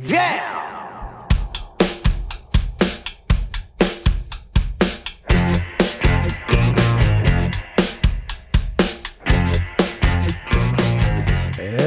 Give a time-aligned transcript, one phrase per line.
[0.00, 0.67] Yeah!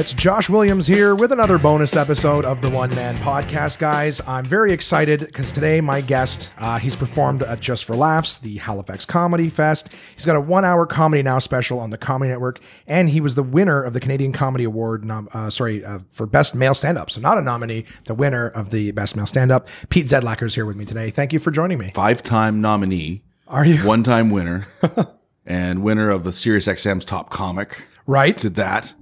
[0.02, 4.20] It's Josh Williams here with another bonus episode of the One Man Podcast, guys.
[4.26, 8.56] I'm very excited because today my guest, uh, he's performed at Just for Laughs, the
[8.56, 9.90] Halifax Comedy Fest.
[10.16, 13.44] He's got a one-hour Comedy Now special on the Comedy Network, and he was the
[13.44, 17.08] winner of the Canadian Comedy Award, nom- uh, sorry, uh, for Best Male Stand-Up.
[17.08, 19.68] So not a nominee, the winner of the Best Male Stand-Up.
[19.88, 21.10] Pete Zedlacher is here with me today.
[21.10, 21.92] Thank you for joining me.
[21.94, 24.66] five time nominee, Are you one time winner,
[25.46, 27.86] and winner of the SiriusXM's Top Comic.
[28.04, 28.36] right?
[28.36, 28.94] Did that.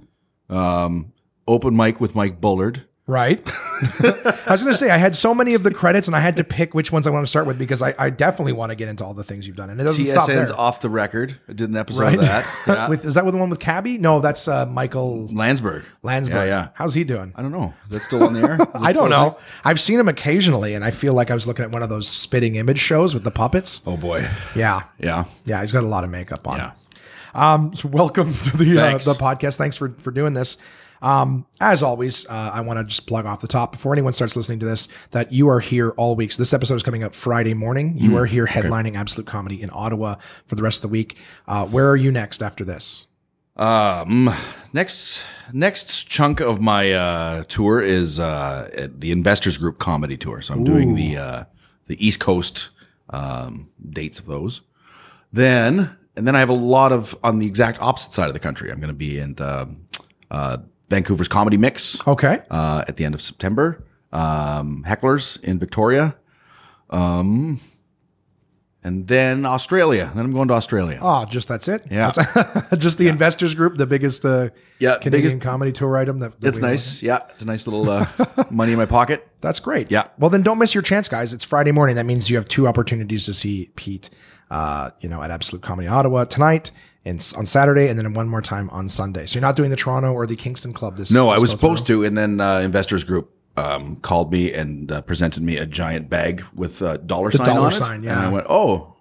[0.51, 1.13] Um,
[1.47, 2.85] open mic with Mike Bullard.
[3.07, 3.41] Right.
[3.81, 6.35] I was going to say I had so many of the credits, and I had
[6.37, 8.75] to pick which ones I want to start with because I, I definitely want to
[8.75, 10.43] get into all the things you've done, and it doesn't stop there.
[10.45, 11.35] TSN's Off the Record.
[11.49, 12.13] I did an episode Right?
[12.15, 12.45] of that.
[12.67, 12.87] Yeah.
[12.89, 13.97] with is that with the one with Cabby?
[13.97, 15.83] No, that's uh, Michael Landsberg.
[16.03, 16.35] Landsberg.
[16.35, 16.67] Yeah, yeah.
[16.75, 17.33] How's he doing?
[17.35, 17.73] I don't know.
[17.89, 18.57] That's still on the air?
[18.75, 19.37] I don't know.
[19.65, 22.07] I've seen him occasionally, and I feel like I was looking at one of those
[22.07, 23.81] spitting image shows with the puppets.
[23.87, 24.27] Oh boy.
[24.55, 25.25] Yeah, Yeah.
[25.45, 26.57] yeah, he's got a lot of makeup on.
[26.59, 26.71] Yeah.
[27.33, 29.57] Um, welcome to the uh, the podcast.
[29.57, 30.57] Thanks for for doing this.
[31.01, 34.35] Um, as always, uh, I want to just plug off the top before anyone starts
[34.35, 36.31] listening to this that you are here all week.
[36.31, 37.95] So this episode is coming up Friday morning.
[37.95, 40.15] Mm, You are here headlining Absolute Comedy in Ottawa
[40.45, 41.17] for the rest of the week.
[41.47, 43.07] Uh, where are you next after this?
[43.57, 44.29] Um,
[44.73, 50.41] next next chunk of my uh, tour is uh, the Investors Group Comedy Tour.
[50.41, 51.43] So I'm doing the uh,
[51.87, 52.69] the East Coast
[53.09, 54.61] um, dates of those.
[55.33, 58.39] Then and then I have a lot of on the exact opposite side of the
[58.39, 58.71] country.
[58.71, 59.87] I'm going to be in um,
[60.29, 60.57] uh,
[60.89, 62.41] Vancouver's Comedy Mix Okay.
[62.49, 63.83] uh, at the end of September.
[64.11, 66.15] Um, Hecklers in Victoria.
[66.89, 67.61] Um,
[68.83, 70.11] and then Australia.
[70.15, 70.99] Then I'm going to Australia.
[71.01, 71.83] Oh, just that's it.
[71.91, 72.11] Yeah.
[72.11, 76.19] That's- just the investors group, the biggest uh, Yeah, Canadian biggest- comedy tour item.
[76.19, 77.03] That, that It's nice.
[77.03, 78.07] Yeah, it's a nice little uh,
[78.49, 79.27] money in my pocket.
[79.39, 79.91] That's great.
[79.91, 80.07] Yeah.
[80.17, 81.31] Well, then don't miss your chance, guys.
[81.31, 81.95] It's Friday morning.
[81.95, 84.09] That means you have two opportunities to see Pete,
[84.51, 86.71] uh, you know, at Absolute Comedy Ottawa tonight
[87.05, 89.25] and on Saturday, and then one more time on Sunday.
[89.25, 91.09] So you're not doing the Toronto or the Kingston Club this.
[91.09, 91.69] No, this I was go through?
[91.69, 95.65] supposed to, and then uh, Investors Group um, called me and uh, presented me a
[95.65, 97.75] giant bag with a dollar sign dollar on it.
[97.75, 98.11] sign, yeah.
[98.11, 98.93] And I went, oh,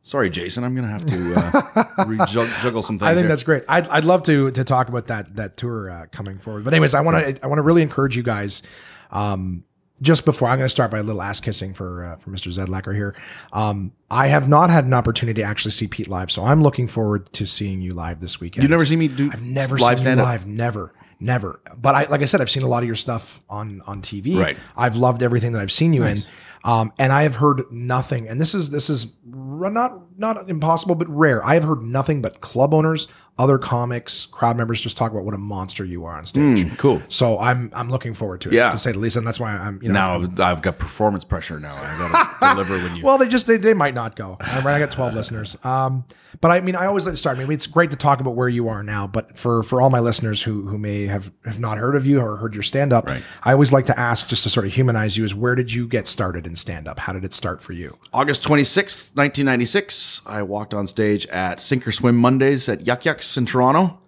[0.00, 2.26] sorry, Jason, I'm going to have to uh,
[2.62, 3.06] juggle some things.
[3.06, 3.28] I think here.
[3.28, 3.64] that's great.
[3.68, 6.64] I'd, I'd love to to talk about that that tour uh, coming forward.
[6.64, 8.62] But anyways, I want to I want to really encourage you guys.
[9.10, 9.64] Um,
[10.02, 12.52] just before I'm going to start by a little ass kissing for uh, for Mr.
[12.52, 13.14] Zedlacher here.
[13.52, 16.88] Um, I have not had an opportunity to actually see Pete live, so I'm looking
[16.88, 18.62] forward to seeing you live this weekend.
[18.62, 20.26] You've never seen me do I've never live seen you up.
[20.26, 20.46] live.
[20.46, 21.60] Never, never.
[21.76, 24.38] But I, like I said, I've seen a lot of your stuff on on TV.
[24.38, 24.56] Right.
[24.76, 26.18] I've loved everything that I've seen you in,
[26.64, 28.28] um, and I have heard nothing.
[28.28, 31.44] And this is this is not not impossible, but rare.
[31.44, 33.08] I have heard nothing but club owners,
[33.38, 36.76] other comics, crowd members just talk about what a monster you are on stage.
[36.78, 37.02] cool.
[37.08, 38.70] So I'm I'm looking forward to it, Yeah.
[38.70, 39.94] to say the least, and that's why I'm you know.
[39.94, 41.74] Now I've- I've got performance pressure now.
[41.76, 43.04] I got to deliver when you.
[43.04, 44.38] Well, they just they, they might not go.
[44.40, 45.56] All right, I got twelve listeners.
[45.64, 46.04] Um,
[46.40, 47.38] but I mean, I always like to start.
[47.38, 49.06] I mean, it's great to talk about where you are now.
[49.06, 52.20] But for for all my listeners who who may have have not heard of you
[52.20, 53.22] or heard your stand up, Right.
[53.42, 55.86] I always like to ask just to sort of humanize you: is where did you
[55.86, 56.98] get started in stand up?
[57.00, 57.96] How did it start for you?
[58.14, 63.25] August 26th, 1996, I walked on stage at Sink or Swim Mondays at Yuk Yuk's
[63.36, 63.98] in Toronto.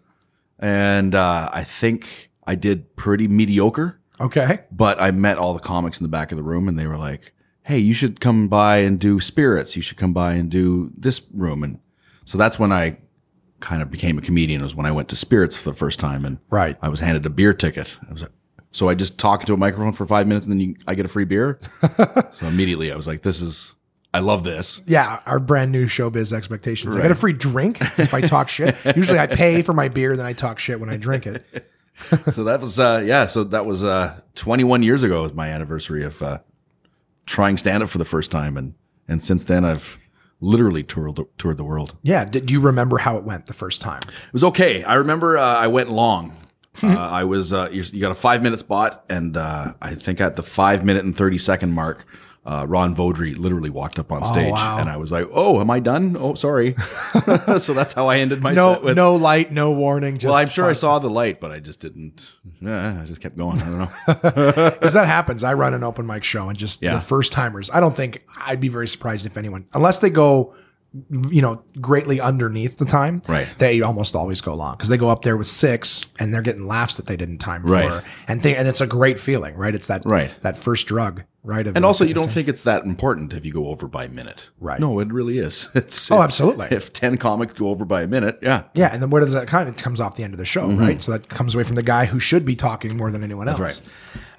[0.58, 4.00] And uh, I think I did pretty mediocre.
[4.20, 6.88] Okay, But I met all the comics in the back of the room and they
[6.88, 9.76] were like, hey, you should come by and do spirits.
[9.76, 11.62] You should come by and do this room.
[11.62, 11.78] And
[12.24, 12.98] so that's when I
[13.60, 16.24] kind of became a comedian, was when I went to spirits for the first time.
[16.24, 16.76] And Right.
[16.82, 17.96] I was handed a beer ticket.
[18.08, 18.32] I was like,
[18.72, 21.06] so I just talk into a microphone for five minutes and then you, I get
[21.06, 21.60] a free beer.
[22.32, 23.76] so immediately I was like, this is,
[24.14, 24.80] I love this.
[24.86, 26.96] yeah, our brand new showbiz expectations.
[26.96, 28.74] I get a free drink if I talk shit.
[28.96, 31.44] Usually, I pay for my beer, then I talk shit when I drink it.
[32.30, 33.26] so that was, uh, yeah.
[33.26, 36.38] So that was, uh, 21 years ago was my anniversary of, uh,
[37.26, 38.56] trying stand up for the first time.
[38.56, 38.74] And,
[39.06, 39.98] and since then I've
[40.40, 41.96] literally toured, the- toured the world.
[42.02, 42.24] Yeah.
[42.24, 44.00] Did, do you remember how it went the first time?
[44.08, 44.84] It was okay.
[44.84, 46.34] I remember uh, I went long.
[46.82, 50.20] uh, I was uh, you, you got a five minute spot, and uh, I think
[50.20, 52.06] at the five minute and thirty second mark,
[52.46, 54.78] uh, Ron Vaudry literally walked up on stage, wow.
[54.78, 56.16] and I was like, "Oh, am I done?
[56.18, 56.74] Oh, sorry."
[57.58, 58.82] so that's how I ended my No, set.
[58.82, 60.16] With, no light, no warning.
[60.18, 62.32] Just well, I'm sure I saw the light, but I just didn't.
[62.60, 63.60] Yeah, I just kept going.
[63.60, 63.90] I don't know.
[64.70, 65.44] because that happens.
[65.44, 66.94] I run an open mic show, and just Yeah.
[66.94, 67.68] the first timers.
[67.70, 70.54] I don't think I'd be very surprised if anyone, unless they go,
[71.30, 73.22] you know, greatly underneath the time.
[73.28, 73.46] Right.
[73.58, 76.66] They almost always go long because they go up there with six, and they're getting
[76.66, 77.88] laughs that they didn't time Right.
[77.88, 79.74] for, and and it's a great feeling, right?
[79.74, 80.30] It's that Right.
[80.42, 81.24] that first drug.
[81.44, 81.66] right?
[81.66, 84.08] Of And also, you don't think it's that important if you go over by a
[84.08, 84.50] minute.
[84.60, 84.78] Right.
[84.78, 85.68] No, it really is.
[85.74, 86.66] It's Oh, if- absolutely.
[86.70, 88.64] If 10 comics go over by a minute, yeah.
[88.74, 90.66] Yeah, and then where does that kind of comes off the end of the show,
[90.68, 90.78] mm-hmm.
[90.80, 91.00] right?
[91.02, 93.60] So that comes away from the guy who should be talking more than anyone else.
[93.60, 93.80] right.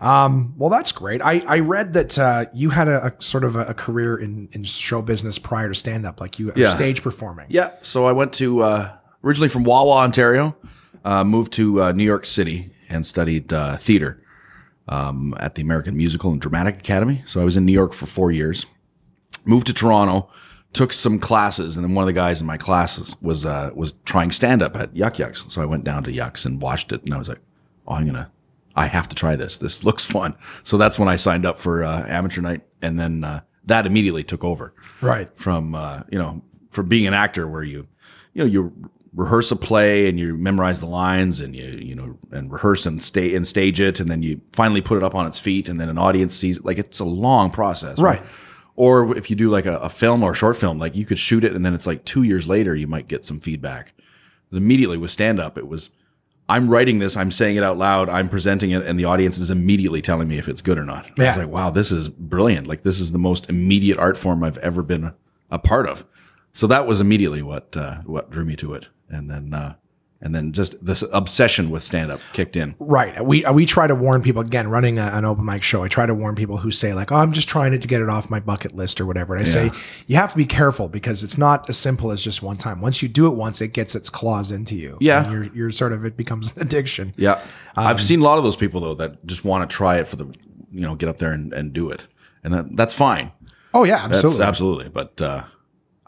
[0.02, 1.22] Um, well, that's great.
[1.22, 4.48] I, I read that uh, you had a, a sort of a, a career in,
[4.54, 6.70] in show business prior to stand up, like you were Yeah.
[6.74, 7.48] stage performing.
[7.50, 7.72] Yeah.
[7.82, 8.92] So I went to, uh,
[9.24, 10.56] originally from Wawa, Ontario,
[11.04, 14.24] uh, moved to uh, New York City and studied uh, theater
[14.88, 17.22] um, at the American Musical and Dramatic Academy.
[17.26, 18.66] So I was in New York for four years.
[19.46, 20.30] Moved to Toronto,
[20.74, 23.94] took some classes, and then one of the guys in my classes was uh, was
[24.06, 25.46] trying stand up at Yuk Yuk's.
[25.48, 27.40] So I went down to Yuk's and watched it, and I was like,
[27.88, 28.30] "Oh, I'm gonna,
[28.80, 29.58] I have to try this.
[29.58, 33.24] This looks fun." So that's when I signed up for uh, amateur night, and then
[33.24, 35.30] uh, that immediately took over Right.
[35.36, 36.42] from uh, you know
[36.72, 37.88] from being an actor where you
[38.34, 42.18] you know you rehearse a play and you memorize the lines and you you know
[42.32, 45.26] and rehearse and stay and stage it and then you finally put it up on
[45.26, 48.22] its feet and then an audience sees it like it's a long process Right.
[48.76, 51.18] or if you do like a, a film or a short film like you could
[51.18, 53.94] shoot it and then it's like two years later you might get some feedback
[54.52, 55.90] immediately with stand up it was
[56.50, 59.52] I'm writing this, I'm saying it out loud, I'm presenting it, and the audience is
[59.52, 61.06] immediately telling me if it's good or not.
[61.06, 61.28] I Yeah.
[61.30, 62.66] was like, wow, this is brilliant.
[62.68, 65.12] Like this is the most immediate art form I've ever been
[65.52, 66.06] a part of.
[66.52, 69.76] So that was immediately what uh, what drew me to it, and then uh,
[70.22, 72.76] and then just this obsession with stand up kicked in.
[72.80, 73.24] Right.
[73.24, 75.84] We we try to warn people again running a, an open mic show.
[75.84, 78.02] I try to warn people who say like, "Oh, I'm just trying it to get
[78.02, 79.72] it off my bucket list or whatever." And I say
[80.08, 82.82] you have to be careful because it's not as simple as just one time.
[82.82, 84.98] Once you do it once, it gets its claws into you.
[85.00, 85.24] Yeah.
[85.24, 87.14] And you're you're sort of it becomes an addiction.
[87.16, 87.40] Yeah,
[87.78, 90.08] Um, I've seen a lot of those people though that just want to try it
[90.08, 90.26] for the
[90.72, 92.08] you know get up there and, and do it,
[92.44, 93.32] and that that's fine.
[93.74, 94.46] Oh yeah, That's absolutely.
[94.46, 94.90] absolutely.
[94.90, 95.44] But uh,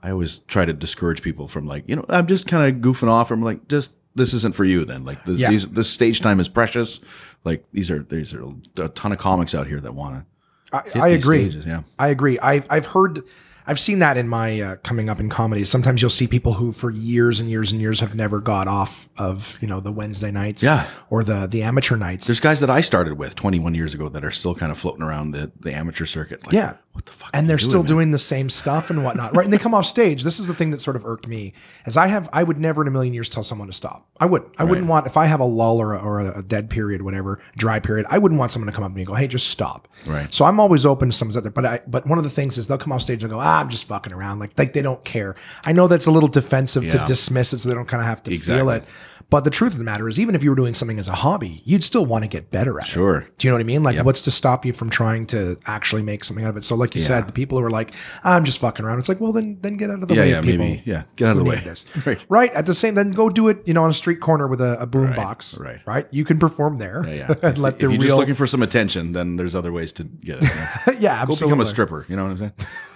[0.03, 3.07] I always try to discourage people from like, you know, I'm just kind of goofing
[3.07, 3.29] off.
[3.31, 4.85] I'm like, just this isn't for you.
[4.85, 5.49] Then like, this, Yeah.
[5.49, 6.99] these, this stage time is precious.
[7.43, 8.43] Like these are these are
[8.77, 10.25] a ton of comics out here that want
[10.71, 10.75] to.
[10.95, 11.49] I, I agree.
[11.49, 11.83] Stages, yeah.
[11.99, 12.37] I agree.
[12.39, 13.23] I've I've heard,
[13.67, 15.63] I've seen that in my uh, coming up in comedy.
[15.65, 19.09] Sometimes you'll see people who, for years and years and years, have never got off
[19.17, 20.85] of you know the Wednesday nights, Yeah.
[21.09, 22.27] or the the amateur nights.
[22.27, 25.03] There's guys that I started with 21 years ago that are still kind of floating
[25.03, 26.45] around the, the amateur circuit.
[26.45, 26.73] Like, Yeah.
[26.93, 27.29] What the fuck?
[27.33, 27.87] and they're you still man?
[27.87, 29.45] doing the same stuff and whatnot, right?
[29.45, 30.23] And they come off stage.
[30.23, 31.53] This is the thing that sort of irked me,
[31.85, 34.07] as I have, I would never in a million years tell someone to stop.
[34.19, 34.51] I wouldn't.
[34.59, 37.39] I wouldn't want if I have a lull or a, or a dead period, whatever,
[37.57, 38.05] dry period.
[38.09, 40.31] I wouldn't want someone to come up to me and go, "Hey, just stop." Right.
[40.33, 41.51] So I'm always open to someone's out there.
[41.51, 43.61] But I, but one of the things is they'll come off stage and go, "Ah,
[43.61, 45.35] I'm just fucking around," like like they don't care.
[45.65, 48.21] I know that's a little defensive to dismiss it, so they don't kind of have
[48.23, 48.83] to feel it.
[49.31, 51.13] But the truth of the matter is, even if you were doing something as a
[51.13, 52.89] hobby, you'd still want to get better at it.
[52.89, 53.25] Sure.
[53.37, 53.81] Do you know what I mean?
[53.81, 56.63] Like, what's to stop you from trying to actually make something out of it?
[56.65, 57.93] So, like you said, the people who are like,
[58.25, 60.29] "I'm just fucking around," it's like, well, then then get out of the Yeah, way.
[60.31, 60.83] yeah, people maybe.
[60.85, 61.55] Yeah, get out of the way.
[61.61, 61.85] This.
[62.05, 62.25] Right.
[62.29, 62.51] right.
[62.53, 63.63] At the same, then go do it.
[63.65, 65.57] You know, on a street corner with a, a boom box.
[65.57, 65.79] right.
[65.85, 66.07] Right.
[66.11, 67.03] You can perform there.
[67.07, 67.35] Yeah, yeah.
[67.43, 68.01] and let if the you're real.
[68.01, 70.43] just looking for some attention, then there's other ways to get it.
[70.43, 70.79] Yeah.
[70.99, 72.05] yeah, Go become a stripper.
[72.09, 72.53] You know what I'm saying?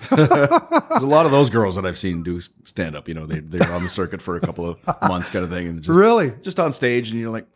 [0.10, 3.07] There's a lot of those girls that I've seen do stand up.
[3.07, 5.68] You know, they they're on the circuit for a couple of months, kind of thing,
[5.68, 6.31] and just, Really?
[6.42, 7.48] just on stage, and you're like,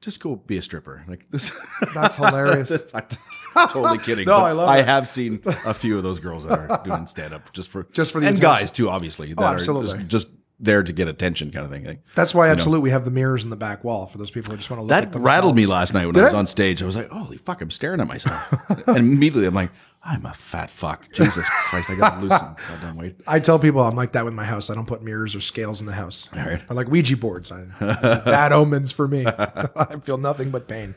[0.00, 1.04] just go be a stripper.
[1.08, 1.52] Like this.
[1.94, 2.72] That's hilarious.
[2.94, 4.26] I'm totally kidding.
[4.26, 4.86] No, I love I it.
[4.86, 8.12] have seen a few of those girls that are doing stand up just for Just
[8.12, 8.60] for the and attention.
[8.60, 9.32] guys too, obviously.
[9.36, 9.92] Oh, that absolutely.
[9.94, 11.98] Are just, just there to get attention, kind of thing.
[12.14, 14.56] That's why, absolutely, we have the mirrors in the back wall for those people who
[14.56, 16.36] just want to look at that rattled me last night when Did I was it?
[16.36, 16.82] on stage.
[16.82, 18.40] I was like, "Holy fuck!" I'm staring at myself,
[18.86, 19.70] and immediately I'm like,
[20.02, 21.90] "I'm a fat fuck." Jesus Christ!
[21.90, 23.16] I got to lose some goddamn weight.
[23.26, 24.70] I tell people I'm like that with my house.
[24.70, 26.28] I don't put mirrors or scales in the house.
[26.34, 26.62] right.
[26.70, 27.52] I like Ouija boards.
[27.52, 29.26] I, bad omens for me.
[29.26, 30.94] I feel nothing but pain.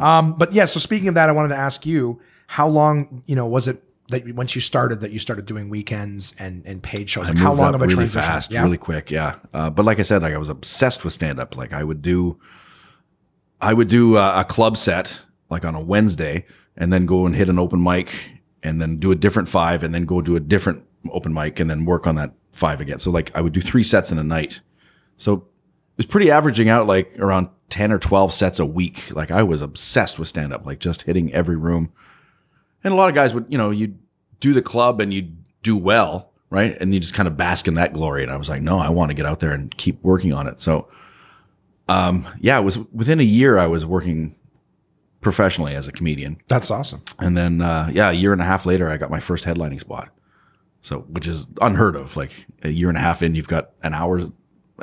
[0.00, 3.36] Um, but yeah, so speaking of that, I wanted to ask you, how long, you
[3.36, 3.82] know, was it
[4.12, 7.28] that you- once you started that you started doing weekends and, and paid shows?
[7.28, 8.22] Like how long of a really transition?
[8.22, 8.62] fast, yeah.
[8.62, 9.36] really quick, yeah.
[9.52, 11.56] Uh, but like I said, like I was obsessed with stand up.
[11.56, 12.38] Like I would do,
[13.60, 17.34] I would do a, a club set like on a Wednesday, and then go and
[17.36, 20.40] hit an open mic, and then do a different five, and then go do a
[20.40, 22.98] different open mic, and then work on that five again.
[22.98, 24.60] So like I would do three sets in a night.
[25.18, 25.42] So it
[25.98, 29.14] was pretty averaging out like around 10 or 12 sets a week.
[29.14, 31.92] Like I was obsessed with stand up, like just hitting every room.
[32.84, 33.94] And a lot of guys would, you know, you
[34.42, 35.30] do the club and you
[35.62, 36.76] do well, right?
[36.80, 38.24] And you just kind of bask in that glory.
[38.24, 40.48] And I was like, no, I want to get out there and keep working on
[40.48, 40.60] it.
[40.60, 40.88] So,
[41.88, 44.34] um, yeah, it was within a year I was working
[45.20, 46.38] professionally as a comedian.
[46.48, 47.02] That's awesome.
[47.20, 49.78] And then, uh, yeah, a year and a half later, I got my first headlining
[49.78, 50.08] spot.
[50.82, 52.16] So, which is unheard of.
[52.16, 54.28] Like a year and a half in, you've got an hour's,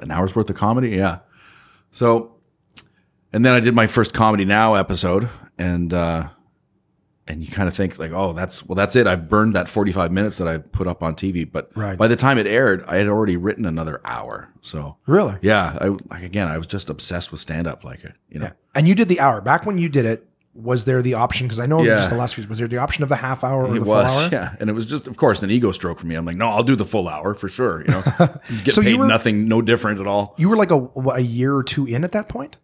[0.02, 0.92] an hour's worth of comedy.
[0.92, 1.20] Yeah.
[1.92, 2.38] So,
[3.34, 6.30] and then I did my first comedy now episode and, uh,
[7.30, 9.06] and you kind of think like, oh, that's, well, that's it.
[9.08, 11.50] I've burned that 45 minutes that I put up on TV.
[11.50, 11.98] But Right.
[11.98, 14.50] by the time it aired, I had already written another hour.
[14.62, 15.36] So Really?
[15.42, 17.84] yeah, I, like again, I was just obsessed with stand up.
[17.84, 18.52] Like, uh, you know, Yeah.
[18.76, 20.26] And you did the hour back when you did it.
[20.56, 21.46] was there the option?
[21.48, 21.98] Because I know Yeah.
[22.00, 22.46] just the last few.
[22.48, 24.30] Was there the option of the half hour or It the full was, hour?
[24.34, 26.16] yeah, and it was just, of course, an ego stroke for me.
[26.16, 27.82] I'm like, no, I'll do the full hour for sure.
[27.82, 28.02] You know,
[28.66, 30.34] get So you paid were- nothing, no different at all.
[30.38, 32.58] You were like a a year or two in at that point.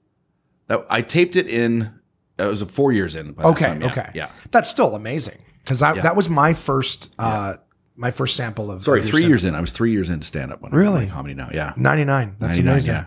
[0.68, 1.92] That- I taped it in.
[2.38, 3.32] It was four years in.
[3.34, 4.30] By Okay, time, yeah, okay, yeah.
[4.52, 7.56] That's still amazing because that was my first uh
[7.96, 9.56] my first sample of Sorry, of three years in.
[9.56, 11.06] I was three years into stand up when I Really?
[11.06, 11.50] my comedy now.
[11.54, 12.36] Yeah, 99.
[12.40, 12.94] That's 99, amazing.
[12.94, 13.06] yeah.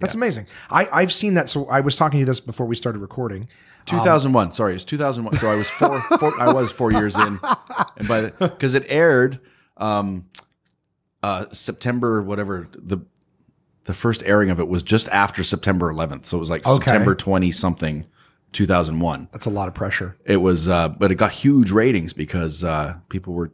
[0.00, 0.46] That's amazing.
[0.70, 1.48] I, I've seen that.
[1.48, 3.48] So I was talking to you this before we started recording.
[3.86, 4.52] 2001.
[4.52, 5.38] Sorry, it's 2001.
[5.38, 6.40] So I was four, four.
[6.40, 7.40] I was four years in,
[7.96, 9.40] and by the because it aired,
[9.76, 10.26] um,
[11.24, 12.98] uh, September whatever the
[13.86, 16.26] the first airing of it was just after September 11th.
[16.26, 16.84] So it was like Okay.
[16.84, 18.06] September 20 something,
[18.52, 19.28] 2001.
[19.32, 20.16] That's a lot of pressure.
[20.24, 23.52] It was, uh, but it got huge ratings because uh, people were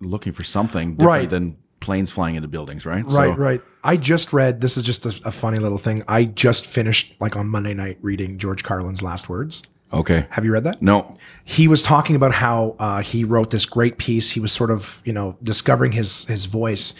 [0.00, 1.30] looking for something different Right.
[1.30, 3.04] than planes flying into buildings, right?
[3.06, 3.60] Right, right.
[3.84, 4.60] I just read.
[4.60, 6.02] This is just a, a funny little thing.
[6.08, 9.62] I just finished like on Monday night reading George Carlin's last words.
[9.92, 10.26] Okay.
[10.30, 10.82] Have you read that?
[10.82, 11.16] No.
[11.44, 14.30] he was talking about how uh, he wrote this great piece.
[14.32, 16.94] He was sort of, you know, discovering his his voice,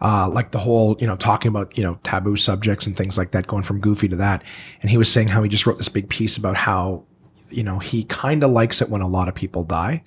[0.00, 3.32] uh, like the whole, you know, talking about you know taboo subjects and things like
[3.32, 4.42] that, going from goofy to that.
[4.82, 7.04] And he was saying how he just wrote this big piece about how,
[7.50, 10.04] you know, he kind of likes it when a lot of people die.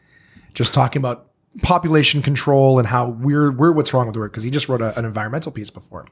[0.53, 1.29] Just talking about
[1.61, 4.81] population control and how we're we're what's wrong with the world because he just wrote
[4.81, 6.07] a, an environmental piece before.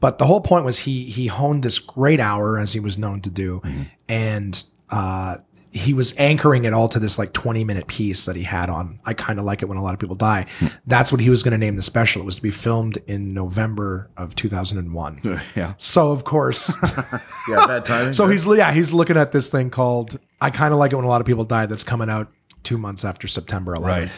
[0.00, 3.20] But the whole point was he he honed this great hour as he was known
[3.22, 3.62] to do,
[4.08, 5.38] and uh,
[5.72, 8.98] he was anchoring it all to this like 20 minute piece that he had on
[9.04, 10.46] I kind of like it when a lot of people die.
[10.86, 12.22] That's what he was going to name the special.
[12.22, 15.20] It was to be filmed in November of 2001.
[15.56, 15.74] Yeah.
[15.78, 16.72] So of course,
[17.48, 17.66] Yeah.
[17.66, 18.12] Bad timing.
[18.14, 21.04] so he's yeah he's looking at this thing called I kind of like it when
[21.04, 21.66] a lot of people die.
[21.66, 22.28] That's coming out
[22.62, 23.84] two months after September 11th.
[23.84, 24.10] Right.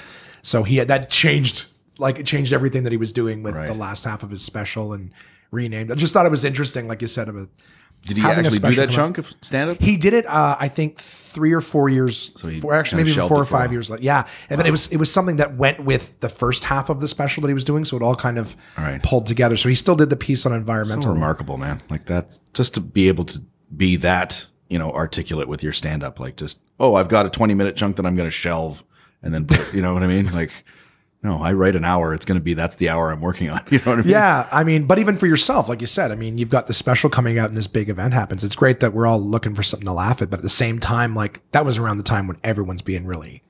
[0.43, 1.67] So he had that changed
[1.99, 3.67] like it changed everything that he was doing with Right.
[3.69, 5.11] the last half of his special and
[5.51, 5.93] renamed.
[5.93, 7.49] I just thought it was interesting, like you said, about
[8.05, 9.81] Did he actually do that chunk of stand up?
[9.81, 12.33] He did it, uh, I think, three or four years.
[12.43, 13.91] he four, actually, maybe four or five years.
[13.91, 14.03] later.
[14.03, 17.01] Yeah, and but it was it was something that went with the first half of
[17.01, 19.03] the special that he was doing, so it all kind of All right.
[19.03, 19.57] pulled together.
[19.57, 21.13] So he still did the piece on so environmental.
[21.13, 21.81] remarkable, man.
[21.89, 23.41] Like that, just to be able to
[23.75, 26.19] be that, you know, articulate with your stand up.
[26.19, 28.83] Like just, oh, I've got a 20 minute chunk that I'm going to shelve
[29.23, 30.33] and then put, you know what I mean?
[30.33, 30.65] Like,
[31.23, 32.15] no, I write an hour.
[32.15, 33.63] It's going to be, that's the hour I'm working on.
[33.71, 34.09] You know what I mean?
[34.11, 36.75] yeah, I mean, but even for yourself, like you said, I mean, you've got the
[36.75, 38.43] special coming out and this big event happens.
[38.45, 40.79] It's great that we're all looking for something to laugh at, but at the same
[40.81, 43.41] time, like that was around the time when everyone's being really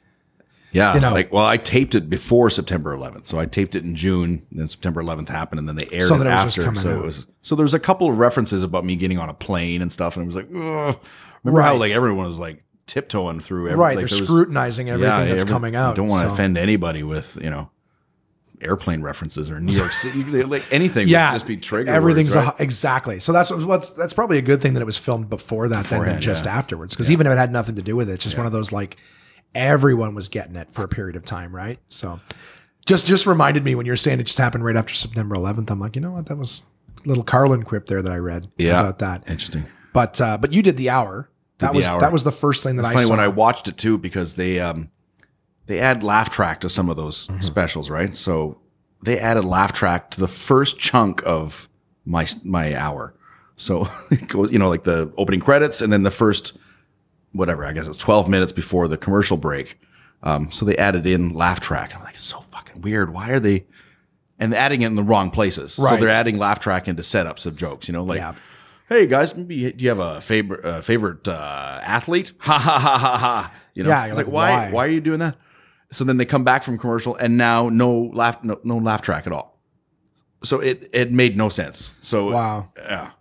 [0.72, 0.94] Yeah.
[0.94, 3.26] You know- like, well, I taped it before September 11th.
[3.26, 6.16] So I taped it in June, then September 11th happened and then they aired So
[6.16, 6.74] it that was after.
[6.80, 6.96] so out.
[6.98, 9.80] it was, so there was a couple of references about me getting on a plane
[9.82, 10.16] and stuff.
[10.16, 10.98] And it was like, ugh.
[11.42, 11.80] remember how Right.
[11.80, 13.96] like everyone was like tiptoeing through every, right.
[13.96, 15.90] like, they're was- scrutinizing everything that's every- coming out.
[15.90, 17.70] You don't want to so- offend anybody with, you know,
[18.62, 21.08] airplane references or New York City, like anything.
[21.08, 21.90] yeah, would just be trigger.
[21.90, 23.20] Everything's words, a, exactly.
[23.20, 26.04] So that's what's that's probably a good thing that it was filmed before that than,
[26.04, 26.56] than just yeah.
[26.56, 26.94] afterwards.
[26.94, 28.72] Because even if it had nothing to do with it, it's just one of those
[28.72, 28.96] like
[29.54, 31.78] everyone was getting it for a period of time, right?
[31.88, 32.20] So
[32.86, 35.70] just just reminded me when you were saying it just happened right after September 11th.
[35.70, 36.26] I'm like, you know what?
[36.26, 36.62] That was
[37.04, 39.28] a little Carlin quip there that I read yeah, about that.
[39.28, 39.66] Interesting.
[39.92, 41.28] But uh, but you did the hour.
[41.62, 42.00] That was hour.
[42.00, 43.10] that was the first thing that I Funny saw.
[43.10, 44.90] when I watched it too because they um
[45.66, 47.40] they add laugh track to some of those Mm-hmm.
[47.40, 48.14] specials, right?
[48.16, 48.58] So
[49.02, 51.68] they added laugh track to the first chunk of
[52.04, 53.14] my my hour.
[53.56, 56.56] So it goes, you know, like the opening credits and then the first
[57.32, 59.78] whatever, I guess it's 12 minutes before the commercial break.
[60.22, 61.94] Um, so they added in laugh track.
[61.96, 63.12] I'm like, it's so fucking weird.
[63.12, 63.64] Why are they
[64.38, 65.74] and adding it in the wrong places?
[65.74, 68.34] So they're adding laugh track into setups of jokes, you know, like Yeah.
[68.92, 72.32] Hey guys, maybe do you have a favorite uh, favorite uh, athlete?
[72.40, 73.54] Ha ha ha ha ha!
[73.72, 74.50] You know, Yeah, it's like, like, why?
[74.50, 74.70] why?
[74.70, 75.36] Why are you doing that?
[75.92, 79.26] So then they come back from commercial, and now no laugh, no, no laugh track
[79.26, 79.58] at all.
[80.44, 81.94] So it it made no sense.
[82.02, 82.70] So Wow.
[82.76, 83.12] yeah,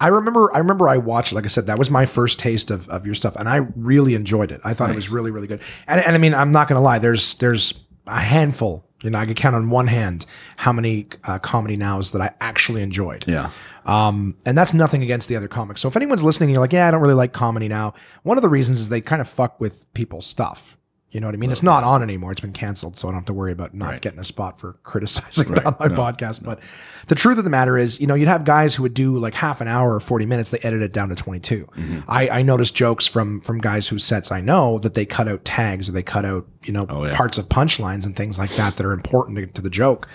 [0.00, 2.88] I remember I remember I watched like I said that was my first taste of,
[2.88, 4.62] of your stuff and I really enjoyed it.
[4.64, 5.60] I thought it was really really good.
[5.86, 7.74] And and I mean I'm not going to lie there's there's
[8.06, 10.26] a handful, you know, I could count on one hand
[10.56, 13.24] how many uh, comedy nows that I actually enjoyed.
[13.26, 13.50] yeah,
[13.86, 15.80] Um, and that's nothing against the other comics.
[15.80, 18.36] So if anyone's listening and you're like, yeah, I don't really like comedy now, one
[18.36, 20.76] of the reasons is they kind of fuck with people's stuff.
[21.12, 21.50] You know what I mean?
[21.50, 22.30] It's not on anymore.
[22.30, 24.00] It's been canceled, so I don't have to worry about not Right.
[24.00, 25.66] getting a spot for criticizing it Right.
[25.66, 25.94] on my No.
[25.96, 26.44] podcast.
[26.44, 26.60] But
[27.08, 29.34] the truth of the matter is, you know, you'd have guys who would do like
[29.34, 31.66] half an hour or 40 minutes, they edit it down to 22.
[31.76, 31.98] Mm-hmm.
[32.08, 35.44] I, I noticed jokes from from guys whose sets I know that they cut out
[35.44, 37.16] tags or they cut out, you know, Oh, yeah.
[37.16, 40.06] parts of punchlines and things like that that are important to, to the joke.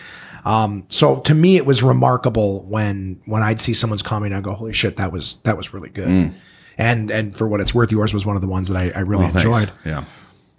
[0.46, 4.48] Um, so to me, it was remarkable when when I'd see someone's comment, and I
[4.48, 6.34] go, "Holy shit, that was that was really good."
[6.78, 9.02] And and for what it's worth, yours was one of the ones that I, I
[9.02, 9.34] really Mm.
[9.34, 9.46] Well, thanks.
[9.46, 9.72] enjoyed.
[9.86, 10.04] Yeah,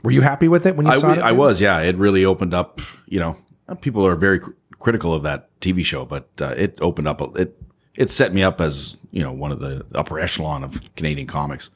[0.07, 1.19] Were you happy with it when you I, saw it?
[1.19, 1.61] I was.
[1.61, 2.81] Yeah, it really opened up.
[3.07, 3.37] You know,
[3.81, 7.21] people are very cr- critical of that TV show, but uh, it opened up.
[7.37, 7.61] It
[7.97, 11.71] it set me up as you know one of the upper echelon of Canadian comics.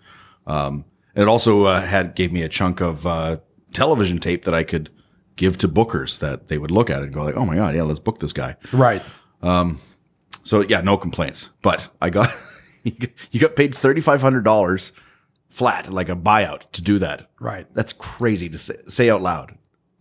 [0.46, 0.84] Um,
[1.16, 3.38] It also uh, had gave me a chunk of uh,
[3.72, 4.90] television tape that I could
[5.34, 7.74] give to bookers that they would look at it and go like, "Oh my god,
[7.74, 9.02] yeah, let's book this guy." Right.
[10.44, 11.48] So yeah, no complaints.
[11.62, 12.32] But I got
[12.84, 14.92] you got paid thirty five hundred dollars
[15.50, 17.28] flat, like a buyout, to do that.
[17.38, 17.66] Right.
[17.74, 19.56] That's crazy to say, say out loud.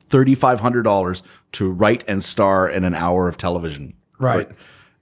[0.08, 1.22] Thirty five hundred dollars
[1.53, 3.96] to write and star in an hour of television.
[4.18, 4.50] Right.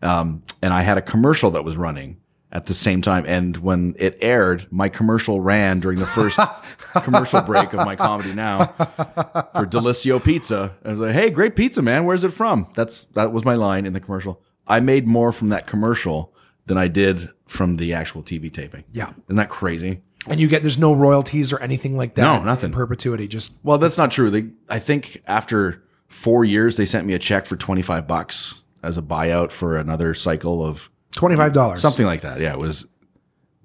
[0.01, 2.17] Um, and I had a commercial that was running
[2.51, 3.25] at the same time.
[3.27, 6.39] And when it aired, my commercial ran during the first
[7.03, 10.75] commercial break of my comedy now for Delissio Pizza.
[10.83, 12.05] And I was like, "Hey, great pizza, man!
[12.05, 14.41] Where's it from?" That's that was my line in the commercial.
[14.67, 16.33] I made more from that commercial
[16.65, 18.83] than I did from the actual TV taping.
[18.91, 19.11] Yeah.
[19.27, 20.01] isn't that crazy?
[20.29, 22.21] And you get there's no royalties or anything like that.
[22.21, 22.67] No, nothing.
[22.69, 23.27] In perpetuity.
[23.27, 24.29] Just Well, that's not true.
[24.29, 28.61] They, I think after four years, they sent me a check for twenty five bucks
[28.83, 31.81] as a buyout for another cycle of twenty five dollars.
[31.81, 32.39] something like that.
[32.39, 32.85] Yeah, it was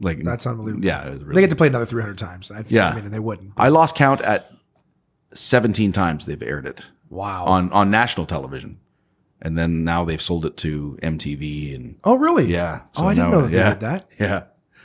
[0.01, 0.85] like That's unbelievable.
[0.85, 2.51] Yeah, it was really They get to play another three hundred times.
[2.51, 2.89] I, Yeah.
[2.91, 3.53] I mean, and they wouldn't.
[3.57, 4.51] I lost count at
[5.35, 7.45] 17 times they've aired it Wow.
[7.45, 8.79] on on national television.
[9.41, 12.47] And then now they've sold it to MTV and oh, really?
[12.47, 12.83] yeah.
[12.97, 14.09] oh, I didn't now- know that they yeah, did that.
[14.21, 14.43] Yeah.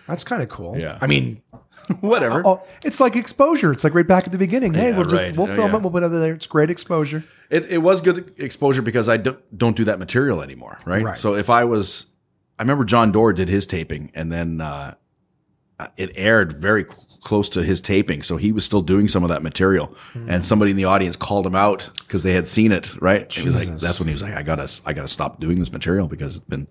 [0.07, 0.77] That's kind of cool.
[0.77, 0.97] Yeah.
[1.01, 1.41] I mean,
[2.01, 2.41] Whatever.
[2.45, 3.71] oh, it's like exposure.
[3.71, 4.73] It's like right back at the beginning.
[4.73, 5.35] Hey, Yeah, we'll just right.
[5.37, 5.77] we'll Oh, film yeah.
[5.77, 5.81] it.
[5.81, 6.33] We'll put it there.
[6.33, 7.23] It's great exposure.
[7.49, 11.03] It, it was good exposure because I don't, don't do that material anymore, right?
[11.03, 11.17] Right.
[11.17, 12.07] So if I was,
[12.59, 14.95] I remember Jon Dore did his taping and then uh,
[15.95, 18.21] it aired very cl- close to his taping.
[18.23, 19.95] So he was still doing some of that material.
[20.13, 20.29] Hmm.
[20.29, 23.31] And somebody in the audience called him out because they had seen it, right?
[23.31, 25.71] He was like, that's when he was like, I gotta, I gotta stop doing this
[25.71, 26.67] material because it's been,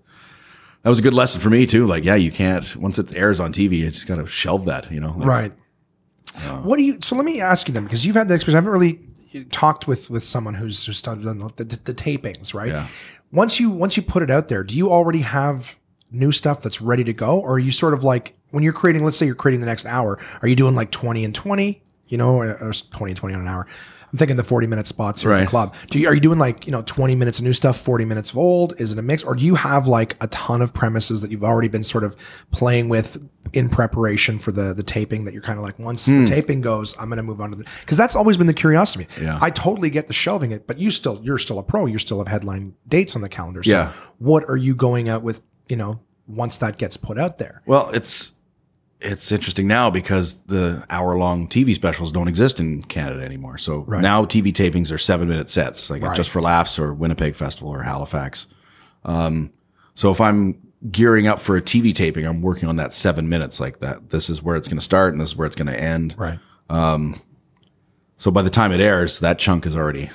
[0.87, 1.85] that was a good lesson for me too.
[1.85, 5.01] Like, yeah, you can't, once it airs on TV, you just gotta shelve that, you
[5.01, 5.13] know?
[5.17, 5.53] Like, Right.
[6.63, 6.97] what do you?
[7.01, 8.55] So let me ask you then, because you've had the experience.
[8.55, 8.99] I haven't really
[9.51, 12.69] talked with with someone who's just done the, the, the tapings, right?
[12.69, 12.87] Yeah.
[13.33, 15.77] Once you once you put it out there, do you already have
[16.09, 19.03] new stuff that's ready to go, or are you sort of like when you're creating?
[19.03, 20.17] Let's say you're creating the next hour.
[20.41, 21.81] Are you doing like twenty and twenty?
[22.07, 23.67] You know, or, or twenty and twenty on an hour.
[24.11, 25.43] I'm thinking the 40 minute spots here in Right.
[25.43, 25.75] the club.
[25.91, 28.31] Do you, are you doing like, you know, 20 minutes of new stuff, 40 minutes
[28.31, 28.73] of old?
[28.79, 29.23] Is it a mix?
[29.23, 32.15] Or do you have like a ton of premises that you've already been sort of
[32.51, 33.17] playing with
[33.53, 36.25] in preparation for the the taping that you're kind of like, once the hmm.
[36.25, 39.07] taping goes, I'm going to move on to the, cause that's always been the curiosity.
[39.19, 39.39] Yeah.
[39.41, 41.85] I totally get the shelving it, but you still, you're still a pro.
[41.85, 43.63] You still have headline dates on the calendar.
[43.63, 43.91] So Yeah.
[44.19, 47.61] what are you going out with, you know, once that gets put out there?
[47.65, 48.33] Well, it's
[48.99, 53.57] it's interesting now because the hour long TV specials don't exist in Canada anymore.
[53.57, 57.35] So now TV tapings are seven minute sets, like at just for laughs or Winnipeg
[57.35, 58.47] Festival or Halifax.
[59.05, 59.51] Um,
[59.93, 60.59] so if I'm
[60.91, 64.09] gearing up for a TV taping, I'm working on that seven minutes like that.
[64.09, 66.15] This is where it's going to start and this is where it's going to end.
[66.17, 66.39] Right.
[68.17, 70.09] So by the time it airs, that chunk is already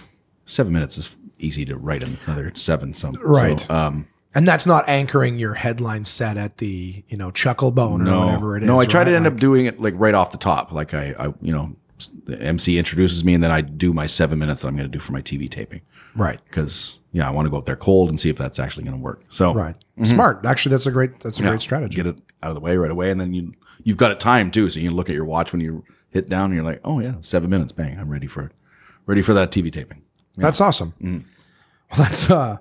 [0.45, 2.95] seven minutes is easy to write another seven.
[2.95, 3.61] Some Right.
[3.61, 8.05] So, um, And that's not anchoring your headline set at the, you know, Chucklebone or
[8.05, 8.67] no, whatever it is.
[8.67, 9.05] no, I try right?
[9.11, 10.73] to end Like- up doing it like right off the top.
[10.73, 11.77] Like I, I, you know,
[12.25, 14.93] the MC introduces me and then I do my seven minutes that I'm going to
[14.93, 15.83] do for my TV taping
[16.17, 16.41] Right.
[16.45, 18.97] because yeah, I want to go up there cold and see if that's actually going
[18.97, 19.23] to work.
[19.29, 19.77] So Right.
[20.05, 20.45] Smart.
[20.47, 21.95] Actually, that's a great, that's a yeah, great strategy.
[21.97, 23.53] Get it out of the way right away, and then you
[23.85, 24.69] you've got it timed too.
[24.71, 27.15] So you look at your watch when you hit down, and you're like, oh yeah,
[27.21, 28.53] seven minutes, bang, I'm ready for it,
[29.07, 30.03] ready for that TV taping.
[30.37, 30.95] That's awesome.
[31.03, 31.19] Mm-hmm.
[31.91, 32.57] Well, that's uh,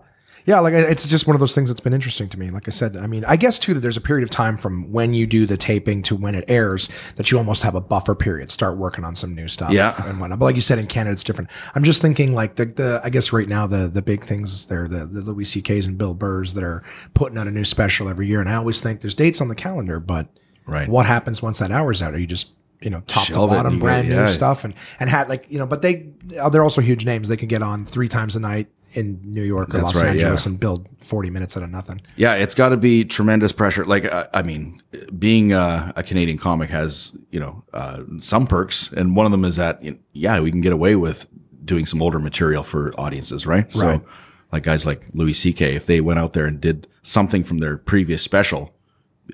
[0.46, 0.60] yeah.
[0.60, 2.50] Like it's just one of those things that's been interesting to me.
[2.50, 4.92] Like I said, I mean, I guess too that there's a period of time from
[4.92, 8.16] when you do the taping to when it airs that you almost have a buffer
[8.16, 8.52] period.
[8.52, 9.72] Start working on some new stuff.
[9.72, 9.94] Yeah.
[10.08, 10.40] and whatnot.
[10.40, 11.50] But like you said, in Canada, it's different.
[11.76, 14.88] I'm just thinking like the the I guess right now the the big things there
[14.88, 18.28] the the Louis C.K.'s and Bill Burrs that are putting out a new special every
[18.28, 20.28] year, and I always think there's dates on the calendar, but
[20.68, 20.88] Right.
[20.88, 22.14] what happens once that hour's out?
[22.14, 22.52] Are you just
[22.82, 24.28] you know top Shelve to bottom brand get- new yeah.
[24.28, 26.10] stuff and and had like you know but they
[26.52, 29.70] they're also huge names they can get on three times a night in New York
[29.70, 30.52] or That's Los right, Angeles yeah.
[30.52, 33.86] and build 40 minutes out of nothing Yeah, it's got to be tremendous pressure.
[33.86, 34.82] Like, uh, I mean,
[35.18, 39.46] being uh, a Canadian comic has, you know, uh, some perks, and one of them
[39.46, 41.28] is that, you know, yeah, we can get away with
[41.64, 43.64] doing some older material for audiences, right?
[43.76, 44.02] Right.
[44.02, 44.06] So,
[44.52, 47.78] like guys like Louis C.K., if they went out there and did something from their
[47.78, 48.74] previous special,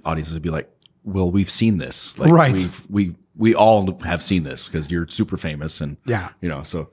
[0.05, 0.69] audiences would be like,
[1.03, 2.53] "Well, we've seen this, like, Right.
[2.53, 6.29] We've, we we all have seen this because you're super famous, and Yeah.
[6.41, 6.89] you know, so."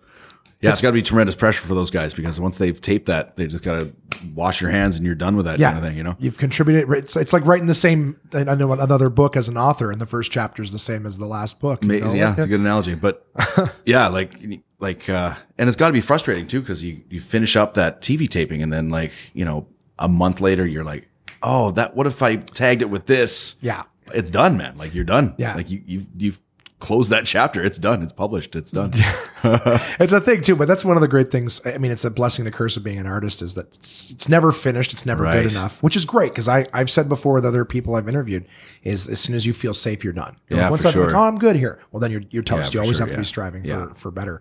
[0.65, 3.37] Yeah, it's got to be tremendous pressure for those guys because once they've taped that,
[3.37, 3.95] they just got to
[4.35, 6.17] wash your hands and you're done with that yeah kind of thing, you know?
[6.19, 9.91] you've contributed it's, it's like writing the same I know another book as an author
[9.91, 11.97] and the first chapter is the same as the last book you know?
[11.97, 12.19] Amazing.
[12.19, 12.95] Yeah, it's a good analogy.
[12.95, 13.27] But
[13.85, 14.35] yeah, like
[14.79, 18.01] like uh and it's got to be frustrating too cuz you you finish up that
[18.01, 19.67] TV taping and then like, you know,
[19.99, 21.09] a month later you're like,
[21.43, 24.79] "Oh, that what if I tagged it with this?" yeah It's done, man.
[24.79, 25.35] Like you're done.
[25.37, 25.55] Yeah.
[25.55, 26.41] Like you you've you've
[26.85, 27.65] close that chapter.
[27.65, 28.03] It's done.
[28.03, 28.55] It's published.
[28.57, 28.91] It's done.
[29.45, 31.61] it's a thing too, but that's one of the great things.
[31.67, 34.11] I mean, it's a blessing, and the curse of being an artist is that it's,
[34.11, 34.93] it's never finished.
[34.93, 35.43] It's never Right.
[35.43, 38.49] good enough, which is great because I I've said before with other people I've interviewed
[38.83, 40.37] is as soon as you feel safe, you're done.
[40.49, 41.17] You're Yeah, like, once for I'm like, sure.
[41.17, 41.81] oh, I'm good here.
[41.91, 42.73] Well, then you're you're toast.
[42.73, 43.21] for you always sure, have to yeah.
[43.23, 43.87] be striving Yeah.
[43.89, 44.41] for for better.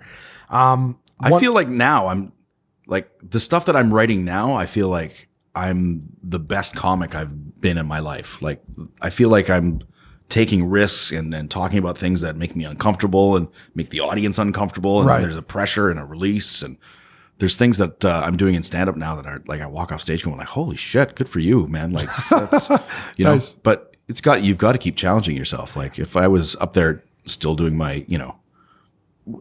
[0.50, 2.32] Um, I one- feel like now I'm
[2.88, 4.54] like the stuff that I'm writing now.
[4.54, 8.42] I feel like I'm the best comic I've been in my life.
[8.42, 8.62] Like
[9.02, 9.80] I feel like I'm
[10.34, 14.40] taking risks and, and talking about things that make me uncomfortable and make the audience
[14.40, 14.98] uncomfortable.
[15.00, 15.22] And Right.
[15.22, 16.76] there's a pressure and a release and
[17.38, 19.92] there's things that uh, I'm doing in stand up now that are like I walk
[19.92, 21.94] off stage going like, holy shit, good for you, man.
[21.94, 22.68] Like that's
[23.16, 23.52] you know, Nice.
[23.52, 25.76] but it's got you've got to keep challenging yourself.
[25.76, 28.36] Like if I was up there still doing my, you know,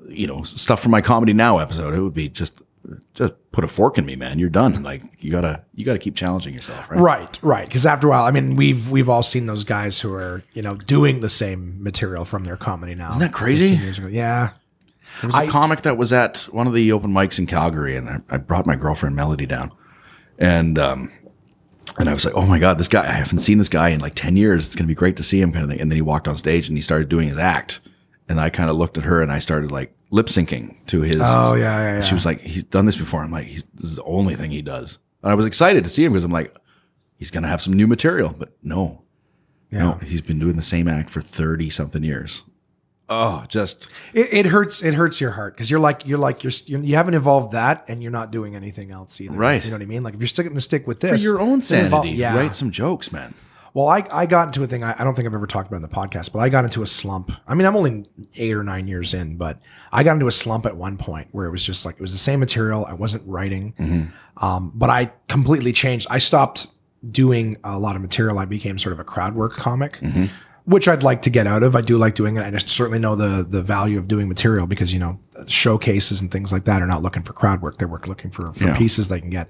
[0.09, 2.61] you know, stuff from my comedy now episode, it would be just
[3.15, 4.39] just put a fork in me, man.
[4.39, 4.83] You're done.
[4.83, 6.99] Like you gotta you gotta keep challenging yourself, right?
[7.01, 7.67] Right, right.
[7.67, 10.63] Because after a while, I mean, we've we've all seen those guys who are you
[10.63, 13.11] know doing the same material from their comedy now.
[13.11, 13.69] Isn't that crazy?
[13.69, 14.09] Years ago.
[14.09, 14.51] Yeah,
[15.21, 18.09] There was a comic that was at one of the open mics in Calgary, and
[18.09, 19.73] I, I brought my girlfriend Melody down,
[20.39, 21.13] and um,
[21.99, 23.03] and I was like, oh my god, this guy!
[23.03, 24.67] I haven't seen this guy in like ten years.
[24.67, 25.81] It's gonna be great to see him, kind of thing.
[25.81, 27.81] And then he walked on stage and he started doing his act,
[28.29, 31.21] and I kind of looked at her and I started like lip syncing to his.
[31.21, 32.01] Oh, yeah, yeah, yeah.
[32.03, 33.25] She was like, he's done this before.
[33.25, 34.99] I'm like, he's, this is the only thing he does.
[35.23, 36.57] And I was excited to see him because I'm like,
[37.17, 39.03] he's gonna have some new material, but no,
[39.71, 39.79] yeah.
[39.79, 42.43] no, he's been doing the same act for thirty something years.
[43.09, 44.83] Oh, just It, it hurts.
[44.83, 47.85] It hurts your heart because you're like you're like you're, you're you haven't evolved that,
[47.89, 49.37] and you're not doing anything else either.
[49.37, 49.63] Right.
[49.63, 50.03] You know what I mean?
[50.03, 52.11] Like if you're still going to stick with this for your own then evol- sanity.
[52.11, 52.37] yeah.
[52.37, 53.35] Write some jokes, man.
[53.75, 55.77] Well, I, I got into a thing I, I don't think I've ever talked about
[55.77, 57.33] in the podcast, but I got into a slump.
[57.49, 58.05] I mean, I'm only
[58.37, 59.59] eight or nine years in, but
[59.91, 62.13] I got into a slump at one point where it was just like it was
[62.13, 62.85] the same material.
[62.85, 66.07] I wasn't writing, um, but I completely changed.
[66.11, 66.67] I stopped
[67.11, 68.39] doing a lot of material.
[68.39, 69.99] I became sort of a crowd work comic,
[70.65, 71.75] which I'd like to get out of.
[71.75, 72.43] I do like doing it.
[72.43, 76.31] I just certainly know the the value of doing material because you know showcases and
[76.31, 77.79] things like that are not looking for crowd work.
[77.79, 78.77] They're looking for for Yeah.
[78.77, 79.49] pieces they can get.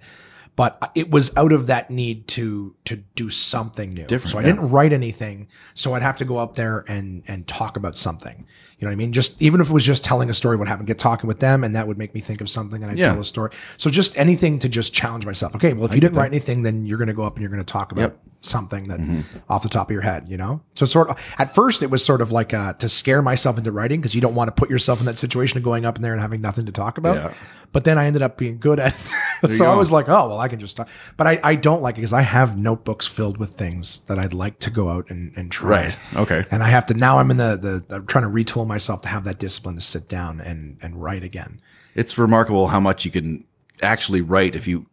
[0.55, 4.05] But it was out of that need to to do something new.
[4.05, 4.49] Different, so I yeah.
[4.49, 5.49] didn't write anything.
[5.75, 8.47] So I'd have to go up there and and talk about something.
[8.79, 9.13] You know what I mean?
[9.13, 11.63] Just even if it was just telling a story, what happened, get talking with them,
[11.65, 13.13] and that would make me think of something, and I'd Yeah.
[13.13, 13.51] tell a story.
[13.77, 15.55] So just anything to just challenge myself.
[15.55, 17.51] Okay, well, if you didn't write anything, then you're going to go up and you're
[17.51, 18.19] going to talk about Yep.
[18.43, 19.01] something that
[19.49, 20.29] off the top of your head.
[20.29, 20.63] You know?
[20.75, 23.71] So sort of at first it was sort of like uh, to scare myself into
[23.71, 26.03] writing because you don't want to put yourself in that situation of going up in
[26.03, 27.17] there and having nothing to talk about.
[27.17, 27.35] Yeah.
[27.73, 28.95] But then I ended up being good at
[29.43, 29.51] it.
[29.51, 30.89] so I was like, oh, well, I can just talk.
[31.17, 34.35] But I, I don't like it because I have notebooks filled with things that I'd
[34.35, 35.87] like to go out and, and try.
[35.87, 35.99] Right.
[36.15, 36.45] Okay.
[36.51, 39.09] And I have to, now I'm in the, the, I'm trying to retool myself to
[39.09, 41.61] have that discipline to sit down and, and write again.
[41.95, 43.45] It's remarkable how much you can
[43.83, 44.87] actually write if you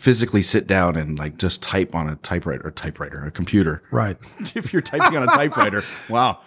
[0.00, 3.82] physically sit down and like just type on a typewriter, or typewriter, a computer.
[3.90, 4.16] Right.
[4.54, 6.40] if you're typing on a typewriter, wow.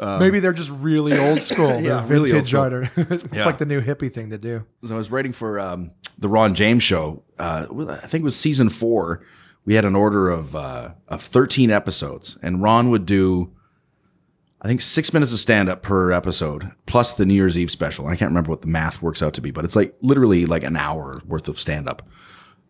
[0.00, 1.80] Maybe they're just really old school.
[1.82, 2.90] Yeah, really old vintage writer.
[2.96, 3.44] it's Yeah.
[3.44, 4.64] like the new hippie thing to do.
[4.84, 7.22] So I was writing for um, the Ron James show.
[7.38, 9.22] Uh, I think it was season four.
[9.66, 13.52] We had an order of uh, of thirteen episodes, and Ron would do,
[14.62, 18.06] I think, six minutes of stand up per episode, plus the New Year's Eve special.
[18.06, 20.64] I can't remember what the math works out to be, but it's like literally like
[20.64, 22.08] an hour worth of stand up.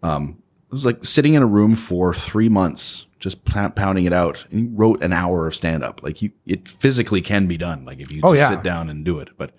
[0.03, 4.45] Um, was like sitting in a room for three months, just pounding it out.
[4.51, 6.03] And he wrote an hour of stand up.
[6.03, 7.85] Like you, it physically can be done.
[7.85, 8.57] Like if you Oh, just yeah.
[8.57, 9.31] sit down and do it.
[9.37, 9.53] But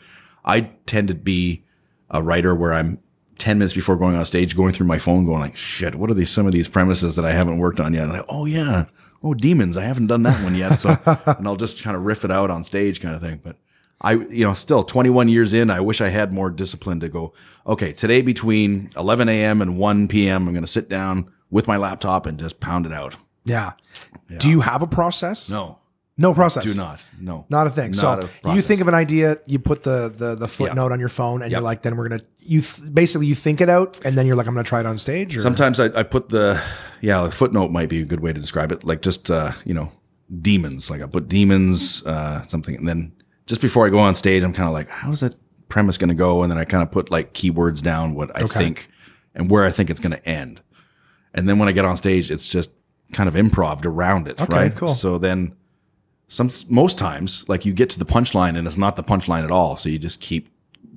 [0.45, 1.63] I tend to be
[2.09, 2.99] a writer where I'm
[3.37, 6.13] 10 minutes before going on stage, going through my phone, going like, shit, what are
[6.13, 8.07] these, some of these premises that I haven't worked on yet?
[8.09, 8.85] like, oh yeah.
[9.23, 9.77] Oh, demons.
[9.77, 10.77] I haven't done that one yet.
[10.79, 13.39] So, and I'll just kind of riff it out on stage kind of thing.
[13.43, 13.55] But
[14.01, 17.33] I, you know, still 21 years in, I wish I had more discipline to go,
[17.67, 19.61] okay, today between 11 a.m.
[19.61, 22.93] and 1 p.m., I'm going to sit down with my laptop and just pound it
[22.93, 23.15] out.
[23.45, 23.73] Yeah.
[24.39, 25.49] Do you have a process?
[25.49, 25.77] No,
[26.17, 26.63] No process.
[26.63, 26.99] do not.
[27.19, 27.91] No, Not a thing.
[27.91, 30.99] Not so a you think of an idea, you put the the, the footnote on
[30.99, 34.03] your phone, and you're like, then we're gonna you th- basically you think it out,
[34.05, 35.35] and then you're like, I'm gonna try it on stage.
[35.37, 36.61] Or Sometimes I, I put the
[37.01, 38.83] yeah the footnote might be a good way to describe it.
[38.83, 39.91] Like just uh, you know
[40.41, 40.89] demons.
[40.89, 43.11] Like I put demons uh, something, and then
[43.45, 45.35] just before I go on stage, I'm kind of like, how's that
[45.69, 46.43] premise going to go?
[46.43, 48.89] And then I kind of put like keywords down what I think
[49.33, 50.61] and where I think it's going to end.
[51.33, 52.71] And then when I get on stage, it's just
[53.13, 54.75] kind of improv around it, right?
[54.75, 54.89] cool.
[54.89, 55.55] So then
[56.27, 59.51] some most times like you get to the punchline and it's not the punchline at
[59.51, 59.75] all.
[59.77, 60.49] So you just keep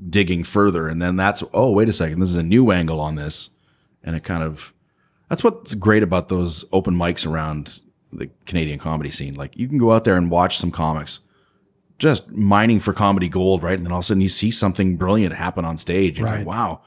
[0.08, 3.14] digging further and then that's oh wait a second, this is a new angle on
[3.14, 3.50] this.
[4.02, 4.72] And it kind of
[5.28, 7.80] that's what's great about those open mics around
[8.12, 9.34] the Canadian comedy scene.
[9.34, 11.20] Like you can go out there and watch some comics
[12.04, 13.76] just mining for comedy gold, right?
[13.76, 16.18] And then all of a sudden you see something brilliant happen on stage.
[16.18, 16.38] And you're Right.
[16.38, 16.80] like, wow.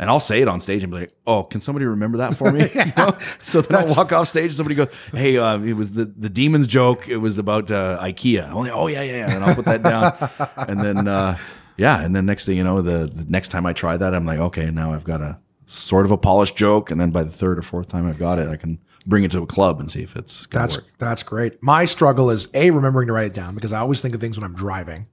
[0.00, 2.52] And I'll say it on stage and be like, "Oh, can somebody remember that for
[2.52, 3.18] me?" You know?
[3.42, 4.44] So then I'll walk off stage.
[4.44, 7.08] and Somebody goes, "Hey, uh, it was the the demons joke.
[7.08, 9.34] It was about uh, IKEA." I'm like, "Oh yeah, yeah," yeah.
[9.34, 10.12] and I'll put that down.
[10.68, 11.36] and then uh,
[11.76, 14.24] yeah, and then next thing you know, the, the next time I try that, I'm
[14.24, 17.30] like, okay, now I've got a sort of a polished joke, and then by the
[17.32, 19.90] third or fourth time I've got it, I can bring it to a club and
[19.90, 20.84] see if it's That's work.
[20.98, 21.60] that's great.
[21.62, 24.38] My struggle is a remembering to write it down because I always think of things
[24.38, 25.08] when I'm driving.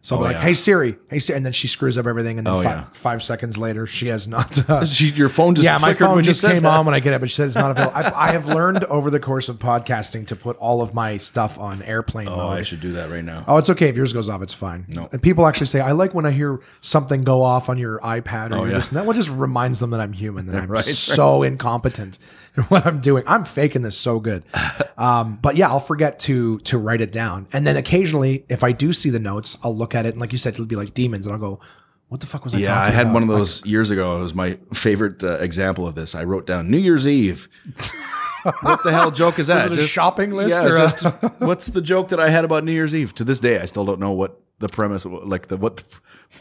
[0.00, 0.42] So I'm like, yeah.
[0.42, 2.84] "Hey Siri, hey Siri," and then she screws up everything, and then Oh, five, yeah.
[2.92, 4.56] five seconds later, she has not.
[4.70, 6.68] Uh, She, your phone just yeah, my phone just came that.
[6.72, 7.96] on when I get it, but she said it's not available.
[7.96, 11.58] I, I have learned over the course of podcasting to put all of my stuff
[11.58, 12.58] on airplane Oh, mode.
[12.60, 13.44] I should do that right now.
[13.48, 14.40] Oh, it's okay if yours goes off.
[14.40, 14.86] It's fine.
[14.88, 15.08] No.
[15.10, 18.52] And people actually say, I like when I hear something go off on your iPad
[18.52, 18.74] or Oh, yeah.
[18.74, 19.04] this and that.
[19.04, 22.18] One just reminds them that I'm human, that I'm Right, so incompetent
[22.56, 23.24] in what I'm doing.
[23.26, 24.42] I'm faking this so good.
[24.98, 27.46] Um, but yeah, I'll forget to to write it down.
[27.52, 30.08] And then occasionally, if I do see the notes, I'll look at it.
[30.14, 31.24] And like you said, it'll be like demons.
[31.28, 31.60] And I'll go,
[32.08, 33.14] what the fuck was I Yeah, I had about?
[33.14, 34.18] one of Like, those years ago.
[34.18, 36.16] It was my favorite uh, example of this.
[36.16, 37.48] I wrote down New Year's Eve.
[38.62, 39.70] what the hell joke is that?
[39.70, 41.02] a shopping list Yeah, just
[41.40, 43.14] what's the joke that I had about New Year's Eve?
[43.16, 45.84] To this day, I still don't know what the premise, like the what, the,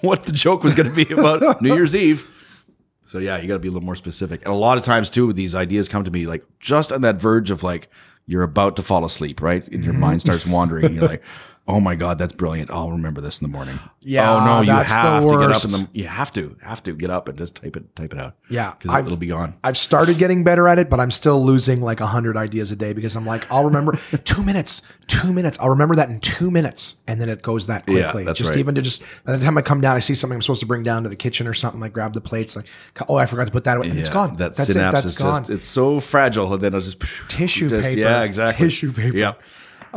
[0.02, 2.28] what the joke was going to be about New Year's Eve.
[3.08, 4.42] So yeah, you got to be a little more specific.
[4.44, 7.16] And a lot of times too, these ideas come to me like just on that
[7.16, 7.90] verge of like
[8.26, 9.66] you're about to fall asleep, right?
[9.70, 10.02] And your mm-hmm.
[10.02, 10.86] mind starts wandering.
[10.86, 11.24] and you're like,
[11.68, 12.72] oh my god, that's brilliant.
[12.72, 13.80] I'll remember this in the morning.
[14.02, 15.90] Yeah, Oh no, you have to get up in the.
[15.94, 18.36] You have to have to get up and just type it type it out.
[18.50, 19.56] Yeah, because it'll be gone.
[19.64, 22.94] I've started getting better at it, but I'm still losing like hundred ideas a day
[22.94, 25.58] because I'm like, I'll remember two minutes, two minutes.
[25.60, 28.22] I'll remember that in two minutes, and then it goes that quickly.
[28.22, 28.60] Yeah, that's just right.
[28.60, 30.66] even to just by the time I come down, I see something I'm supposed to
[30.68, 31.84] bring down to the kitchen or something.
[31.84, 32.66] I grab the plates, like,
[33.10, 34.38] oh, I forgot to put that away, and it's gone.
[34.38, 34.96] That That's synapse it.
[34.96, 35.42] That's is gone.
[35.42, 38.00] just it's so fragile, and then it'll just Tissue just- paper.
[38.00, 38.68] Yeah, exactly.
[38.68, 39.18] Tissue paper.
[39.18, 39.34] Yeah.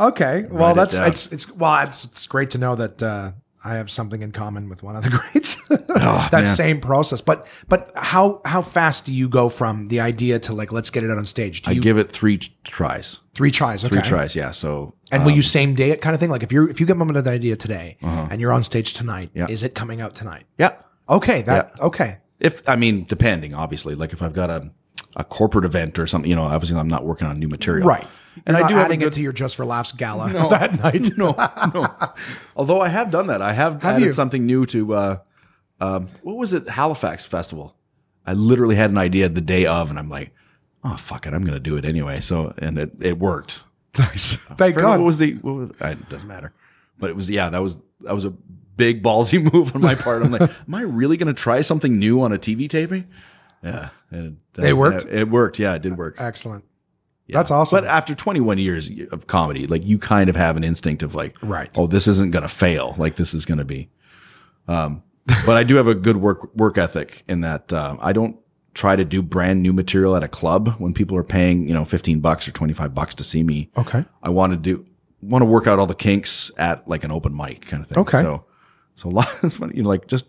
[0.07, 1.07] Okay, well, Write it that's down.
[1.07, 3.01] it's it's well, it's it's great to know that.
[3.01, 3.31] uh
[3.63, 5.53] I have something in common with one of the greats.
[5.67, 6.45] that Oh, man.
[6.47, 10.71] same process, but but how how fast do you go from the idea to like
[10.71, 11.61] let's get it out on stage?
[11.61, 13.19] Do I you give it three tries.
[13.35, 13.85] three tries?
[13.85, 13.93] Okay.
[13.93, 14.35] Three tries.
[14.35, 14.49] Yeah.
[14.49, 16.31] So And will you same day it kind of thing?
[16.31, 18.29] Like if you're if you get up with an idea today Uh-huh.
[18.31, 19.45] and you're on stage tonight, Yeah.
[19.47, 20.45] is it coming out tonight?
[20.57, 20.71] yeah.
[21.07, 22.17] Okay, that okay.
[22.39, 24.71] If I mean, depending, obviously, like if I've got a
[25.15, 28.07] a corporate event or something, you know, obviously I'm not working on new material, Right.
[28.45, 31.17] And I do adding good, it to your Just for Laughs gala that night.
[31.17, 31.31] no,
[31.73, 31.87] no.
[32.55, 34.11] Although I have done that, I have, Have added you?
[34.11, 35.17] something new to uh,
[35.79, 36.69] um, what was it?
[36.69, 37.75] Halifax Festival.
[38.25, 40.31] I literally had an idea the day of, and I'm like,
[40.83, 42.19] oh fuck it, I'm gonna do it anyway.
[42.21, 43.63] So and it it worked.
[43.99, 44.35] Nice.
[44.57, 44.99] Thank God.
[45.01, 45.33] What was the?
[45.35, 45.69] What was?
[45.81, 46.53] It doesn't matter.
[46.97, 47.49] But it was yeah.
[47.49, 48.29] That was that was a
[48.77, 50.23] big ballsy move on my part.
[50.23, 53.07] I'm like, am I really going to try something new on a TV taping?
[53.61, 55.05] Yeah, and it, It worked?
[55.05, 55.59] It, worked.
[55.59, 56.15] Yeah, it did work.
[56.19, 56.63] Excellent.
[57.31, 57.37] Yeah.
[57.37, 57.77] That's awesome.
[57.77, 61.37] But after 21 years of comedy, like you kind of have an instinct of like,
[61.41, 61.69] Right.
[61.77, 62.93] Oh, this isn't going to fail.
[62.97, 63.89] Like this is going to be.
[64.67, 65.03] Um,
[65.45, 68.37] but I do have a good work work ethic in that uh, I don't
[68.73, 71.85] try to do brand new material at a club when people are paying you know
[71.85, 73.69] 15 bucks or 25 bucks to see me.
[73.77, 74.05] Okay.
[74.21, 74.85] I want to do
[75.21, 77.97] want to work out all the kinks at like an open mic kind of thing.
[77.97, 78.21] Okay.
[78.21, 78.45] So
[78.95, 80.27] so a lot of it's funny, you know, like just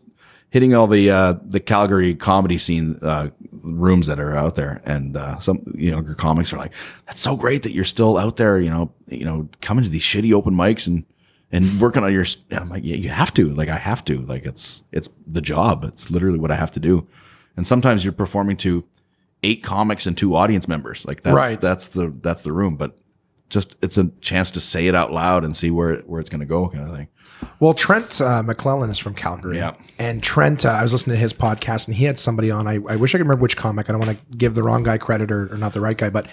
[0.52, 5.16] hitting all the uh the Calgary comedy scene uh rooms that are out there and
[5.16, 6.72] uh some younger know, your comics are like,
[7.06, 10.02] That's so great that you're still out there, you know, you know, coming to these
[10.02, 11.04] shitty open mics and
[11.50, 13.50] and working on your and I'm like, yeah, you have to.
[13.52, 14.20] Like I have to.
[14.20, 15.84] Like it's it's the job.
[15.84, 17.06] It's literally what I have to do.
[17.56, 18.84] And sometimes you're performing to
[19.42, 21.04] eight comics and two audience members.
[21.06, 21.60] Like that's Right.
[21.60, 22.76] that's the that's the room.
[22.76, 22.98] But
[23.48, 26.40] just it's a chance to say it out loud and see where where it's going
[26.40, 27.08] to go, kind of thing.
[27.60, 29.56] Well, Trent uh, McClelland is from Calgary.
[29.56, 29.74] Yeah.
[29.98, 32.66] And Trent, uh, I was listening to his podcast and he had somebody on.
[32.66, 33.88] I, I wish I could remember which comic.
[33.88, 36.10] I don't want to give the wrong guy credit or, or not the right guy,
[36.10, 36.26] but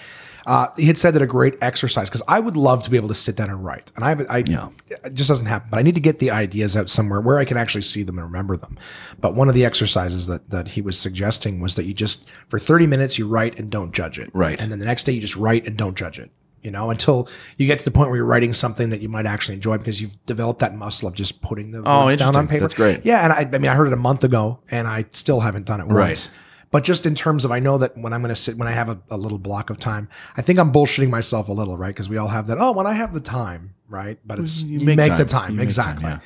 [0.46, 3.08] uh, he had said that a great exercise because I would love to be able
[3.08, 3.92] to sit down and write.
[3.94, 4.70] And I have, I, Yeah.
[5.04, 7.44] it just doesn't happen, but I need to get the ideas out somewhere where I
[7.44, 8.78] can actually see them and remember them.
[9.20, 12.58] But one of the exercises that, that he was suggesting was that you just, for
[12.58, 14.30] 30 minutes, you write and don't judge it.
[14.32, 14.58] Right.
[14.60, 16.30] And then the next day you just write and don't judge it.
[16.62, 19.26] You know, until you get to the point where you're writing something that you might
[19.26, 22.46] actually enjoy because you've developed that muscle of just putting the Oh, words down on
[22.48, 22.60] paper.
[22.60, 23.04] That's great.
[23.04, 25.66] Yeah, and I, I mean, I heard it a month ago, and I still haven't
[25.66, 25.96] done it once.
[26.28, 26.30] Right.
[26.70, 28.72] But just in terms of, I know that when I'm going to sit, when I
[28.72, 31.88] have a, a little block of time, I think I'm bullshitting myself a little, right?
[31.88, 32.58] Because we all have that.
[32.60, 34.18] Oh, when I have the time, right?
[34.24, 34.44] But mm-hmm.
[34.44, 35.50] it's you, make, make the time.
[35.52, 36.08] You make time, exactly.
[36.10, 36.18] yeah.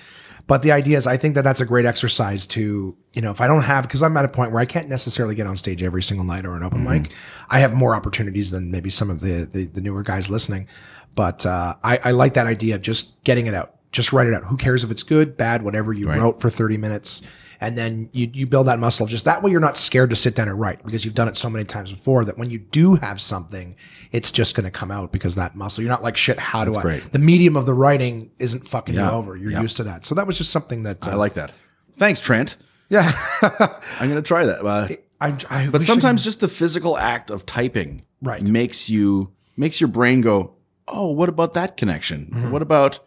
[0.47, 3.41] But the idea is, I think that that's a great exercise to, you know, if
[3.41, 5.83] I don't have, because I'm at a point where I can't necessarily get on stage
[5.83, 7.03] every single night or an open Mm-hmm.
[7.05, 7.13] mic.
[7.49, 10.69] I have more opportunities than maybe some of the the, the newer guys listening.
[11.15, 13.75] But uh, I, I like that idea of just getting it out.
[13.93, 14.45] Just write it out.
[14.45, 17.23] Who cares if it's good, bad, whatever you wrote for 30 minutes.
[17.67, 19.07] And then you, you build that muscle.
[19.07, 21.37] Just that way you're not scared to sit down and write because you've done it
[21.39, 23.75] so many times before that when you do have something,
[24.13, 25.83] it's just going to come out because that muscle.
[25.83, 26.83] You're not like, shit, how do I?
[26.83, 27.13] great.
[27.13, 29.35] The medium of the writing isn't fucking you over.
[29.37, 29.63] You're Yeah.
[29.63, 30.05] used to that.
[30.05, 31.53] So that was just something that uh, I like that.
[31.97, 32.57] Thanks, Trent.
[32.91, 33.11] Yeah.
[33.43, 34.65] I'm gonna try that.
[34.65, 34.89] Uh,
[35.21, 38.43] I, I but I- sometimes just the physical act of typing Right.
[38.43, 40.55] makes you makes your brain go,
[40.87, 42.27] oh, what about that connection?
[42.27, 42.51] Mm-hmm.
[42.51, 42.99] What about?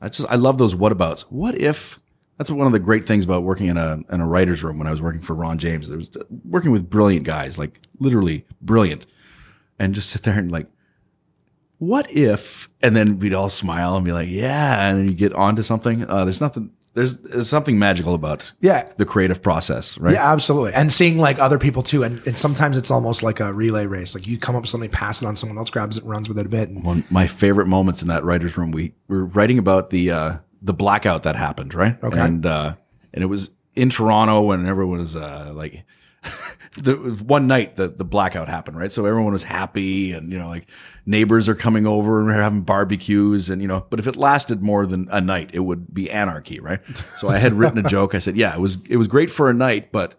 [0.00, 1.22] I just I love those what abouts.
[1.30, 2.00] What if?
[2.38, 4.86] That's one of the great things about working in a in a writer's room when
[4.86, 5.88] I was working for Ron James.
[5.88, 6.10] There was
[6.44, 9.06] working with brilliant guys, like literally brilliant,
[9.78, 10.66] and just sit there and like,
[11.78, 12.68] what if?
[12.82, 16.08] And then we'd all smile and be like, yeah, and then you get onto something.
[16.08, 16.70] Uh, there's nothing.
[16.94, 18.88] There's, there's something magical about yeah.
[18.98, 20.14] the creative process, right?
[20.14, 20.74] Yeah, absolutely.
[20.74, 22.04] And seeing like other people too.
[22.04, 24.14] And, and sometimes it's almost like a relay race.
[24.14, 26.38] Like you come up with something, pass it on, someone else grabs it, runs with
[26.38, 26.68] it a bit.
[26.68, 28.70] And one of my favorite moments in that writers' room.
[28.70, 32.02] We were writing about the uh, the blackout that happened, right?
[32.02, 32.18] Okay.
[32.18, 32.74] And uh,
[33.12, 35.84] and it was in Toronto when everyone was uh, like,
[36.76, 38.90] the one night the the blackout happened, right?
[38.90, 40.66] So everyone was happy, and you know, like
[41.04, 44.62] neighbors are coming over and we're having barbecues, and you know, but if it lasted
[44.62, 46.80] more than a night, it would be anarchy, right?
[47.16, 48.14] So I had written a joke.
[48.14, 50.14] I said, yeah, it was it was great for a night, but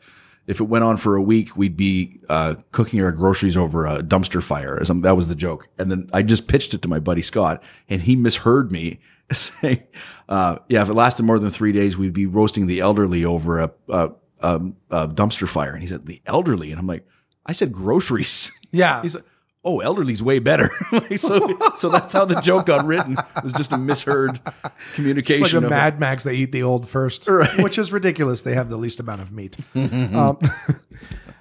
[0.47, 4.03] if it went on for a week, we'd be uh, cooking our groceries over a
[4.03, 5.01] dumpster fire or something.
[5.01, 5.67] That was the joke.
[5.79, 8.99] And then I just pitched it to my buddy Scott, and he misheard me
[9.31, 9.83] saying,
[10.29, 13.59] uh, "Yeah, if it lasted more than three days, we'd be roasting the elderly over
[13.59, 14.11] a, a,
[14.41, 14.61] a,
[14.91, 17.07] a dumpster fire." And he said, "The elderly," and I'm like,
[17.45, 19.01] "I said groceries." yeah.
[19.01, 19.23] He's like,
[19.63, 23.17] "Oh, elderly's way better." Like, so, so that's how the joke got written.
[23.37, 25.61] It was just a misheard like communication.
[25.61, 25.75] the of it.
[25.75, 27.27] Mad Max, they eat the old first,
[27.59, 28.43] which is ridiculous.
[28.43, 29.57] They have the least amount of meat.
[29.75, 30.39] um,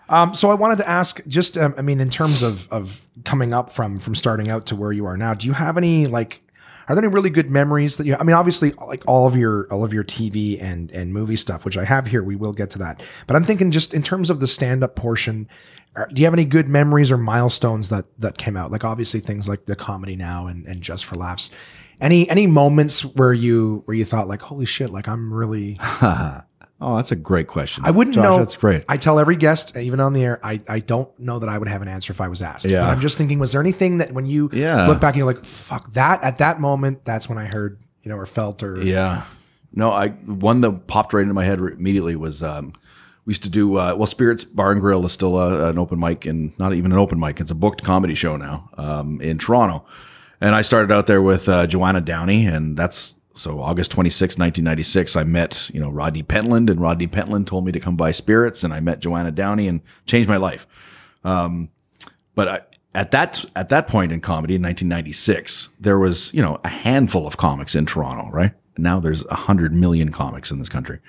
[0.09, 3.53] um, so I wanted to ask, just um, I mean, in terms of of coming
[3.55, 6.41] up from from starting out to where you are now, do you have any like?
[6.89, 8.15] Are there any really good memories that you?
[8.19, 11.65] I mean, obviously, like all of your all of your TV and and movie stuff,
[11.65, 12.23] which I have here.
[12.23, 14.95] We will get to that, but I'm thinking just in terms of the stand up
[14.97, 15.49] portion.
[15.97, 18.71] are- Do you have any good memories or milestones that that came out?
[18.71, 21.51] Like obviously things like the comedy now and and just for laughs.
[22.01, 25.79] Any any moments where you where you thought like, holy shit, like I'm really
[26.85, 27.85] oh, that's a great question.
[27.87, 28.39] I wouldn't Josh, know.
[28.39, 28.85] That's great.
[28.89, 31.69] I tell every guest, even on the air, I, I don't know that I would
[31.69, 32.67] have an answer if I was asked.
[32.67, 32.83] Yeah.
[32.83, 34.87] But I'm just thinking, was there anything that when you Yeah.
[34.87, 38.11] look back and you're like, fuck that at that moment, that's when I heard, you
[38.11, 39.23] know, or felt or Yeah.
[39.73, 42.73] No, I one that popped right into my head immediately was um,
[43.25, 44.07] we used to do uh, well.
[44.07, 47.19] Spirits Bar and Grill is still uh, an open mic and not even an open
[47.19, 47.41] mic.
[47.41, 49.85] It's a booked comedy show now um, in Toronto,
[50.41, 55.17] and I started out there with uh, Joanna Downey, and that's so August 26, 1996.
[55.17, 58.65] I met you know Rodney Pentland, and Rodney Pentland told me to come by Spirits,
[58.65, 60.67] and I met Joanna Downey and changed my life.
[61.25, 61.71] Um,
[62.35, 62.61] but I,
[62.95, 67.27] at that at that point in comedy in 1996, there was you know a handful
[67.27, 68.53] of comics in Toronto, right?
[68.79, 71.01] Now there's a hundred million comics in this country.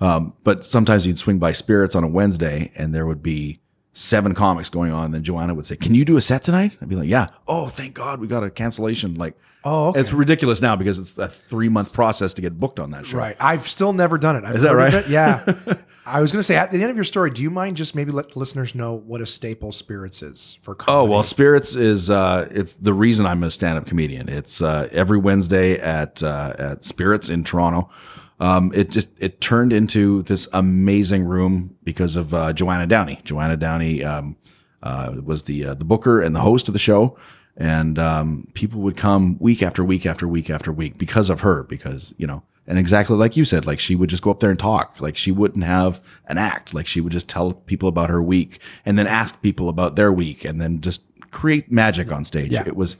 [0.00, 3.60] Um, but sometimes you'd swing by Spirits on a Wednesday, and there would be
[3.96, 5.06] seven comics going on.
[5.06, 7.28] And then Joanna would say, "Can you do a set tonight?" I'd be like, "Yeah."
[7.48, 9.14] Oh, thank God, we got a cancellation.
[9.14, 10.00] Like, Oh, okay.
[10.00, 13.16] it's ridiculous now because it's a three month process to get booked on that show.
[13.18, 13.36] Right.
[13.40, 14.44] I've still never done it.
[14.44, 14.94] I've Is that right?
[14.94, 15.08] it.
[15.08, 15.44] Yeah.
[16.08, 17.96] I was going to say at the end of your story, do you mind just
[17.96, 22.46] maybe let listeners know what a staple spirits is for Oh well, Spirits is uh,
[22.52, 24.28] it's the reason I'm a stand-up comedian.
[24.28, 27.90] It's uh, every Wednesday at uh, at Spirits in Toronto.
[28.38, 33.20] Um, it just it turned into this amazing room because of uh, Joanna Downey.
[33.24, 34.36] Joanna Downey um,
[34.82, 37.16] uh, was the uh, the booker and the host of the show,
[37.56, 41.62] and um, people would come week after week after week after week because of her.
[41.62, 44.50] Because you know, and exactly like you said, like she would just go up there
[44.50, 45.00] and talk.
[45.00, 46.74] Like she wouldn't have an act.
[46.74, 50.12] Like she would just tell people about her week and then ask people about their
[50.12, 52.52] week and then just create magic on stage.
[52.52, 52.64] Yeah.
[52.66, 52.96] It was,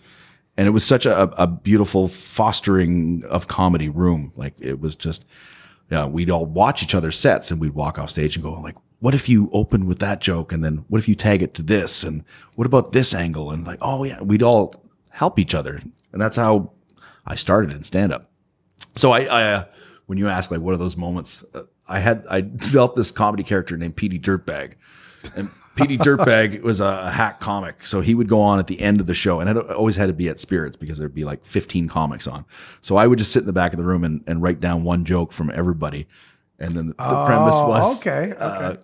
[0.56, 4.32] and it was such a, a beautiful fostering of comedy room.
[4.36, 5.24] Like it was just,
[5.90, 8.76] yeah, we'd all watch each other's sets and we'd walk off stage and go like,
[8.98, 11.62] what if you open with that joke and then what if you tag it to
[11.62, 14.74] this and what about this angle and like, oh yeah, we'd all
[15.10, 15.80] help each other.
[16.12, 16.72] And that's how
[17.26, 18.30] I started in stand up.
[18.94, 19.64] So I, I uh,
[20.06, 23.42] when you ask like what are those moments, uh, I had I developed this comedy
[23.42, 24.74] character named Petey Dirtbag,
[25.34, 27.86] and Petey Dirtbag was a hack comic.
[27.86, 30.06] So he would go on at the end of the show, and it always had
[30.06, 32.44] to be at Spirits because there'd be like 15 comics on.
[32.80, 34.82] So I would just sit in the back of the room and, and write down
[34.84, 36.06] one joke from everybody,
[36.58, 38.38] and then the, the premise Oh, was okay, okay.
[38.38, 38.76] uh,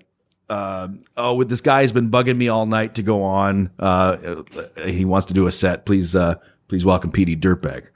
[0.48, 3.70] uh, oh, with this guy's been bugging me all night to go on.
[3.78, 4.42] Uh,
[4.85, 5.87] he wants to do a set.
[5.87, 6.35] Please, uh,
[6.68, 7.87] please welcome Petey Dirtbag.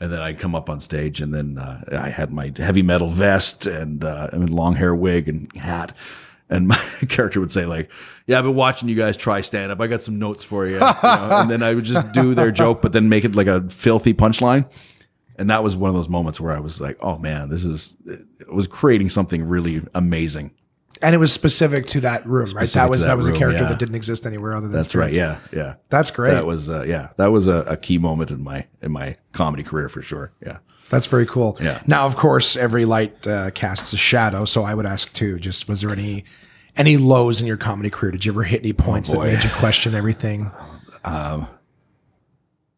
[0.00, 3.10] And then I come up on stage, and then uh, I had my heavy metal
[3.10, 5.94] vest and uh, I mean, long hair wig and hat.
[6.50, 6.76] And my
[7.08, 7.90] character would say like,
[8.26, 9.80] "Yeah, I've been watching you guys try stand up.
[9.80, 10.92] I got some notes for you." you know?
[11.02, 14.12] And then I would just do their joke, but then make it like a filthy
[14.12, 14.70] punchline.
[15.36, 17.96] And that was one of those moments where I was like, "Oh man, this is."
[18.04, 20.50] It was creating something really amazing.
[21.02, 22.68] and it was specific to that room, right?
[22.68, 23.68] Specific That was that, that was a character yeah.
[23.68, 25.14] that didn't exist anywhere other than That's right.
[25.14, 25.76] Yeah, yeah.
[25.88, 26.32] That's great.
[26.32, 29.62] That was uh, yeah, that was a, a key moment in my in my comedy
[29.62, 30.32] career for sure.
[30.44, 30.58] Yeah.
[30.90, 31.56] That's very cool.
[31.60, 31.80] Yeah.
[31.86, 34.44] Now, of course, every light uh, casts a shadow.
[34.44, 35.38] So I would ask too.
[35.38, 36.24] Just was there any
[36.76, 38.12] any lows in your comedy career?
[38.12, 40.50] Did you ever hit any points that made you question everything?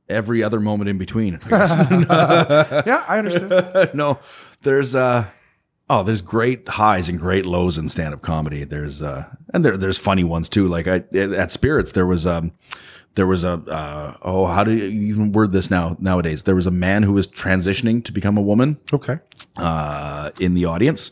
[0.09, 1.41] Every other moment in between.
[1.47, 1.75] I guess.
[2.87, 3.91] yeah, I understand.
[3.95, 4.19] no,
[4.63, 5.27] there's uh
[5.89, 8.65] oh, there's great highs and great lows in stand up comedy.
[8.65, 10.67] There's uh and there there's funny ones too.
[10.69, 12.53] Like I at Spirits there was um
[13.15, 16.45] there was a uh, oh how do you even word this now nowadays?
[16.45, 19.19] There was a man who was transitioning to become a woman Okay.
[19.57, 21.11] uh in the audience.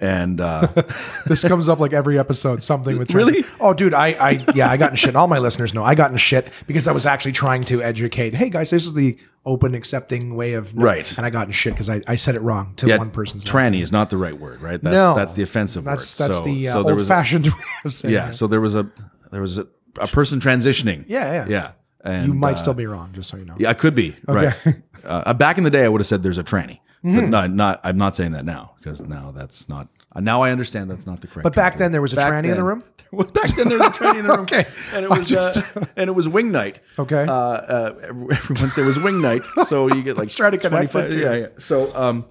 [0.00, 0.68] And uh
[1.26, 2.62] This comes up like every episode.
[2.62, 3.44] Something with Really?
[3.60, 5.16] Oh, dude, I, I, yeah, I got in shit.
[5.16, 8.32] All my listeners know I got in shit because I was actually trying to educate.
[8.34, 11.16] Hey, guys, this is the open, accepting way of Right.
[11.16, 13.44] And I got in shit because I, I said it wrong to yeah, one person's.
[13.44, 14.80] tranny is not the right word, right?
[14.80, 15.16] That's No.
[15.16, 16.28] that's the offensive That's word.
[16.28, 17.52] that's So- the uh, so there was a- old-fashioned way
[17.84, 18.34] of saying Yeah, it.
[18.34, 18.88] so there was a
[19.32, 19.66] there was a,
[20.00, 21.04] a person transitioning.
[21.08, 21.46] Yeah, yeah.
[21.48, 21.72] Yeah.
[22.04, 23.56] And you might uh, still be wrong, just so you know.
[23.58, 24.54] Yeah, I could be right.
[25.04, 27.14] Uh, back in the day, I would have said there's a tranny, Hmm.
[27.16, 27.80] but not, not.
[27.84, 29.86] I'm not saying that now because now that's not.
[30.14, 31.44] Uh, now I understand that's not the correct.
[31.44, 31.78] But back term.
[31.78, 32.82] then there was a Back tranny in the room?
[33.32, 34.40] Back then there was a tranny in the room.
[34.40, 34.66] Okay.
[34.92, 36.80] and it was just- uh, and it was wing night.
[36.98, 37.22] Okay.
[37.22, 40.92] uh, uh, every, every Wednesday was wing night, so you get like trying to connect.
[41.14, 41.46] Yeah, yeah.
[41.58, 42.24] So um,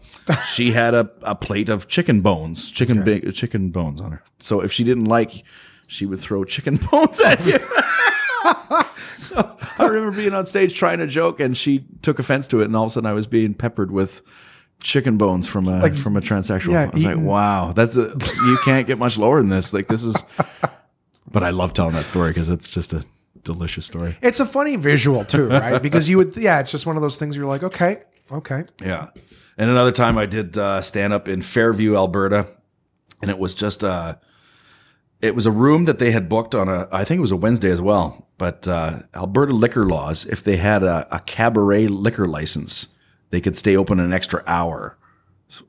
[0.49, 4.23] she had a, a plate of chicken bones, chicken big chicken bones on her.
[4.39, 5.43] So if she didn't like,
[5.87, 7.57] she would throw chicken bones at you.
[9.17, 12.65] so I remember being on stage trying to joke, and she took offense to it,
[12.65, 14.21] and all of a sudden I was being peppered with
[14.83, 16.71] chicken bones from a from a transsexual.
[16.73, 18.15] yeah, I was like, wow, that's a
[18.45, 19.73] you can't get much lower than this.
[19.73, 20.15] Like this is.
[21.29, 23.03] But I love telling that story because it's just a
[23.43, 24.15] delicious story.
[24.21, 25.81] It's a funny visual too, right?
[25.83, 27.35] Because you would, yeah, it's just one of those things.
[27.35, 29.09] You're like, okay, okay, Yeah.
[29.57, 32.47] And another time I did uh, stand up in Fairview, Alberta,
[33.21, 34.15] and it was just uh
[35.21, 37.37] it was a room that they had booked on a I think it was a
[37.37, 38.27] Wednesday as well.
[38.37, 42.89] But uh, Alberta liquor laws, if they had a, a cabaret liquor license,
[43.31, 44.97] they could stay open an extra hour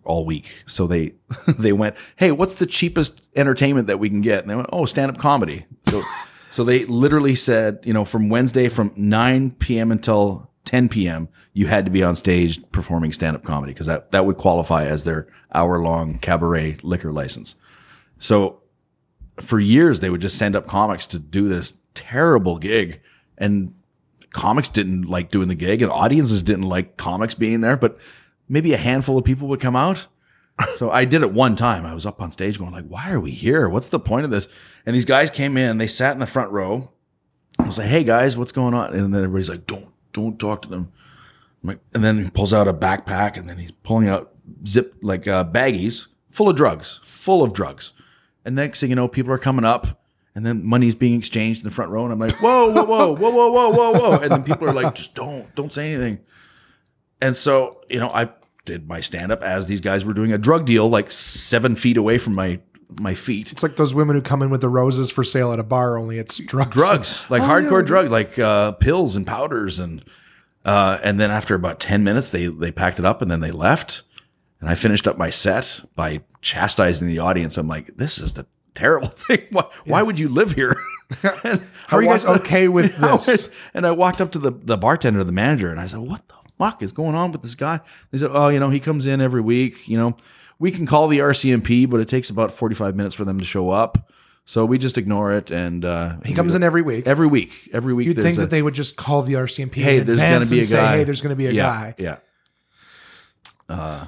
[0.04, 0.64] all week.
[0.66, 1.14] So they
[1.46, 4.84] they went, "Hey, what's the cheapest entertainment that we can get?" And they went, "Oh,
[4.84, 6.02] stand up comedy." So
[6.50, 9.90] so they literally said, you know, from Wednesday from 9 p.m.
[9.90, 14.12] until 10 p.m., you had to be on stage performing stand up comedy because that
[14.12, 17.54] that would qualify as their hour long cabaret liquor license.
[18.18, 18.60] So
[19.40, 23.00] for years they would just send up comics to do this terrible gig.
[23.36, 23.74] And
[24.30, 27.98] comics didn't like doing the gig and audiences didn't like comics being there but
[28.46, 30.06] maybe a handful of people would come out.
[30.74, 31.86] So i did it one time.
[31.86, 33.68] I was up on stage going like why are we here?
[33.68, 34.48] What's the point of this?
[34.84, 36.90] And these guys came in they sat in the front row.
[37.60, 38.92] I was like hey guys what's going on?
[38.92, 40.92] And then everybody's like don't don't talk to them.
[41.62, 44.32] Like, and then he pulls out a backpack and then he's pulling out
[44.66, 47.92] zip like uh, baggies full of drugs, full of drugs.
[48.44, 50.00] And next thing you know, people are coming up
[50.34, 52.04] and then money's being exchanged in the front row.
[52.04, 54.18] And I'm like, whoa, whoa, whoa, whoa, whoa, whoa, whoa, whoa.
[54.18, 56.20] And then people are like, just don't, don't say anything.
[57.20, 58.30] And so, you know, I
[58.64, 61.96] did my stand up as these guys were doing a drug deal like seven feet
[61.96, 62.60] away from my
[63.00, 63.52] my feet.
[63.52, 65.98] It's like those women who come in with the roses for sale at a bar,
[65.98, 66.74] only it's drugs.
[66.74, 67.86] drugs, like Oh, hardcore yeah.
[67.86, 70.02] drug, like uh, pills and powders, and
[70.64, 73.50] uh, and then after about ten minutes, they they packed it up and then they
[73.50, 74.02] left,
[74.60, 77.56] and I finished up my set by chastising the audience.
[77.56, 79.46] I'm like, this is the terrible thing.
[79.50, 80.74] Why, why would you live here?
[81.22, 83.48] How are you guys okay with this?
[83.72, 86.34] and I walked up to the the bartender, the manager, and I said, what the
[86.58, 87.80] fuck is going on with this guy?
[88.10, 89.88] They said, oh, you know, he comes in every week.
[89.88, 90.16] You know,
[90.58, 93.70] we can call the RCMP, but it takes about 45 minutes for them to show
[93.70, 94.10] up.
[94.44, 97.06] So we just ignore it, and uh, He comes in every week.
[97.06, 98.06] Every week, every week.
[98.06, 99.74] You'd think a- that they would just call the RCMP.
[99.74, 100.96] hey, there's going to be a and say, guy.
[100.96, 101.94] Hey, there's going to be a yeah, guy.
[101.98, 102.16] Yeah.
[103.68, 104.06] Uh,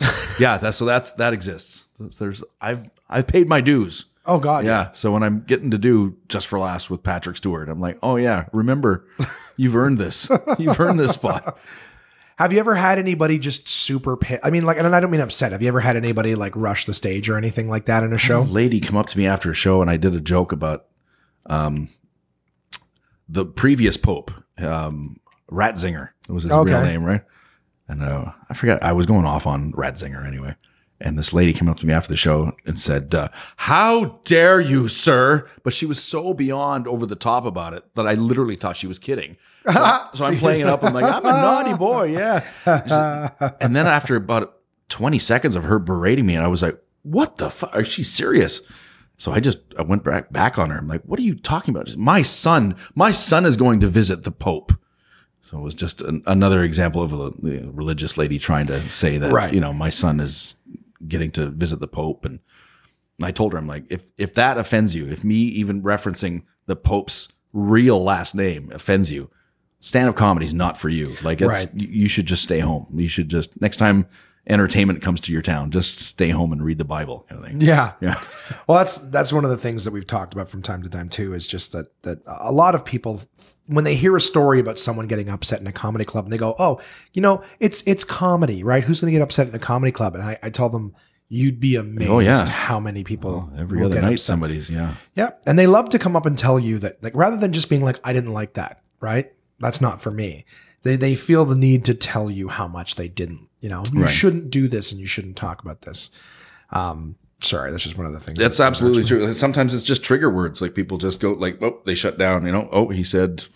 [0.38, 0.58] yeah.
[0.58, 1.86] That's so that's that exists.
[2.18, 4.06] There's, I've I've paid my dues.
[4.24, 4.92] Oh God, Yeah.
[4.92, 8.16] So when I'm getting to do just for laughs with Patrick Stewart, I'm like, oh
[8.16, 9.06] yeah, remember,
[9.56, 10.28] you've earned this.
[10.58, 11.58] You've earned this spot.
[12.36, 14.40] Have you ever had anybody just super pissed?
[14.44, 15.50] I mean, like, and I don't mean upset.
[15.52, 18.18] Have you ever had anybody like rush the stage or anything like that in a
[18.18, 18.42] show?
[18.42, 20.84] lady come up to me after a show and I did a joke about
[21.46, 21.88] um
[23.28, 25.18] the previous pope, um
[25.50, 26.10] Ratzinger.
[26.26, 26.70] That was his Okay.
[26.70, 27.22] real name, right?
[27.88, 30.54] And uh, I forgot I was going off on Ratzinger anyway.
[31.00, 34.60] And this lady came up to me after the show and said, uh, "How dare
[34.60, 38.56] you, sir?" But she was so beyond over the top about it that I literally
[38.56, 39.36] thought she was kidding.
[39.64, 39.72] So,
[40.14, 40.82] so I'm playing it up.
[40.82, 42.44] I'm like, "I'm a naughty boy, yeah."
[43.60, 44.58] And then after about
[44.88, 47.76] 20 seconds of her berating me, and I was like, "What the fuck?
[47.76, 48.60] Is she serious?"
[49.18, 50.78] So I just I went back back on her.
[50.78, 53.86] I'm like, "What are you talking about?" Said, my son, my son is going to
[53.86, 54.72] visit the Pope.
[55.48, 58.86] So it was just an, another example of a you know, religious lady trying to
[58.90, 59.50] say that Right.
[59.52, 60.56] you know my son is
[61.06, 62.40] getting to visit the Pope, and
[63.22, 66.76] I told her I'm like, if if that offends you, if me even referencing the
[66.76, 69.30] Pope's real last name offends you,
[69.80, 71.14] stand up comedy is not for you.
[71.22, 71.74] Like it's Right.
[71.74, 72.86] you should just stay home.
[72.94, 74.06] You should just next time
[74.48, 77.60] entertainment comes to your town, just stay home and read the Bible kind of thing.
[77.60, 77.92] Yeah.
[78.00, 78.20] Yeah.
[78.66, 81.08] Well, that's that's one of the things that we've talked about from time to time
[81.08, 81.34] too.
[81.34, 83.20] Is just that that a lot of people,
[83.66, 86.38] when they hear a story about someone getting upset in a comedy club, and they
[86.38, 86.80] go, "Oh,
[87.12, 88.82] you know, it's it's comedy, right?
[88.84, 90.94] Who's going to get upset in a comedy club?" And I, I tell them,
[91.28, 92.48] "You'd be amazed Oh, yeah.
[92.48, 94.94] how many people Every other night upset." somebody's yeah.
[95.14, 97.68] Yeah, and they love to come up and tell you that, like, rather than just
[97.68, 99.30] being like, "I didn't like that," right?
[99.60, 100.44] That's not for me.
[100.82, 103.48] They they feel the need to tell you how much they didn't.
[103.60, 104.10] You know, you Right.
[104.10, 106.10] shouldn't do this and you shouldn't talk about this.
[106.70, 108.38] Um, sorry, that's just one of the things.
[108.38, 109.32] That's that- absolutely true.
[109.32, 110.60] Sometimes it's just trigger words.
[110.62, 112.46] Like people just go like, oh, they shut down.
[112.46, 113.46] You know, oh, he said,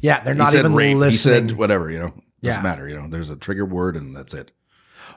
[0.00, 0.96] Yeah, they're not even rape.
[0.96, 1.12] listening.
[1.12, 1.90] He said whatever.
[1.90, 2.62] You know, doesn't Yeah.
[2.62, 2.88] matter.
[2.88, 4.50] You know, there's a trigger word and that's it.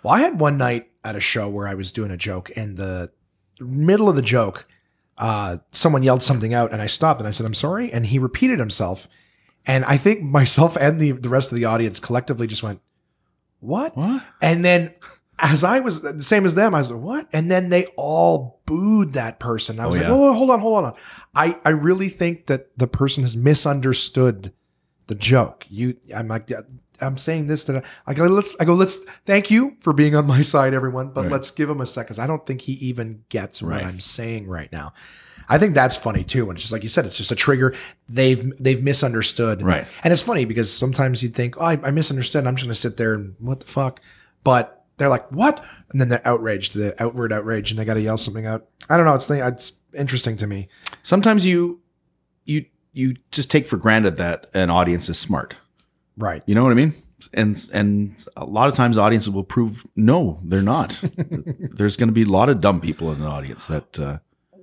[0.03, 2.77] Well, I had one night at a show where I was doing a joke, and
[2.77, 3.09] the
[3.59, 4.67] middle of the joke,
[5.17, 8.19] uh, someone yelled something out, and I stopped and I said, "I'm sorry," and he
[8.19, 9.07] repeated himself,
[9.67, 12.81] and I think myself and the the rest of the audience collectively just went,
[13.59, 14.23] "What?" What?
[14.41, 14.93] And then.
[15.37, 18.61] As I was the same as them, I was like, "What?" And then they all
[18.65, 19.81] booed that person.
[19.81, 20.15] I oh, was Oh, like, yeah.
[20.15, 20.93] "Oh, hold on, hold on."
[21.35, 24.53] I I really think that the person has misunderstood
[25.07, 25.65] the joke.
[25.67, 26.49] You, I'm like,
[27.01, 30.25] I'm saying this to, I go, let's, I go, let's, thank you for being on
[30.25, 31.33] my side, everyone, but Right.
[31.33, 32.17] let's give him a second.
[32.17, 33.83] I don't think he even gets what Right.
[33.85, 34.93] I'm saying right now.
[35.49, 36.49] I think that's funny too.
[36.49, 37.75] And it's just like you said, it's just a trigger.
[38.09, 39.61] They've, they've misunderstood.
[39.61, 39.85] Right.
[40.03, 42.45] And it's funny because sometimes you'd think, oh, I, I misunderstood.
[42.45, 44.01] I'm just going to sit there and what the fuck?
[44.43, 45.63] But they're like, what?
[45.91, 48.67] And then they're outraged, the outward outrage, and they got to yell something out.
[48.89, 49.15] I don't know.
[49.15, 50.67] It's, it's interesting to me.
[51.03, 51.81] Sometimes you,
[52.45, 55.55] you, you just take for granted that an audience is smart.
[56.17, 56.43] Right.
[56.45, 56.93] You know what I mean?
[57.33, 60.99] And and a lot of times audiences will prove no, they're not.
[61.17, 64.17] There's going to be a lot of dumb people in the audience that uh,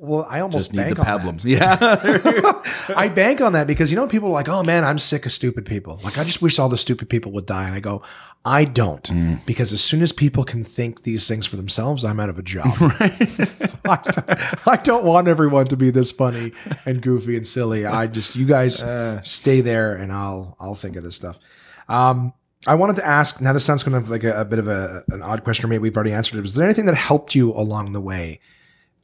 [0.05, 1.45] Well, I almost just need bank the pablums.
[1.45, 1.77] Yeah.
[2.97, 5.33] I bank on that because you know people are like, oh man, I'm sick of
[5.33, 6.01] stupid people.
[6.03, 7.67] Like I just wish all the stupid people would die.
[7.67, 8.03] And I go,
[8.45, 9.47] I don't, Mm.
[9.47, 12.43] because as soon as people can think these things for themselves, I'm out of a
[12.43, 12.75] job.
[13.47, 16.53] So I, don't- I don't want everyone to be this funny
[16.85, 17.87] and goofy and silly.
[17.87, 19.23] I just you guys Uh.
[19.23, 21.39] stay there, and I'll I'll think of this stuff.
[21.89, 22.33] Um,
[22.67, 23.41] I wanted to ask.
[23.41, 25.65] Now this sounds kind of like a, a bit of a, an odd question.
[25.67, 26.43] or Maybe we've already answered it.
[26.43, 28.41] Was there anything that helped you along the way?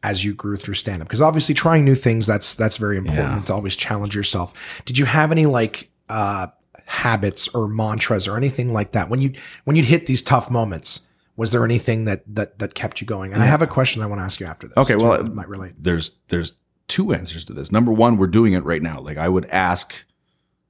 [0.02, 3.18] As you grew through stand up because obviously trying new things that's that's very important
[3.38, 3.40] Yeah.
[3.46, 6.48] to always challenge yourself did you have any like uh
[6.86, 9.32] habits or mantras or anything like that when you
[9.64, 11.02] when you'd hit these tough moments
[11.36, 14.06] was there anything that that that kept you going and i have a question i
[14.06, 16.54] want to ask you after this Okay, well, that might relate there's there's
[16.86, 17.70] two answers to this.
[17.70, 18.98] Number one, we're doing it right now.
[18.98, 20.06] Like I would ask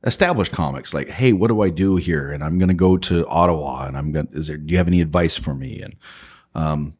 [0.04, 3.24] established comics, like, "Hey, what do I do here?" And I'm going to go to
[3.28, 4.26] Ottawa, and I'm going.
[4.26, 4.56] to Is there?
[4.56, 5.80] Do you have any advice for me?
[5.80, 5.94] And
[6.56, 6.94] um,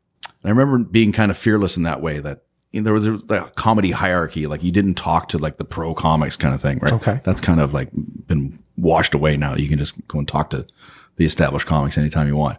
[0.49, 2.21] and I remember being kind of fearless in that way.
[2.21, 2.43] That
[2.73, 4.47] you know, there was, there was the comedy hierarchy.
[4.47, 6.95] Like you didn't talk to like the pro comics kind of thing, right?
[6.95, 7.21] Okay.
[7.23, 9.55] that's kind of like been washed away now.
[9.55, 10.67] You can just go and talk to
[11.17, 12.59] the established comics anytime you want.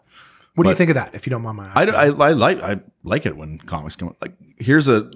[0.60, 1.95] What do you think of that if you don't mind my I, asking?
[1.95, 4.16] I, I like I like it when comics come.
[4.22, 5.10] Like here's a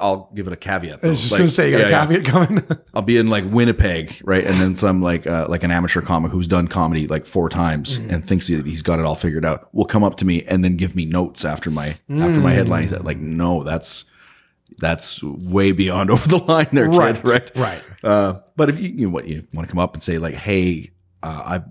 [0.00, 1.02] I'll give it a caveat.
[1.02, 2.20] I was just Like, going to say you got yeah, a yeah.
[2.20, 5.70] caveat coming I'll be in like Winnipeg, right, and then some like uh, like an
[5.70, 8.10] amateur comic who's done comedy like four times Mm-hmm.
[8.14, 9.72] and thinks that he's got it all figured out.
[9.74, 12.82] Will come up to me and then give me notes after my after my headline.
[12.82, 14.04] He's like, no, that's
[14.78, 16.96] that's way beyond over the line, there, kid.
[16.98, 19.94] right Right, right uh, but if you, you know, what you want to come up
[19.94, 20.90] and say like, "Hey,
[21.22, 21.62] uh, I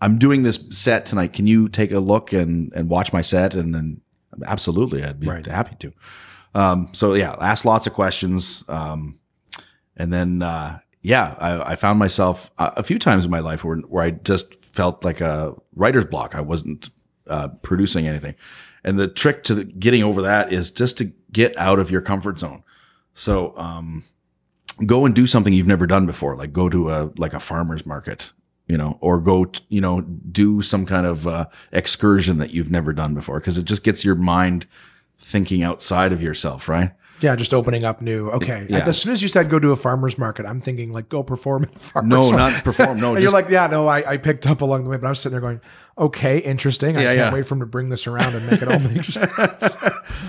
[0.00, 1.32] I'm doing this set tonight.
[1.32, 4.00] Can you take a look and and watch my set?" And then
[4.46, 5.46] absolutely, I'd be Right.
[5.46, 5.92] happy to.
[6.54, 8.64] Um, so yeah, ask lots of questions.
[8.68, 9.18] Um,
[9.96, 13.64] and then uh, yeah, I, I found myself a, a few times in my life
[13.64, 16.34] where where I just felt like a writer's block.
[16.34, 16.90] I wasn't
[17.26, 18.34] uh, producing anything.
[18.84, 22.38] And the trick to getting over that is just to get out of your comfort
[22.38, 22.62] zone.
[23.14, 24.04] So, um,
[24.86, 27.84] go and do something you've never done before like go to a like a farmer's
[27.84, 28.30] market
[28.68, 32.70] you know or go t- you know do some kind of uh, excursion that you've
[32.70, 34.66] never done before because it just gets your mind
[35.18, 38.86] thinking outside of yourself right yeah just opening up new okay Yeah.
[38.86, 41.64] as soon as you said go to a farmer's market i'm thinking like go perform
[41.64, 42.36] at a farmer's no market.
[42.54, 44.96] not perform no and you're like, yeah, no, I, I picked up along the way,
[44.98, 45.60] but I was sitting there going,
[45.96, 46.96] okay, interesting.
[46.96, 47.32] I Yeah, can't yeah.
[47.34, 49.74] wait for him to bring this around and make it all make sense.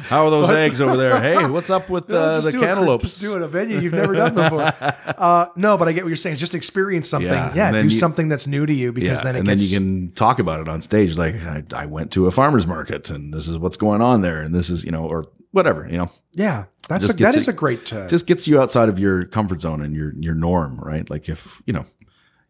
[0.09, 3.03] how are those eggs over there hey what's up with uh, the do a- cantaloupes
[3.03, 4.73] just do it a venue you've never done before.
[5.05, 6.33] uh, no, but I get what you're saying.
[6.33, 7.29] It's just experience something.
[7.29, 9.61] Yeah, do you- something that's new to you because then it and gets.
[9.61, 9.77] then you
[10.07, 13.33] can talk about it on stage like I, I went to a farmer's market and
[13.33, 16.09] this is what's going on there and this is you know or whatever you know
[16.31, 17.93] yeah, that's a, that it- a great.
[17.93, 21.09] Uh, just gets you outside of your comfort zone and your your norm, right?
[21.09, 21.85] Like if you know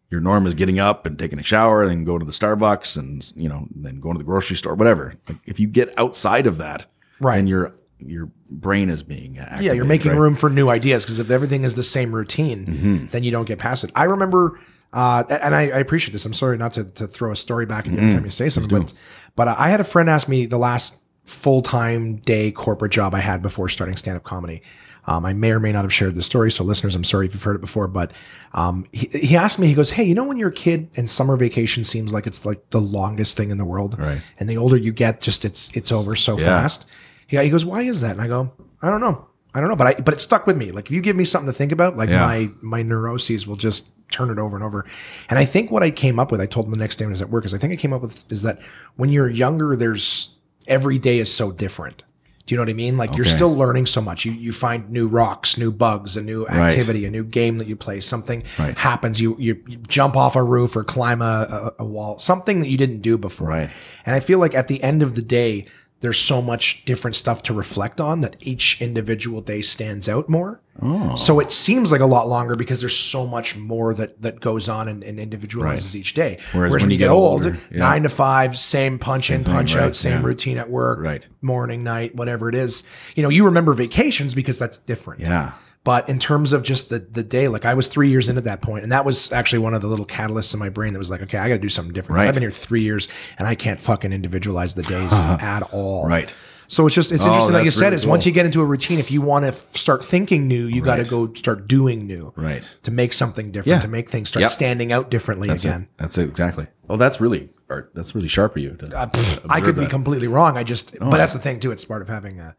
[0.10, 3.32] your norm is getting up and taking a shower and go to the Starbucks and
[3.36, 5.14] you know then going to the grocery store, whatever.
[5.28, 6.86] Like if you get outside of that,
[7.20, 7.38] Right.
[7.38, 10.20] and your your brain is being yeah, you're making right?
[10.20, 13.06] room for new ideas because if everything is the same routine, Mm-hmm.
[13.08, 13.92] then you don't get past it.
[13.94, 14.58] I remember
[14.92, 16.26] Uh, and I, I appreciate this.
[16.26, 18.50] I'm sorry not to, to throw a story back at you every time you say
[18.50, 18.94] something, but
[19.36, 20.98] but I had a friend ask me the last
[21.30, 24.62] full time day corporate job I had before starting stand up comedy.
[25.08, 27.34] Um, I may or may not have shared the story, so listeners, I'm sorry if
[27.34, 27.88] you've heard it before.
[27.88, 28.12] But
[28.54, 31.10] um, he, he asked me, he goes, "Hey, you know when you're a kid and
[31.10, 34.22] summer vacation seems like it's like the longest thing in the world, Right.
[34.40, 36.86] And the older you get, just it's it's over so fast."
[37.30, 38.52] Yeah, he goes, "Why is that?" And I go,
[38.82, 39.26] "I don't know,
[39.56, 40.72] I don't know, but I but it stuck with me.
[40.72, 42.20] Like if you give me something to think about, like Yeah.
[42.20, 44.86] my my neuroses will just turn it over and over.
[45.30, 47.12] And I think what I came up with, I told him the next day when
[47.12, 48.60] I was at work, is I think I came up with is that
[48.96, 50.36] when you're younger, there's
[50.70, 52.04] every day is so different.
[52.46, 52.98] Do you know what I mean?
[52.98, 54.26] Like you're still learning so much.
[54.26, 57.76] You you find new rocks, new bugs, a new activity, a new game that you
[57.76, 58.00] play.
[58.00, 58.76] Something Right.
[58.76, 59.22] happens.
[59.22, 62.18] You, you you jump off a roof or climb a, a, a wall.
[62.18, 63.50] Something that you didn't do before.
[63.50, 63.70] Right.
[64.04, 65.68] And I feel like at the end of the day,
[66.02, 70.62] there's so much different stuff to reflect on that each individual day stands out more.
[70.82, 71.16] Oh.
[71.16, 74.70] So it seems like a lot longer because there's so much more that that goes
[74.70, 76.38] on and, and individualizes each day.
[76.54, 77.80] Whereas Whereas, when you get get old, older, yeah.
[77.80, 80.26] nine to five, same punch Same in, thing, punch right, out, same yeah.
[80.26, 81.28] routine at work, Right.
[81.42, 82.84] morning, night, whatever it is.
[83.16, 85.22] You know, you remember vacations because that's different.
[85.22, 85.52] Yeah.
[85.90, 88.62] But in terms of just the the day, like I was three years into that
[88.62, 91.10] point, and that was actually one of the little catalysts in my brain that was
[91.10, 92.18] like, okay, I got to do something different.
[92.18, 92.28] Right.
[92.28, 93.08] I've been here three years,
[93.40, 96.06] and I can't fucking individualize the days at all.
[96.06, 96.32] Right.
[96.68, 98.62] So it's just it's Oh, interesting, like you said, really is once you get into
[98.62, 101.68] a routine, if you want to f- start thinking new, you got to go start
[101.68, 102.64] doing new, Right.
[102.84, 103.82] To make something different, Yeah.
[103.82, 104.52] to make things start Yep.
[104.52, 105.82] standing out differently That's again.
[105.82, 105.90] it.
[105.98, 106.30] That's it.
[106.30, 106.68] Exactly.
[106.88, 107.90] Oh, that's really art.
[107.96, 108.78] That's really sharp of you.
[108.94, 109.08] Uh,
[109.50, 110.56] I could be completely wrong.
[110.56, 111.72] I just, Oh, but that's the thing too.
[111.72, 112.56] It's part of having a,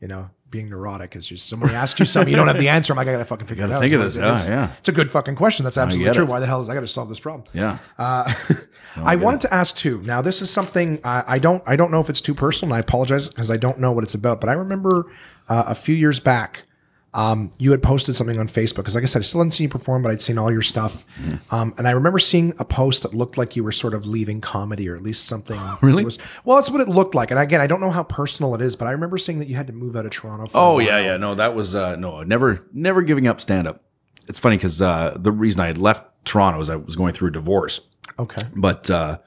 [0.00, 2.92] you know, being neurotic is just somebody asks you something, you don't have the answer.
[2.92, 3.80] I'm like, I gotta fucking figure it gotta out.
[3.80, 4.16] think of this.
[4.16, 4.72] is- Yeah, yeah.
[4.80, 5.64] It's a good fucking question.
[5.64, 6.24] That's absolutely true.
[6.24, 6.28] it.
[6.28, 7.44] Why the hell is I got to solve this problem?
[7.52, 7.78] Yeah.
[7.98, 8.32] Uh,
[8.96, 10.02] I wanted to ask too.
[10.02, 11.62] Now, this is something I, I don't.
[11.66, 14.02] I don't know if it's too personal, and I apologize because I don't know what
[14.02, 14.40] it's about.
[14.40, 15.04] But I remember
[15.48, 16.64] uh, a few years back,
[17.12, 19.64] um, you had posted something on Facebook because, like I said, I still hadn't seen
[19.64, 21.04] you perform, but I'd seen all your stuff.
[21.20, 21.54] Mm-hmm.
[21.54, 24.40] Um, and I remember seeing a post that looked like you were sort of leaving
[24.40, 25.60] comedy, or at least something.
[25.80, 26.04] Really?
[26.04, 27.30] Was, well, that's what it looked like.
[27.30, 29.56] And again, I don't know how personal it is, but I remember seeing that you
[29.56, 30.46] had to move out of Toronto.
[30.54, 31.16] Oh yeah, yeah.
[31.16, 33.82] No, that was uh no, never never giving up stand up.
[34.28, 37.28] It's funny because uh the reason I had left Toronto is I was going through
[37.28, 37.80] a divorce.
[38.18, 38.42] Okay.
[38.54, 39.18] But uh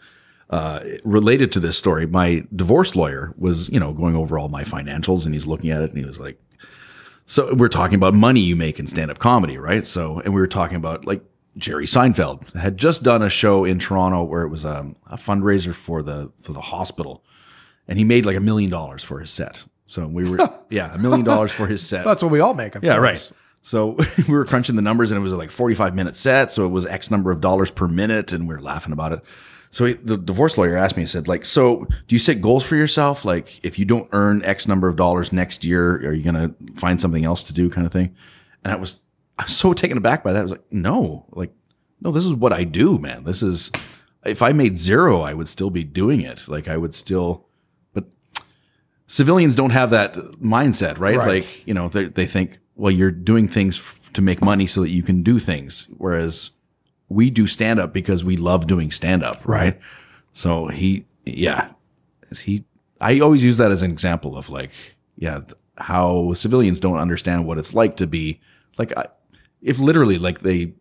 [0.49, 4.63] uh, related to this story, my divorce lawyer was, you know, going over all my
[4.63, 6.39] financials and he's looking at it and he was like,
[7.25, 9.85] so we're talking about money you make in stand up comedy, right?
[9.85, 11.23] So, and we were talking about like
[11.57, 15.73] Jerry Seinfeld had just done a show in Toronto where it was um, a fundraiser
[15.73, 17.23] for the, for the hospital
[17.87, 19.63] and he made like a million dollars for his set.
[19.85, 20.37] So we were,
[20.69, 22.05] yeah, a million dollars for his set.
[22.05, 22.75] That's what we all make.
[22.75, 23.31] Of Yeah, course.
[23.31, 23.31] right.
[23.61, 23.97] So
[24.27, 26.51] we were crunching the numbers and it was like 45 minute set.
[26.51, 29.21] So it was X number of dollars per minute and we were laughing about it.
[29.73, 32.63] So he, the divorce lawyer asked me, he said, like, so do you set goals
[32.63, 33.25] for yourself?
[33.25, 36.73] Like, if you don't earn X number of dollars next year, are you going to
[36.79, 38.15] find something else to do kind of thing?
[38.63, 38.99] And I was,
[39.39, 40.39] I was so taken aback by that.
[40.39, 41.51] I was like, no, like,
[42.01, 43.23] no, this is what I do, man.
[43.23, 43.71] This is,
[44.23, 46.47] if I made zero, I would still be doing it.
[46.47, 47.47] Like, I would still,
[47.95, 48.05] but
[49.07, 51.17] civilians don't have that mindset, right?
[51.17, 51.27] Right.
[51.27, 54.81] Like, you know, they, they think, well, you're doing things f- to make money so
[54.81, 55.87] that you can do things.
[55.97, 56.51] Whereas
[57.13, 59.79] we do stand up because we love doing stand up, right?
[60.31, 61.69] So he, yeah,
[62.41, 62.65] he,
[62.99, 64.71] I always use that as an example of like,
[65.15, 65.41] yeah,
[65.77, 68.39] how civilians don't understand what it's like to be
[68.77, 69.07] like, I,
[69.61, 70.73] if literally like they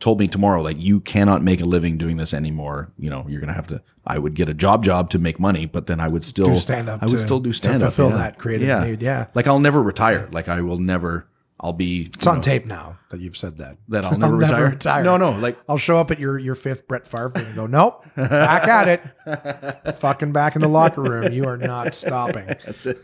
[0.00, 2.92] told me tomorrow, like you cannot make a living doing this anymore.
[2.98, 3.82] You know, you're gonna have to.
[4.06, 6.56] I would get a job job to make money, but then I would still Do
[6.56, 7.92] stand-up I would to- still do to stand up.
[7.94, 9.26] fulfill that creative need, yeah.
[9.34, 10.28] like I'll never retire.
[10.32, 11.26] Like I will never.
[11.64, 12.10] I'll be.
[12.14, 13.78] It's on tape now that you've said that.
[13.88, 14.68] That I'll never retire?
[14.68, 15.02] retire.
[15.02, 18.04] No, no, like- I'll show up at your your fifth Brett Favre and go, nope,
[18.14, 21.32] back at it, fucking back in the locker room.
[21.32, 22.44] You are not stopping.
[22.66, 22.98] That's it.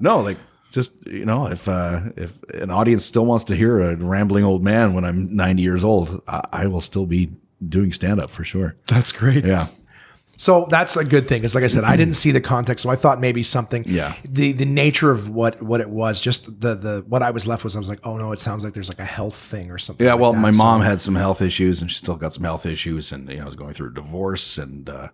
[0.00, 0.38] no, like
[0.72, 4.64] just you know, if uh if an audience still wants to hear a rambling old
[4.64, 7.30] man when I'm 90 years old, I, I will still be
[7.66, 8.74] doing stand up for sure.
[8.88, 9.44] That's great.
[9.44, 9.68] Yeah.
[10.40, 11.40] So that's a good thing.
[11.40, 13.82] Because like I said, I didn't see the context, so I thought maybe something.
[13.86, 14.14] Yeah.
[14.24, 17.64] The the nature of what what it was, just the the what I was left
[17.64, 19.78] with, I was like, oh no, it sounds like there's like a health thing or
[19.78, 20.06] something.
[20.06, 20.38] Yeah, like well, that.
[20.40, 23.28] my So- mom had some health issues, and she still got some health issues, and
[23.28, 25.08] you know, I was going through a divorce, and uh,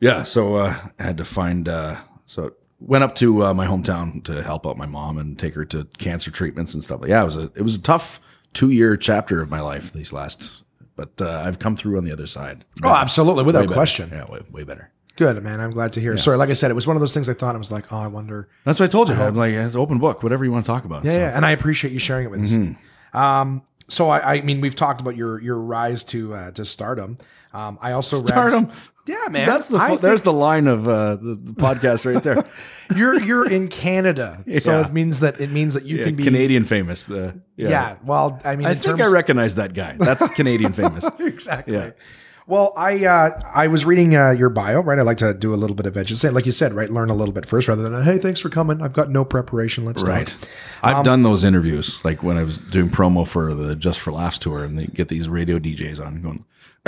[0.00, 1.68] yeah, so uh, I had to find.
[1.68, 1.96] Uh,
[2.26, 5.64] so went up to uh, my hometown to help out my mom and take her
[5.66, 7.00] to cancer treatments and stuff.
[7.00, 8.20] But yeah, it was a it was a tough
[8.54, 10.62] two year chapter of my life these last,
[10.98, 12.64] but uh, I've come through on the other side.
[12.82, 13.72] Oh, absolutely, Way without better.
[13.72, 14.10] question.
[14.12, 14.90] Yeah, way, way better.
[15.16, 15.60] Good man.
[15.60, 16.16] I'm glad to hear.
[16.18, 17.90] Sorry, like I said, it was one of those things I thought I was like,
[17.92, 18.48] oh, I wonder.
[18.64, 19.14] That's what I told you.
[19.14, 21.04] I'm like, it's open book, whatever you want to talk about.
[21.04, 23.16] Yeah, So, yeah, and I appreciate you sharing it with us.
[23.18, 27.16] Um, so I, I mean, we've talked about your your rise to uh, to stardom.
[27.58, 28.68] Um, I also read- Stardom.
[29.06, 29.46] yeah, man.
[29.46, 32.44] That's the I fu- think there's the line of uh, the, the podcast right there.
[32.96, 34.86] you're you're in Canada, so Yeah.
[34.86, 37.06] it means that it means that you Yeah, can be Canadian famous.
[37.06, 37.96] The Yeah.
[38.04, 39.96] well, I mean, I in think terms I recognize that guy.
[39.98, 41.04] That's Canadian famous.
[41.18, 41.74] exactly.
[41.74, 41.90] Yeah.
[42.46, 44.98] Well, I uh, I was reading uh, your bio, right?
[44.98, 46.88] I like to do a little bit of education, like you said, right?
[46.90, 48.80] Learn a little bit first, rather than hey, thanks for coming.
[48.80, 49.84] I've got no preparation.
[49.84, 50.28] Let's Right.
[50.28, 50.48] talk.
[50.82, 54.38] I've done those interviews, like when I was doing promo for the Just for Laughs
[54.38, 56.44] tour, and they get these radio DJs on going.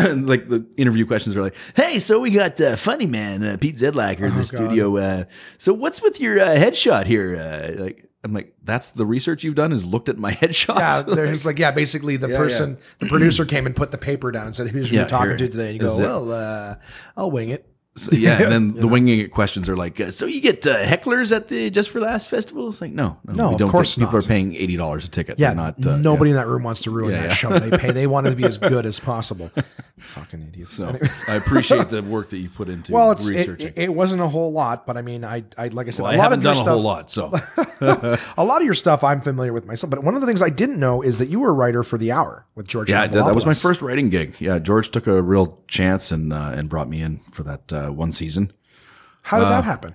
[0.27, 3.77] like the interview questions are like, "Hey, so we got uh, funny man uh, Pete
[3.77, 4.97] Zedlacher in the studio.
[4.97, 5.25] Uh,
[5.59, 7.37] so what's with your uh, headshot here?
[7.37, 10.77] Uh, like, I'm like, that's the research you've done is looked at my headshot.
[10.79, 14.31] Yeah, there's like yeah, basically the Yeah, person, the producer came and put the paper
[14.31, 16.01] down and said, "Who's Yeah, you're talking to today?" And you go, it.
[16.03, 16.75] "Well, uh,
[17.17, 17.67] I'll wing it."
[17.97, 20.85] So, yeah, and then the winging it questions are like, uh, so you get uh,
[20.85, 22.69] hecklers at the Just for Laughs festival?
[22.69, 24.25] It's like, no, No, we of don't course People not.
[24.25, 25.39] are paying eighty dollars a ticket.
[25.39, 27.35] Yeah, They're not uh, nobody in that room wants to ruin Yeah, that yeah.
[27.35, 27.59] show.
[27.59, 27.91] They pay.
[27.91, 29.51] They want it to be as good as possible.
[29.99, 30.73] Fucking idiots.
[30.75, 33.67] So I appreciate the work that you put into Well, it's, it, researching.
[33.69, 36.13] it, it wasn't a whole lot, but I mean, I, I like I said, well,
[36.15, 38.75] a lot haven't of your done a stuff, whole lot, so a lot of your
[38.75, 39.91] stuff I'm familiar with myself.
[39.91, 41.99] But one of the things I didn't know is that you were a writer for
[41.99, 42.89] the Hour with George.
[42.89, 44.41] yeah, that, that was my first writing gig.
[44.41, 47.90] Yeah, George took a real chance and uh, and brought me in for that uh,
[47.93, 48.53] one season.
[49.23, 49.95] How did uh, that happen?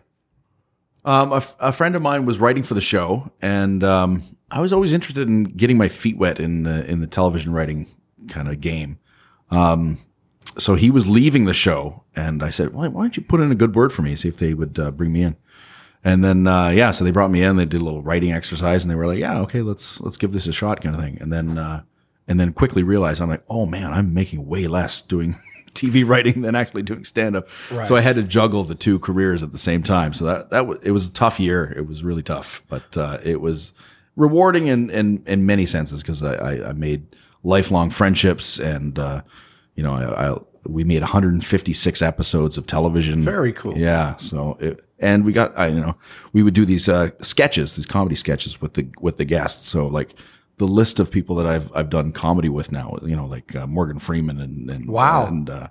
[1.04, 4.60] Um, a, f- a friend of mine was writing for the show, and um, I
[4.60, 7.88] was always interested in getting my feet wet in the in the television writing
[8.28, 8.98] kind of game.
[9.52, 10.00] Um,
[10.58, 13.52] so he was leaving the show, and I said, "Why, why don't you put in
[13.52, 14.16] a good word for me?
[14.16, 15.36] See if they would uh, bring me in."
[16.04, 17.56] And then uh, yeah, so they brought me in.
[17.56, 20.32] They did a little writing exercise, and they were like, "Yeah, okay, let's let's give
[20.32, 21.18] this a shot," kind of thing.
[21.20, 21.84] And then uh,
[22.28, 25.36] and then quickly realized I'm like, "Oh man, I'm making way less doing."
[25.76, 27.48] TV writing than actually doing stand up.
[27.72, 27.88] Right.
[27.88, 30.14] So I had to juggle the two careers at the same time.
[30.14, 31.74] So that that was it was a tough year.
[31.78, 33.74] It was really tough, but uh, it was
[34.16, 39.22] rewarding in in, in many senses because I, I, I made lifelong friendships and uh,
[39.76, 43.22] you know I, I we made 156 episodes of television.
[43.22, 43.78] Very cool.
[43.78, 44.16] Yeah.
[44.18, 45.96] So it, and we got I you know
[46.34, 49.68] we would do these uh, sketches, these comedy sketches with the with the guests.
[49.68, 50.16] So like.
[50.58, 53.68] The list of people that I've I've done comedy with now, you know, like uh,
[53.68, 55.28] Morgan Freeman and, and Wow.
[55.28, 55.68] and uh,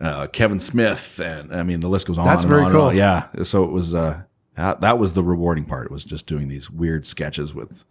[0.00, 2.26] uh, Kevin Smith, and I mean the list goes on.
[2.26, 2.92] That's and very on and cool.
[2.92, 4.22] Yeah, so it was uh,
[4.56, 5.86] that, that was the rewarding part.
[5.86, 7.84] It was just doing these weird sketches with,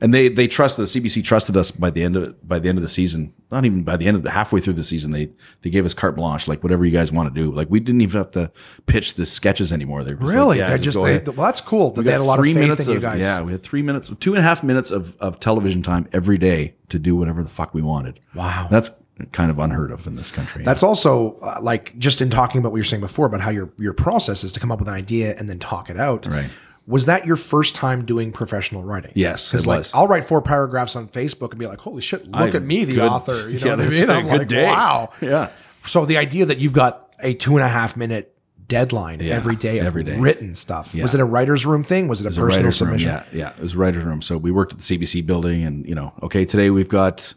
[0.00, 2.76] and they they trusted the CBC trusted us by the end of by the end
[2.78, 3.32] of the season.
[3.50, 5.30] Not even by the end of the halfway through the season, they
[5.62, 7.50] they gave us carte blanche, like whatever you guys want to do.
[7.52, 8.50] Like we didn't even have to
[8.86, 10.04] pitch the sketches anymore.
[10.04, 10.46] They were Really?
[10.48, 12.44] like, yeah, They're just they, well, that's cool that We they had a lot of
[12.44, 13.20] faith minutes in you of- guys.
[13.20, 16.38] Yeah, we had three minutes, two and a half minutes of, of television time every
[16.38, 18.20] day to do whatever the fuck we wanted.
[18.34, 18.68] Wow.
[18.70, 18.90] That's
[19.32, 20.62] kind of unheard of in this country.
[20.62, 23.70] That's also uh, like just in talking about what you're saying before about how your
[23.78, 26.26] your process is to come up with an idea and then talk it out.
[26.26, 26.50] Right.
[26.86, 29.12] Was that your first time doing professional writing?
[29.14, 29.90] Yes, because it like was.
[29.94, 32.84] I'll write four paragraphs on Facebook and be like, "Holy shit, look I- at me,
[32.84, 34.10] the good- author." You know yeah, what I mean?
[34.10, 34.66] a I'm good like, day.
[34.66, 35.50] "Wow." Yeah.
[35.84, 38.32] So the idea that you've got a two and a half minute
[38.68, 40.16] deadline Yeah, every day of every day.
[40.18, 40.92] written stuff.
[40.94, 41.02] Yeah.
[41.04, 42.08] Was it a writer's room thing?
[42.08, 42.98] Was it a was a personal writer's room.
[42.98, 44.22] Yeah, yeah, it was a writer's room.
[44.22, 47.34] So we worked at the CBC building, and you know, okay, today we've got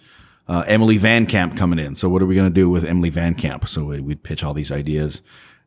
[0.48, 1.94] uh, Emily Van Camp coming in.
[1.96, 3.68] So what are we going to do with Emily Van Camp?
[3.68, 5.22] So we'd pitch all these ideas,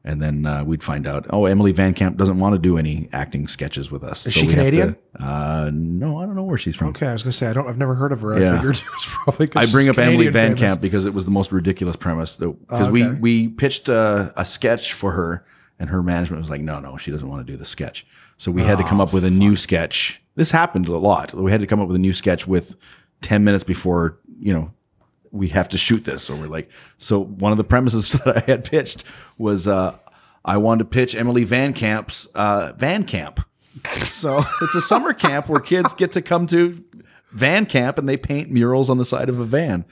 [0.04, 3.08] and then uh, we'd find out, oh, Emily Van Camp doesn't want to do any
[3.12, 4.26] acting sketches with us.
[4.26, 4.96] Is she Canadian?
[5.20, 6.88] uh, no, I don't know where she's from.
[6.88, 7.68] Okay, I was gonna say I don't.
[7.68, 8.34] I've never heard of her.
[8.34, 8.56] I Yeah.
[8.56, 9.50] figured it was probably.
[9.54, 10.60] I bring up Emily Canadian Van famous.
[10.60, 12.36] Camp because it was the most ridiculous premise.
[12.36, 13.20] Because Oh, we okay.
[13.20, 15.44] we pitched a, a sketch for her,
[15.78, 18.06] and her management was like, "No, no, she doesn't want to do the sketch."
[18.38, 20.20] So we had to come Oh, up with a new sketch.
[20.34, 21.32] This happened a lot.
[21.34, 22.74] We had to come up with a new sketch with
[23.20, 24.72] ten minutes before you know
[25.32, 26.22] we have to shoot this.
[26.22, 29.04] So we're like, so one of the premises that I had pitched
[29.38, 29.96] was uh,
[30.44, 33.40] I wanted to pitch Emily Van Camp's uh, Van Camp.
[34.04, 36.84] So it's a summer camp where kids get to come to
[37.30, 39.84] van camp and they paint murals on the side of a van.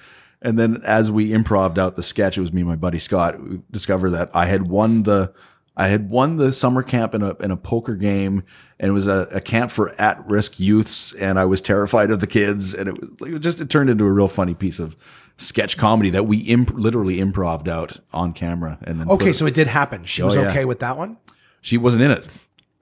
[0.42, 3.42] And then as we improved out the sketch, it was me and my buddy Scott,
[3.42, 5.32] we discovered that I had won the
[5.76, 8.42] I had won the summer camp in a in a poker game
[8.78, 12.20] and it was a, a camp for at risk youths and I was terrified of
[12.20, 14.78] the kids and it was like, it just it turned into a real funny piece
[14.78, 14.96] of
[15.40, 19.54] sketch comedy that we imp- literally improved out on camera and then Okay, so it
[19.54, 20.04] did happen.
[20.04, 20.50] She was Oh, yeah.
[20.50, 21.16] okay with that one.
[21.60, 22.26] she wasn't in it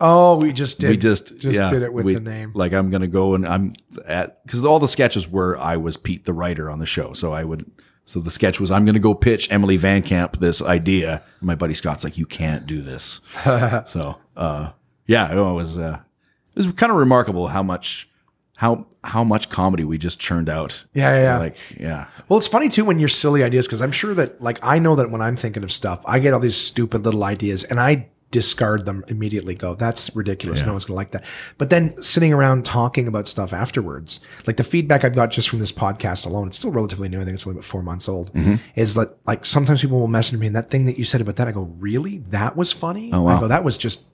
[0.00, 0.90] Oh, we just did.
[0.90, 2.52] we just yeah, did it with we- the name.
[2.54, 3.74] Like I'm gonna go and I'm
[4.06, 7.32] at because all the sketches were I was Pete the writer on the show, so
[7.32, 7.68] I would.
[8.04, 11.22] So the sketch was I'm gonna go pitch Emily Van Camp this idea.
[11.40, 13.20] And my buddy Scott's like, you can't do this.
[13.86, 14.70] so uh,
[15.06, 15.98] yeah, it was uh,
[16.54, 18.09] it was kind of remarkable how much
[18.59, 20.84] how how much comedy we just churned out.
[20.92, 21.38] Yeah, yeah, yeah.
[21.38, 24.59] Like yeah, Well, it's funny too when you're silly ideas because I'm sure that like
[24.64, 27.62] I know that when I'm thinking of stuff, I get all these stupid little ideas
[27.62, 29.54] and I discard them immediately.
[29.54, 30.66] Go, that's ridiculous.
[30.66, 31.24] No one's gonna like that.
[31.56, 35.61] But then sitting around talking about stuff afterwards, like the feedback I've got just from
[35.61, 37.20] this podcast alone, it's still relatively new.
[37.20, 38.34] I think it's only about four months old.
[38.34, 38.56] Mm-hmm.
[38.74, 41.36] Is that like sometimes people will message me and that thing that you said about
[41.36, 42.18] that, I go, really?
[42.18, 43.12] That was funny.
[43.12, 43.36] Oh, wow.
[43.36, 44.06] I go, that was just.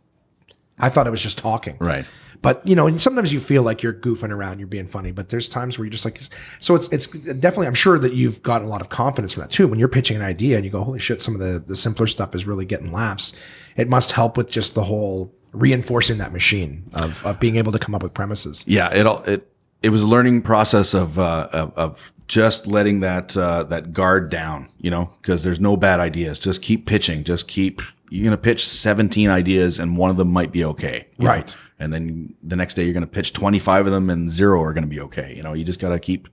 [0.79, 1.79] I thought it was just talking.
[1.81, 2.05] Right.
[2.45, 5.49] But you know, sometimes you feel like you're goofing around, you're being funny, but there's
[5.49, 6.21] times where you're just like,
[6.61, 7.67] so it's it's definitely.
[7.67, 9.67] I'm sure that you've got a lot of confidence from that too.
[9.67, 12.07] When you're pitching an idea and you go, holy shit, some of the the simpler
[12.07, 13.33] stuff is really getting laughs.
[13.77, 17.79] It must help with just the whole reinforcing that machine of, of being able to
[17.79, 18.65] come up with premises.
[18.67, 19.51] Yeah, it all it
[19.83, 24.31] it was a learning process of uh, of, of just letting that uh, that guard
[24.31, 26.39] down, you know, because there's no bad ideas.
[26.39, 27.25] Just keep pitching.
[27.25, 27.83] Just keep.
[28.15, 31.27] You're gonna pitch 17 ideas, and one of them might be okay, know?
[31.27, 31.57] Right.
[31.81, 34.87] And then the next day, you're gonna pitch 25 of them, and zero are gonna
[34.87, 35.35] be okay.
[35.37, 36.29] You know, you just gotta keep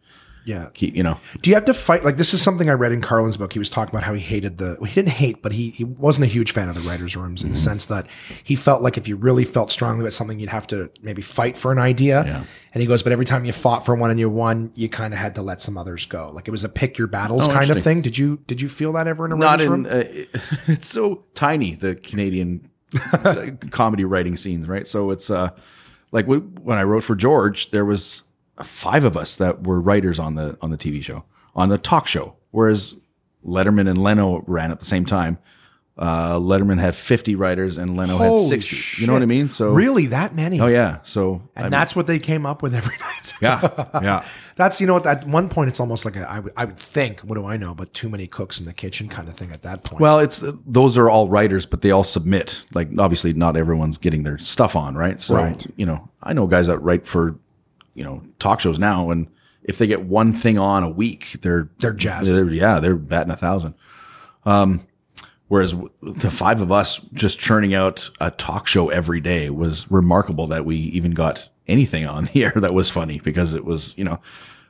[0.45, 0.69] Yeah.
[0.73, 0.95] keep.
[0.95, 2.03] You know, Do you have to fight?
[2.03, 3.53] Like this is something I read in Carlin's book.
[3.53, 4.77] He was talking about how he hated the.
[4.79, 7.43] Well, he didn't hate, but he he wasn't a huge fan of the writers' rooms
[7.43, 8.07] in the sense that
[8.43, 11.57] he felt like if you really felt strongly about something, you'd have to maybe fight
[11.57, 12.23] for an idea.
[12.25, 12.43] Yeah.
[12.73, 15.13] And he goes, but every time you fought for one and you won, you kind
[15.13, 16.31] of had to let some others go.
[16.33, 18.01] Like it was a pick your battles Oh, kind of thing.
[18.01, 19.71] Did you did you feel that ever in a not writers' in.
[19.71, 19.85] room?
[19.85, 20.29] Uh, it-
[20.67, 22.67] it's so tiny the Canadian
[23.71, 24.87] comedy writing scenes, right?
[24.87, 25.49] So it's uh
[26.11, 28.23] like when I wrote for George, there was
[28.63, 31.23] five of us that were writers on the on the TV show
[31.55, 32.95] on the talk show, whereas
[33.45, 35.37] Letterman and Leno ran at the same time.
[35.97, 39.01] Uh, Letterman had 50 writers and Leno had Holy 60.
[39.01, 39.49] You know what I mean?
[39.49, 40.59] So really that many?
[40.59, 40.99] Oh yeah.
[41.03, 43.33] So And that's what they came up with every night.
[43.41, 44.25] yeah, yeah.
[44.55, 47.19] That's you know at one point it's almost like a, I would I would think
[47.21, 49.63] what do I know but too many cooks in the kitchen kind of thing at
[49.63, 49.99] that point.
[49.99, 52.63] Well, it's those are all writers, but they all submit.
[52.73, 55.19] Like obviously, not everyone's getting their stuff on, right?
[55.19, 55.65] So Right.
[55.75, 57.35] you know, I know guys that write for
[57.93, 59.27] you know talk shows now, and
[59.63, 62.33] if they get one thing on a week, they're They're jazzed.
[62.33, 63.75] They're, yeah, they're batting a thousand.
[64.45, 64.81] Um,
[65.47, 70.47] whereas the five of us just churning out a talk show every day was remarkable
[70.47, 74.03] that we even got anything on the air that was funny because it was you
[74.03, 74.19] know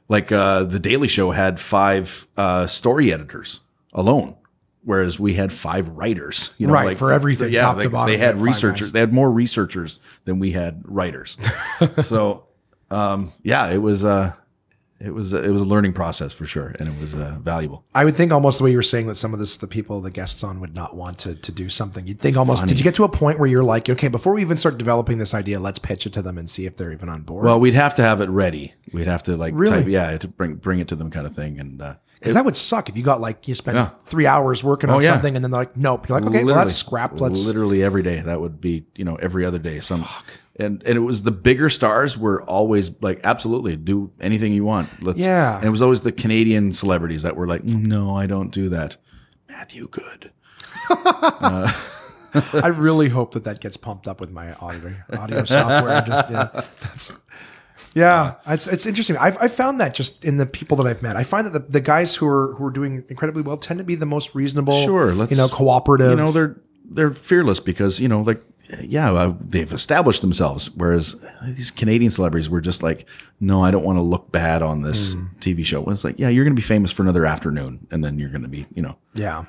[0.09, 3.61] like uh, the Daily Show had five uh, story editors
[3.93, 4.35] alone.
[4.83, 8.17] Whereas we had five writers, you know, Right, for everything, top to they, bottom, They
[8.17, 8.91] had had researchers.
[8.91, 11.37] They had more researchers than we had writers.
[12.01, 12.45] so,
[12.91, 14.33] um, yeah, it was uh,
[14.99, 17.83] it was it was a learning process for sure, and it was uh, valuable.
[17.95, 19.99] I would think almost the way you were saying that some of this, the people,
[20.01, 22.05] the guests on would not want to, to do something.
[22.05, 24.41] You'd think almost, did you get to a point where you're like, okay, before we
[24.41, 27.09] even start developing this idea, let's pitch it to them and see if they're even
[27.09, 27.45] on board?
[27.45, 28.75] Well, we'd have to have it ready.
[28.93, 29.77] We'd have to like Really?
[29.83, 32.45] type, yeah, to bring bring it to them, kind of thing, and uh, because that
[32.45, 33.89] would suck if you got like, you spent Yeah.
[34.05, 35.13] three hours working on Oh, yeah.
[35.13, 36.07] something and then they're like, nope.
[36.07, 37.19] You're like, okay, well, that's scrapped.
[37.19, 38.21] Let's, literally every day.
[38.21, 39.79] That would be you know every other day.
[39.79, 40.05] Some
[40.57, 44.89] and and it was the bigger stars were always like absolutely do anything you want.
[45.01, 45.57] Let's Yeah.
[45.57, 48.97] And it was always the Canadian celebrities that were like no, I don't do that.
[49.47, 50.31] Matthew Good.
[52.33, 56.01] I really hope that that gets pumped up with my audio audio software.
[56.01, 56.49] Just yeah,
[56.81, 57.11] that's,
[57.93, 59.17] yeah, it's it's interesting.
[59.17, 61.59] I've I found that just in the people that I've met, I find that the,
[61.59, 64.81] the guys who are who are doing incredibly well tend to be the most reasonable.
[64.83, 66.11] Sure, let's you know cooperative.
[66.11, 68.41] You know they're they're fearless because you know like
[68.81, 70.69] yeah uh, they've established themselves.
[70.75, 73.05] Whereas these Canadian celebrities were just like
[73.39, 75.25] no, I don't want to look bad on this Hmm.
[75.39, 75.83] TV show.
[75.89, 78.43] It's like yeah, you're going to be famous for another afternoon, and then you're going
[78.43, 79.45] to be you know Yeah.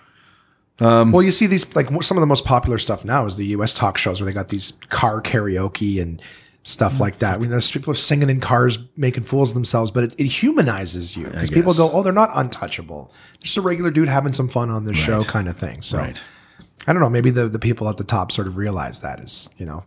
[0.80, 3.46] Um, well, you see these like some of the most popular stuff now is the
[3.46, 3.72] U.S.
[3.74, 6.20] talk shows where they got these car karaoke and
[6.64, 7.34] stuff like that.
[7.34, 10.26] I mean, there's people are singing in cars, making fools of themselves, but it, it
[10.26, 13.12] humanizes you because people go, "Oh, they're not untouchable.
[13.42, 16.20] Just a regular dude having some fun on the show, kind of thing." So, Right.
[16.86, 17.10] I don't know.
[17.10, 19.84] Maybe the the people at the top sort of realize that is, you know,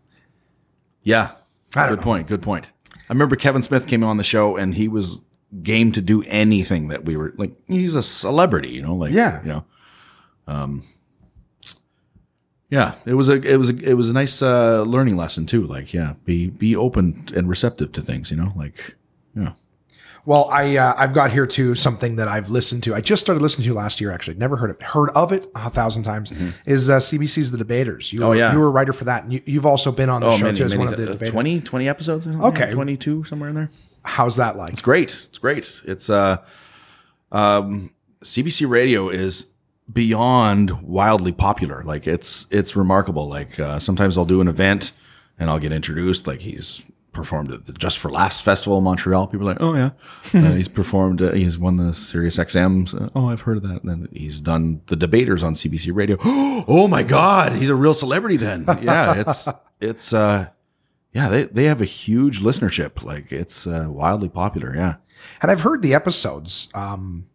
[1.04, 1.32] Yeah.
[1.74, 2.04] Good know.
[2.04, 2.28] point.
[2.28, 2.68] Good point.
[3.10, 5.22] I remember Kevin Smith came on the show and he was
[5.62, 7.52] game to do anything that we were like.
[7.68, 8.96] He's a celebrity, you know.
[8.96, 9.42] Like Yeah.
[9.44, 9.66] you know.
[10.48, 10.84] Um.
[12.70, 15.64] Yeah, it was a it was a it was a nice uh, learning lesson too.
[15.66, 18.32] Like, yeah, be be open and receptive to things.
[18.32, 18.96] You know, like,
[19.36, 19.52] yeah.
[20.26, 22.96] Well, I uh, I've got here too something that I've listened to.
[22.96, 24.12] I just started listening to last year.
[24.12, 26.32] Actually, never heard of heard of it a thousand times.
[26.66, 28.12] Is uh, CBC's The Debaters?
[28.12, 28.26] You, Mm-hmm.
[28.26, 28.52] Oh, were- yeah.
[28.54, 30.46] you were a writer for that, and you, you've also been on the Oh, show
[30.46, 31.32] many, too as many, one of the uh, debaters.
[31.32, 32.28] 20, 20 episodes.
[32.28, 32.72] Okay.
[32.74, 33.70] twenty two somewhere in there.
[34.04, 34.74] How's that like?
[34.74, 35.26] It's great.
[35.30, 35.82] It's great.
[35.86, 36.38] It's uh,
[37.32, 37.92] um,
[38.24, 39.48] CBC Radio is
[39.92, 41.84] beyond wildly popular.
[41.84, 43.28] Like it's it's remarkable.
[43.28, 44.92] Like uh, sometimes I'll do an event
[45.38, 46.26] and I'll get introduced.
[46.28, 46.84] Like he's
[47.16, 49.26] performed at the Just for Laughs Festival in Montreal.
[49.28, 49.92] People are like, oh yeah,
[50.34, 51.22] uh, he's performed.
[51.22, 52.94] Uh, he's won the Sirius XM's.
[52.94, 53.84] Uh, oh, I've heard of that.
[53.84, 56.18] And then he's done the debaters on CBC Radio.
[56.24, 58.38] oh my God, he's a real celebrity.
[58.38, 59.48] Then yeah, it's
[59.82, 60.50] it's uh.
[61.14, 63.02] Yeah, they, they have a huge listenership.
[63.02, 64.76] Like it's uh, wildly popular.
[64.76, 64.96] Yeah.
[65.42, 66.68] And I've heard the episodes.
[66.74, 67.28] Um,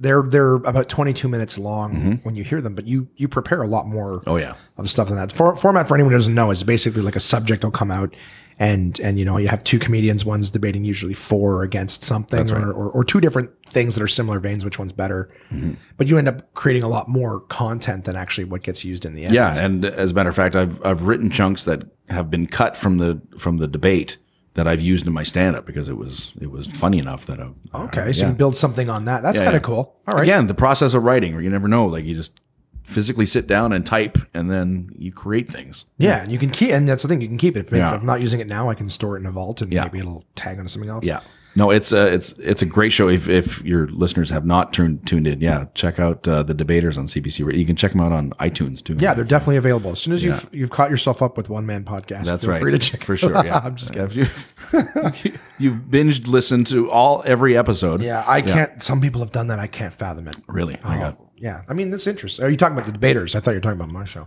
[0.00, 3.66] they're they're about 22 minutes long when you hear them, but you you prepare a
[3.66, 4.30] lot more Mm-hmm.
[4.30, 4.54] Oh yeah.
[4.78, 5.30] of stuff than that.
[5.32, 8.14] For, format for anyone who doesn't know is basically like a subject will come out
[8.58, 12.50] and and you know you have two comedians, one's debating usually for or against something
[12.50, 15.30] or, or or two different things that are similar veins, which one's better.
[15.52, 15.74] Mm-hmm.
[15.96, 19.14] But you end up creating a lot more content than actually what gets used in
[19.14, 19.34] the end.
[19.34, 22.76] Yeah, and as a matter of fact, I've I've written chunks that have been cut
[22.76, 24.18] from the from the debate
[24.54, 27.40] that I've used in my stand up because it was it was funny enough that
[27.40, 29.22] I Okay, so you build something on that.
[29.22, 29.66] That's Yeah, kind of yeah.
[29.66, 29.96] cool.
[30.08, 30.24] All right.
[30.24, 32.40] Again, the process of writing, where you never know, like you just
[32.88, 35.84] physically sit down and type, and then you create things.
[35.98, 37.66] Yeah, and you can keep, and that's the thing, you can keep it.
[37.66, 37.94] If, Yeah.
[37.94, 39.84] if I'm not using it now, I can store it in a vault and Yeah.
[39.84, 41.06] maybe it'll tag onto something else.
[41.06, 41.20] Yeah.
[41.56, 43.08] No, it's a it's it's a great show.
[43.08, 46.96] If if your listeners have not tuned tuned in, yeah, check out uh, the debaters
[46.96, 47.38] on CBC.
[47.56, 48.96] You can check them out on iTunes too.
[49.00, 49.90] Yeah, they're definitely available.
[49.92, 52.60] As soon as you've you've caught yourself up with one man podcast, That's right.
[52.60, 53.32] Free to check for sure.
[53.44, 54.26] Yeah, I'm just Yeah, if you,
[55.58, 58.02] you've binged listened to all every episode.
[58.02, 58.80] Yeah, I can't.
[58.82, 59.58] Some people have done that.
[59.58, 60.36] I can't fathom it.
[60.46, 60.76] Really?
[60.84, 61.62] I got Oh, yeah.
[61.68, 62.44] I mean, that's interesting.
[62.44, 63.34] Are you talking about the debaters?
[63.34, 64.26] I thought you were talking about my show.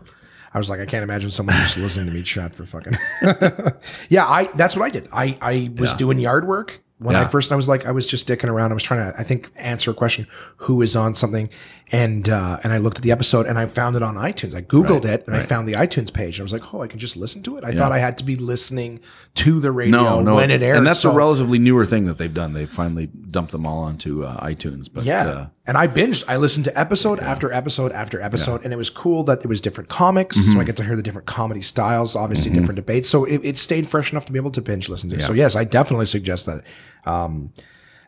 [0.53, 2.93] I was like, I can't imagine someone just listening to me chat for fucking.
[4.09, 4.49] yeah, I.
[4.55, 5.07] That's what I did.
[5.13, 5.97] I I was Yeah.
[5.97, 7.51] doing yard work when I first.
[7.51, 8.71] I was like, I was just dicking around.
[8.71, 11.49] I was trying to, I think, answer a question: who is on something,
[11.93, 14.53] and uh, and I looked at the episode and I found it on iTunes.
[14.53, 16.37] I googled Right, it and I found the iTunes page.
[16.37, 17.63] And I was like, oh, I can just listen to it.
[17.63, 18.99] I thought I had to be listening
[19.35, 20.75] to the radio no, no, when it aired.
[20.77, 22.51] and that's So- a relatively newer thing that they've done.
[22.53, 24.89] They've finally dumped them all onto uh, iTunes.
[24.93, 25.27] But Yeah.
[25.27, 26.23] uh, and I binged.
[26.27, 29.61] I listened to episode after episode after episode, and it was cool that it was
[29.61, 30.37] different comics.
[30.37, 30.53] Mm-hmm.
[30.53, 33.07] So I get to hear the different comedy styles, obviously different debates.
[33.07, 35.21] So it, it stayed fresh enough to be able to binge listen to.
[35.21, 36.63] So yes, I definitely suggest that.
[37.05, 37.53] Um,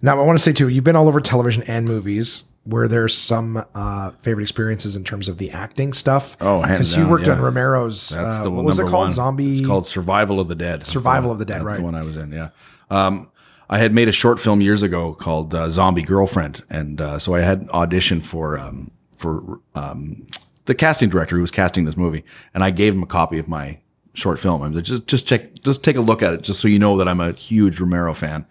[0.02, 2.46] now I want to say too, you've been all over television and movies.
[2.66, 6.38] Were there some uh, favorite experiences in terms of the acting stuff?
[6.40, 7.34] Oh, because you worked yeah.
[7.34, 8.10] on Romero's.
[8.10, 9.08] that's uh, the what was it called?
[9.08, 9.12] one.
[9.12, 9.50] Zombie.
[9.50, 10.86] It's called Survival of the Dead.
[10.86, 11.78] Survival That's of the Dead, That's right.
[11.78, 12.32] the one I was in.
[12.32, 12.50] Yeah.
[12.90, 13.30] Um,
[13.74, 17.34] I had made a short film years ago called uh, Zombie Girlfriend, and uh, so
[17.34, 20.28] I had auditioned for um, for um,
[20.66, 23.48] the casting director who was casting this movie, and I gave him a copy of
[23.48, 23.80] my
[24.14, 24.62] short film.
[24.62, 26.78] I was like, just just check, just take a look at it, just so you
[26.78, 28.46] know that I'm a huge Romero fan.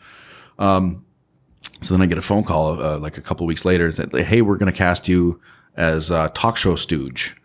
[1.83, 4.13] So then I get a phone call uh, like a couple of weeks later that,
[4.25, 5.41] hey, we're going to cast you
[5.77, 7.37] as a talk show stooge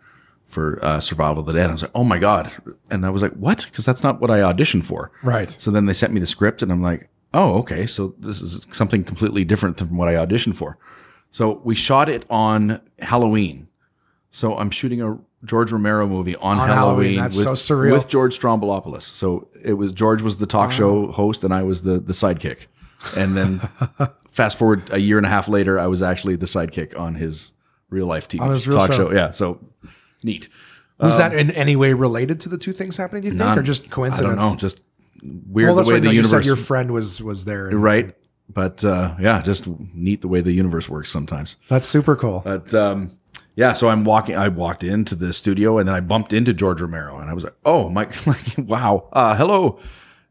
[0.46, 1.68] for uh, Survival of the Dead.
[1.68, 2.50] I was like, oh my God.
[2.90, 3.66] And I was like, what?
[3.66, 5.10] Because that's not what I auditioned for.
[5.22, 5.54] Right.
[5.58, 7.86] So then they sent me the script and I'm like, oh, okay.
[7.86, 10.78] So this is something completely different than from what I auditioned for.
[11.30, 13.68] So we shot it on Halloween.
[14.30, 16.76] So I'm shooting a George Romero movie on, On Halloween.
[16.76, 17.92] Halloween, That's with, so surreal.
[17.92, 19.02] with George Stroumboulopoulos.
[19.02, 22.66] So it was George was the talk show host and I was the the sidekick.
[23.16, 23.60] And then
[24.30, 27.52] fast forward a year and a half later, I was actually the sidekick on his
[27.90, 29.10] real life TV real talk show.
[29.10, 29.12] show.
[29.14, 29.60] Yeah, so
[30.24, 30.48] neat.
[30.98, 33.22] Was that in any way related to the two things happening?
[33.22, 33.58] Do you think, Um, None.
[33.60, 34.32] or just coincidence?
[34.32, 34.80] I don't know, just
[35.22, 36.00] weird Well, the way right.
[36.02, 37.68] the no, you universe your friend was was there.
[37.68, 38.14] and- right.
[38.50, 41.56] But uh, yeah, just neat the way the universe works sometimes.
[41.68, 42.40] That's super cool.
[42.42, 43.10] But um,
[43.56, 44.36] yeah, so I'm walking.
[44.36, 47.44] I walked into the studio and then I bumped into George Romero, and I was
[47.44, 48.26] like, "Oh Mike!
[48.26, 49.78] like, wow, uh, hello."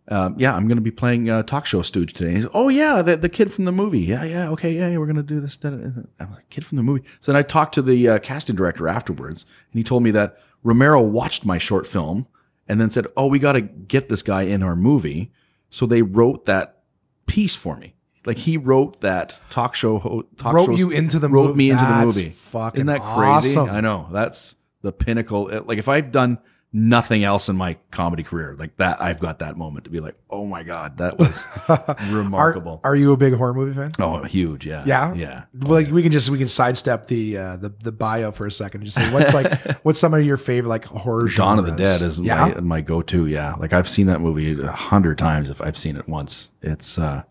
[0.10, 2.34] Um, yeah, I'm going to be playing uh, talk show stooge today.
[2.36, 4.00] He's, oh yeah, the, the kid from the movie.
[4.00, 5.56] Yeah, yeah, okay, yeah, yeah we're going to do this.
[5.58, 7.04] da, da, da." I'm like, kid from the movie.
[7.20, 10.40] So then I talked to the uh, casting director afterwards, and he told me that
[10.64, 12.26] Romero watched my short film
[12.68, 15.32] and then said, "Oh, we got to get this guy in our movie."
[15.70, 16.80] So they wrote that
[17.26, 17.94] piece for me.
[18.26, 20.00] Like he wrote that talk show.
[20.00, 21.58] Ho- talk Wrote show you into the wrote movie?
[21.58, 22.34] me into That's the movie.
[22.34, 23.58] fucking Isn't that crazy?
[23.58, 23.70] awesome.
[23.70, 25.50] I know that's the pinnacle.
[25.66, 26.38] Like if I've done
[26.78, 30.16] nothing else in my comedy career like that, I've got that moment to be like,
[30.30, 31.44] oh my god, that was
[32.12, 32.80] remarkable.
[32.84, 33.94] are you a big horror movie fan?
[34.00, 35.44] oh, huge, yeah, Yeah, yeah.
[35.56, 38.52] Well, like, we can just we can sidestep the uh, the the bio for a
[38.52, 41.28] second and just say what's like what's some of your favorite like horror.
[41.30, 41.72] Dawn of the?
[41.72, 42.54] Dead is yeah.
[42.56, 43.28] my, my go-to.
[43.28, 45.50] Yeah, like I've seen that movie a hundred times.
[45.50, 47.24] If I've seen it once, it's uh,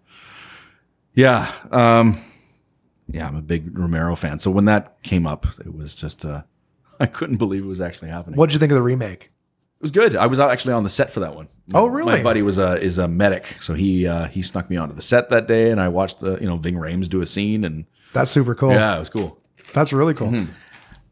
[1.14, 2.18] yeah, um,
[3.08, 3.28] yeah.
[3.28, 4.40] I'm a big Romero fan.
[4.40, 6.42] So when that came up, it was just uh,
[7.00, 8.36] I couldn't believe it was actually happening.
[8.36, 9.30] What did you think of the remake?
[9.86, 10.16] Was good.
[10.16, 11.46] I was actually on the set for that one.
[11.72, 12.16] Oh, really?
[12.16, 15.02] My buddy was a is a medic, so he uh, he snuck me onto the
[15.02, 17.84] set that day, and I watched the you know Ving Rhames do a scene, and
[18.12, 18.72] That's super cool.
[18.72, 19.38] yeah, it was cool.
[19.72, 20.28] That's really cool.
[20.32, 20.50] Mm-hmm.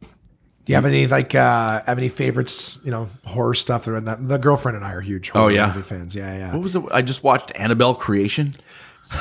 [0.01, 2.81] Do you have any like uh have any favorites?
[2.85, 3.87] You know, horror stuff.
[3.87, 5.69] Not, the girlfriend and I are huge horror Oh, yeah?
[5.69, 6.17] movie fans.
[6.17, 6.53] Yeah, yeah.
[6.53, 6.83] What was it?
[6.91, 8.57] I just watched Annabelle Creation.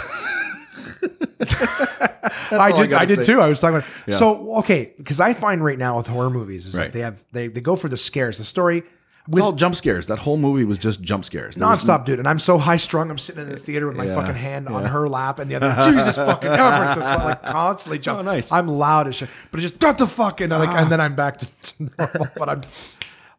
[1.42, 2.10] I
[2.52, 2.94] all I did.
[2.94, 3.34] I, did say.
[3.34, 3.42] too.
[3.42, 3.78] I was talking
[4.08, 4.18] about.
[4.20, 6.86] So okay, because I find right now with horror movies is Right.
[6.86, 8.38] that they have they they go for the scares.
[8.38, 8.84] The story
[9.30, 10.08] It's all jump scares.
[10.08, 11.56] That whole movie was just jump scares.
[11.56, 12.20] There nonstop, dude.
[12.20, 13.10] And I'm so high strung.
[13.10, 15.56] I'm sitting in the theater with my Yeah, fucking hand on her lap, and the
[15.56, 18.20] other Jesus fucking ever like constantly jump.
[18.20, 18.52] Oh, nice.
[18.52, 21.16] I'm loud as shit, but it just dot the fucking, and, like, and then I'm
[21.16, 22.28] back to, to normal.
[22.36, 22.62] But I'm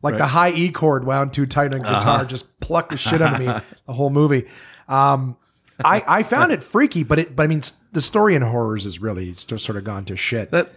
[0.03, 2.25] like the high E chord wound too tight on guitar, Uh-huh.
[2.25, 3.47] just plucked the shit out of me
[3.87, 4.47] the whole movie.
[4.89, 5.37] Um,
[5.85, 7.63] I, I found it freaky, but it but I mean
[7.93, 10.51] the story in horrors is really still sort of gone to shit.
[10.51, 10.71] That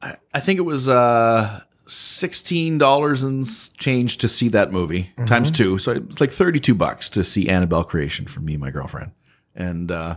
[0.00, 1.60] I, I think it was uh
[1.90, 3.44] sixteen dollars and
[3.78, 5.24] change to see that movie Mm-hmm.
[5.26, 8.60] times two, so it's like thirty two bucks to see Annabelle Creation for me and
[8.60, 9.12] my girlfriend,
[9.54, 10.16] and uh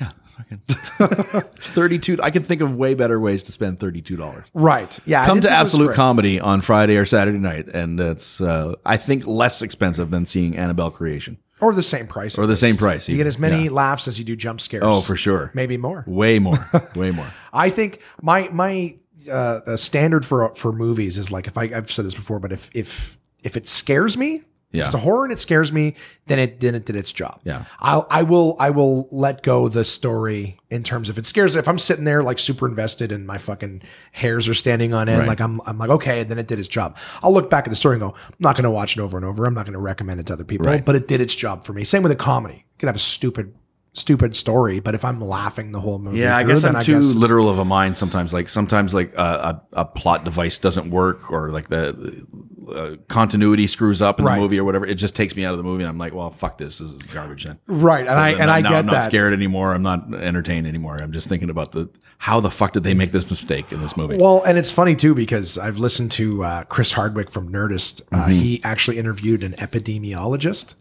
[0.00, 0.60] yeah, fucking
[1.58, 2.18] thirty two.
[2.22, 4.46] I can think of way better ways to spend thirty two dollars.
[4.54, 4.98] right.
[5.06, 5.24] Yeah.
[5.26, 5.94] Come to think it was Absolute.
[5.94, 10.56] Comedy on Friday or Saturday night, and it's uh, I think less expensive than seeing
[10.56, 12.36] Annabelle Creation Or the same price.
[12.38, 13.08] or the same price.
[13.08, 13.70] You get as many Yeah.
[13.70, 14.82] laughs as you do jump scares.
[14.84, 15.50] Oh, for sure.
[15.54, 16.04] Maybe more.
[16.06, 16.68] Way more.
[16.96, 17.32] Way more.
[17.52, 18.96] I think my my
[19.28, 22.52] uh, uh, standard for for movies is like if I, I've said this before, but
[22.52, 24.82] if if if it scares me, Yeah.
[24.82, 25.94] if it's a horror and it scares me,
[26.26, 27.40] then it then it did its job.
[27.44, 27.64] Yeah.
[27.80, 31.54] I'll I will I will let go the story in terms of it scares.
[31.56, 35.20] If I'm sitting there like super invested and my fucking hairs are standing on end,
[35.20, 35.28] Right.
[35.28, 36.96] like I'm I'm like okay, then it did its job.
[37.22, 39.16] I'll look back at the story and go, I'm not going to watch it over
[39.16, 39.46] and over.
[39.46, 40.84] I'm not going to recommend it to other people, Right.
[40.84, 41.84] but it did its job for me.
[41.84, 42.54] Same with a comedy.
[42.66, 43.54] You could have a stupid
[43.94, 46.82] stupid story, but if I'm laughing the whole movie, Yeah, I through, guess then I'm
[46.84, 48.32] too it's- literal of a mind sometimes.
[48.32, 52.26] Like sometimes, like uh, a, a plot device doesn't work, or like the
[52.74, 54.36] uh, continuity screws up in Right.
[54.36, 54.86] the movie, or whatever.
[54.86, 56.78] It just takes me out of the movie, and I'm like, well, fuck this.
[56.78, 57.44] This is garbage.
[57.44, 59.04] Then Right, and I Then and I now get I'm not that.
[59.04, 59.72] scared anymore.
[59.74, 60.98] I'm not entertained anymore.
[60.98, 61.88] I'm just thinking about the
[62.18, 64.16] how the fuck did they make this mistake in this movie?
[64.16, 68.00] Well, and it's funny too because I've listened to uh, Chris Hardwick from Nerdist.
[68.10, 68.32] Uh, Mm-hmm.
[68.32, 70.74] He actually interviewed an epidemiologist.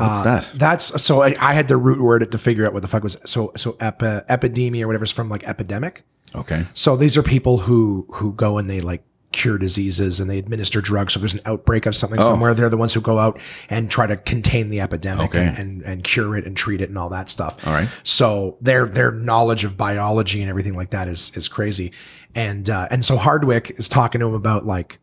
[0.00, 0.46] What's that?
[0.54, 3.02] That's so I, I had to root word it to figure out what the fuck
[3.02, 6.02] was so so epi, epidemia or whatever is from like epidemic.
[6.34, 10.38] Okay, So these are people who who go and they like cure diseases and they
[10.38, 11.12] administer drugs.
[11.12, 13.38] So if there's an outbreak of something somewhere, they're the ones who go out
[13.68, 15.46] and try to contain the epidemic Okay.
[15.46, 17.66] and, and and cure it and treat it and all that stuff.
[17.66, 17.88] All right.
[18.04, 21.92] So their their knowledge of biology and everything like that is is crazy.
[22.34, 24.98] And uh, and so Hardwick is talking to him about like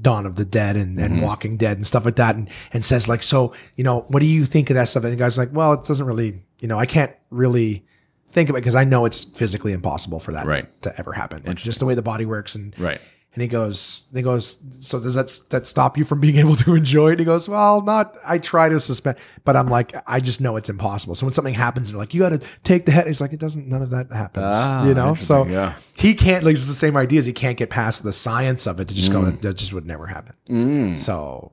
[0.00, 1.22] Dawn of the Dead and, and mm-hmm.
[1.22, 4.26] Walking Dead and stuff like that, and and says like, so you know, what do
[4.26, 5.04] you think of that stuff?
[5.04, 7.84] And the guy's like, well, it doesn't really, you know, I can't really
[8.28, 10.82] think of it because I know it's physically impossible for that Right.
[10.82, 11.42] to ever happen.
[11.46, 13.00] Like just the way the body works and right.
[13.34, 16.74] And he goes, he goes, so does that that stop you from being able to
[16.74, 17.18] enjoy it?
[17.18, 18.16] He goes, well, not.
[18.26, 21.14] I try to suspend, but I'm like, I just know it's impossible.
[21.14, 23.06] So when something happens, and they're like, you got to take the head.
[23.06, 23.68] He's like, it doesn't.
[23.68, 24.46] None of that happens.
[24.48, 25.14] Ah, you know.
[25.14, 25.74] So yeah.
[25.94, 26.42] he can't.
[26.42, 28.94] Like it's the same idea as he can't get past the science of it to
[28.94, 29.24] just go.
[29.24, 30.96] That just would never happen.
[30.96, 31.52] So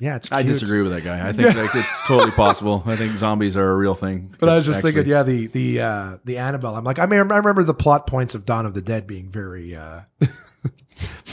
[0.00, 0.32] yeah, it's.
[0.32, 1.28] I disagree with that guy.
[1.28, 2.82] I think like it's totally possible.
[2.86, 4.34] I think zombies are a real thing.
[4.40, 4.92] But I was just Actually.
[4.92, 6.74] thinking, yeah, the the uh, the Annabelle.
[6.74, 9.28] I'm like, I mean, I remember the plot points of Dawn of the Dead being
[9.28, 9.76] very.
[9.76, 10.00] Uh,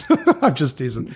[0.42, 1.16] I'm just teasing.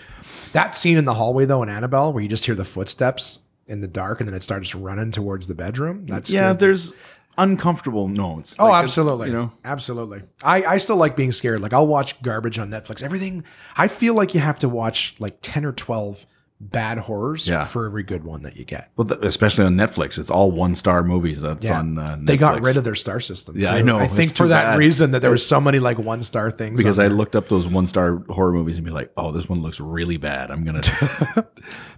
[0.53, 3.81] That scene in the hallway though in Annabelle, where you just hear the footsteps in
[3.81, 6.05] the dark, and then it starts running towards the bedroom.
[6.05, 6.93] That's Yeah, there's
[7.37, 8.55] uncomfortable notes.
[8.59, 9.27] Oh, Like, it's, absolutely.
[9.27, 10.23] You know, absolutely.
[10.43, 11.61] I, I still like being scared.
[11.61, 13.01] Like I'll watch garbage on Netflix.
[13.01, 13.43] Everything.
[13.75, 16.25] I feel like you have to watch like ten or twelve
[16.63, 17.65] bad horrors Yeah.
[17.65, 18.91] for every good one that you get.
[18.95, 21.41] well, th- especially on Netflix, it's all one star movies.
[21.41, 21.79] That's Yeah.
[21.79, 21.97] on.
[21.97, 23.57] Uh, They got rid of their star system.
[23.57, 23.77] Yeah, too.
[23.77, 23.97] I know.
[23.97, 24.77] I think for that bad.
[24.77, 26.77] reason that there was so many like one star things.
[26.77, 29.61] because I looked up those one star horror movies and be like, oh, this one
[29.61, 30.51] looks really bad.
[30.51, 30.81] I'm gonna.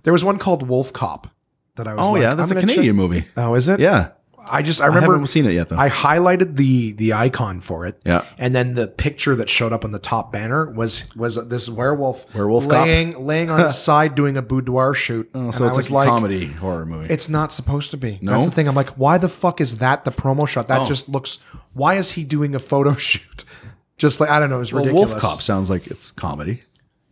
[0.04, 1.28] There was one called Wolf Cop
[1.76, 2.06] that I was.
[2.08, 3.26] oh like, yeah, that's a Canadian check- movie.
[3.38, 3.80] Oh, is it?
[3.80, 4.10] Yeah,
[4.46, 5.78] I just I I remember haven't seen it yet though.
[5.78, 8.02] I highlighted the the icon for it.
[8.06, 8.26] Yeah.
[8.38, 12.34] And then the picture that showed up on the top banner was was this werewolf
[12.36, 12.86] Werewolf cop?
[12.86, 15.30] laying laying on his side doing a boudoir shoot.
[15.34, 17.14] oh, so I it's like like, a comedy horror movie.
[17.14, 18.20] it's not supposed to be.
[18.22, 18.34] No?
[18.34, 18.68] That's the thing.
[18.68, 20.68] I'm like, why the fuck is that the promo shot?
[20.68, 20.86] That Oh.
[20.86, 21.40] just looks.
[21.74, 23.46] Why is he doing a photo shoot?
[23.98, 24.60] Just like I don't know.
[24.60, 25.12] It's well, ridiculous.
[25.12, 26.62] Wolf Cop sounds like it's comedy.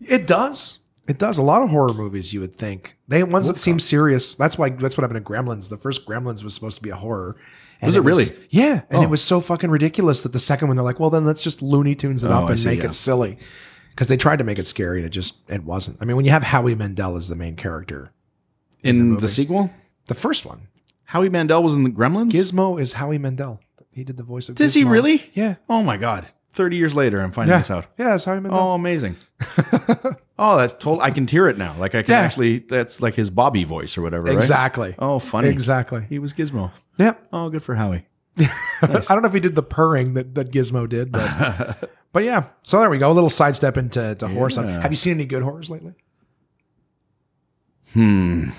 [0.01, 0.79] It does.
[1.11, 1.37] It does.
[1.37, 4.33] A lot of horror movies, you would think they ones that seem serious.
[4.35, 4.69] That's why.
[4.69, 5.67] That's what happened in Gremlins.
[5.69, 7.35] The first Gremlins was supposed to be a horror.
[7.81, 8.27] Was it really?
[8.49, 9.03] yeah, and Oh.
[9.03, 11.61] it was so fucking ridiculous that the second one they're like, well, then let's just
[11.63, 12.85] Looney Tunes it Oh, up and see, make yeah.
[12.89, 13.39] it silly,
[13.89, 15.97] because they tried to make it scary and it just it wasn't.
[15.99, 18.11] I mean, when you have Howie Mandel as the main character,
[18.83, 19.71] In the, sequel,
[20.07, 20.67] the first one,
[21.05, 22.31] Howie Mandel was in the Gremlins.
[22.31, 23.59] Gizmo is Howie Mandel.
[23.91, 24.55] He did the voice of.
[24.55, 25.29] Does he really?
[25.33, 25.55] Yeah.
[25.67, 26.27] Oh my god!
[26.51, 27.57] Thirty years later, I'm finding Yeah.
[27.59, 27.87] this out.
[27.97, 28.59] Yeah, it's Howie Mandel.
[28.59, 29.15] Oh, amazing!
[30.41, 30.99] oh, that's total.
[30.99, 31.75] I can hear it now.
[31.77, 32.19] Like I can Yeah.
[32.21, 32.59] actually.
[32.59, 34.23] That's like his Bobby voice or whatever.
[34.25, 34.33] right?
[34.33, 34.95] exactly.
[34.99, 35.47] Oh, funny.
[35.49, 36.05] Exactly.
[36.09, 36.71] He was Gizmo.
[36.97, 37.27] Yep.
[37.31, 38.05] Oh, good for Howie.
[38.39, 42.45] I don't know if he did the purring that, that Gizmo did, but but yeah.
[42.63, 43.11] So there we go.
[43.11, 44.65] A little sidestep into to horror stuff.
[44.65, 45.93] Have you seen any good horrors lately?
[47.93, 48.49] Hmm.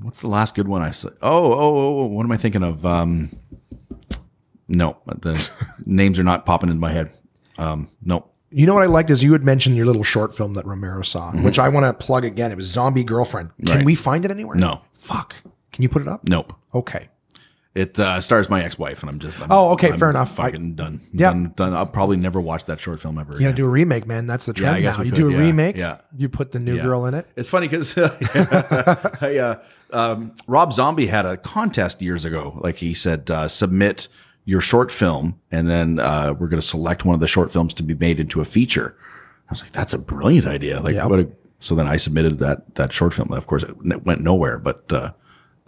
[0.00, 1.08] What's the last good one I saw?
[1.20, 2.86] Oh, oh, oh, oh, what am I thinking of?
[2.86, 3.36] Um,
[4.68, 5.48] no, the
[5.84, 7.10] names are not popping into my head.
[7.58, 8.30] Um, no.
[8.50, 11.02] You know what I liked is you had mentioned your little short film that Romero
[11.02, 12.50] saw, which I want to plug again.
[12.50, 13.50] It was Zombie Girlfriend.
[13.56, 13.76] Can Mm-hmm.
[13.78, 13.84] Right.
[13.86, 14.56] we find it anywhere?
[14.56, 14.80] No.
[14.94, 15.34] Fuck.
[15.72, 16.26] Can you put it up?
[16.26, 16.54] Nope.
[16.74, 17.08] Okay.
[17.74, 19.38] It uh, stars my ex-wife, and I'm just.
[19.40, 20.40] I'm, Oh, okay, I'm fair enough.
[20.40, 21.00] I- Fucking done.
[21.12, 21.30] Yeah.
[21.30, 21.74] done, done.
[21.74, 23.34] I'll probably never watch that short film ever.
[23.34, 23.56] You gotta again.
[23.56, 24.26] do a remake, man.
[24.26, 25.04] That's the trend I guess now.
[25.04, 25.76] You could, do a yeah, remake.
[25.76, 25.98] yeah.
[26.16, 26.82] You put the new Yeah.
[26.82, 27.26] girl in it.
[27.36, 27.96] It's funny because
[28.42, 29.62] I, uh,
[29.92, 32.58] um, Rob Zombie had a contest years ago.
[32.62, 34.08] Like he said, uh, submit
[34.48, 37.74] your short film, and then uh, we're going to select one of the short films
[37.74, 38.96] to be made into a feature.
[39.48, 40.80] I was like, that's a brilliant idea.
[40.80, 41.04] Like, Yeah.
[41.04, 41.20] what?
[41.20, 41.28] A,
[41.60, 43.30] so then I submitted that that short film.
[43.32, 45.12] Of course, it went nowhere, but uh,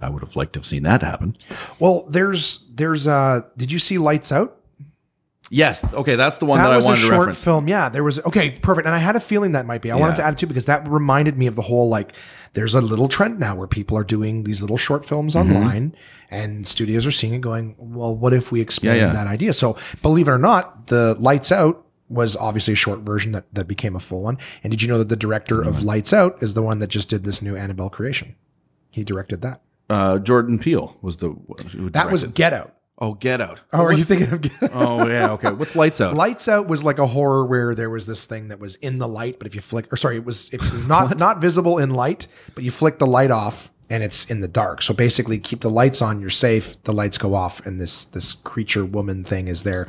[0.00, 1.36] I would have liked to have seen that happen.
[1.78, 4.56] Well, there's there's uh did you see Lights Out?
[5.52, 5.82] Yes.
[5.92, 7.42] Okay, that's the one that, That I was a wanted to short reference.
[7.44, 7.68] film.
[7.68, 8.86] Yeah, there was okay, perfect.
[8.86, 9.90] And I had a feeling that might be.
[9.90, 12.12] I wanted to add it too because that reminded me of the whole like
[12.54, 15.52] there's a little trend now where people are doing these little short films Mm-hmm.
[15.56, 15.94] online
[16.30, 19.12] and studios are seeing it going, well, what if we expand Yeah, yeah.
[19.12, 19.52] that idea?
[19.52, 23.66] So believe it or not, the Lights Out was obviously a short version that, that
[23.68, 24.38] became a full one.
[24.64, 25.68] And did you know that the director Mm-hmm.
[25.68, 28.34] of Lights Out is the one that just did this new Annabelle creation?
[28.90, 29.62] He directed that.
[29.88, 31.30] Uh, Jordan Peele was the
[31.72, 32.74] who That was Get Out.
[33.00, 33.60] Oh Get Out.
[33.72, 34.70] Oh, are you thinking of Get Out?
[34.74, 35.30] Oh yeah.
[35.32, 35.50] Okay.
[35.52, 36.14] What's Lights Out?
[36.14, 39.08] Lights Out was like a horror where there was this thing that was in the
[39.08, 41.90] light, but if you flick, or sorry, it was it was not not visible in
[41.90, 44.82] light, but you flick the light off and it's in the dark.
[44.82, 46.80] So basically, keep the lights on, you're safe.
[46.84, 49.88] The lights go off, and this this creature woman thing is there.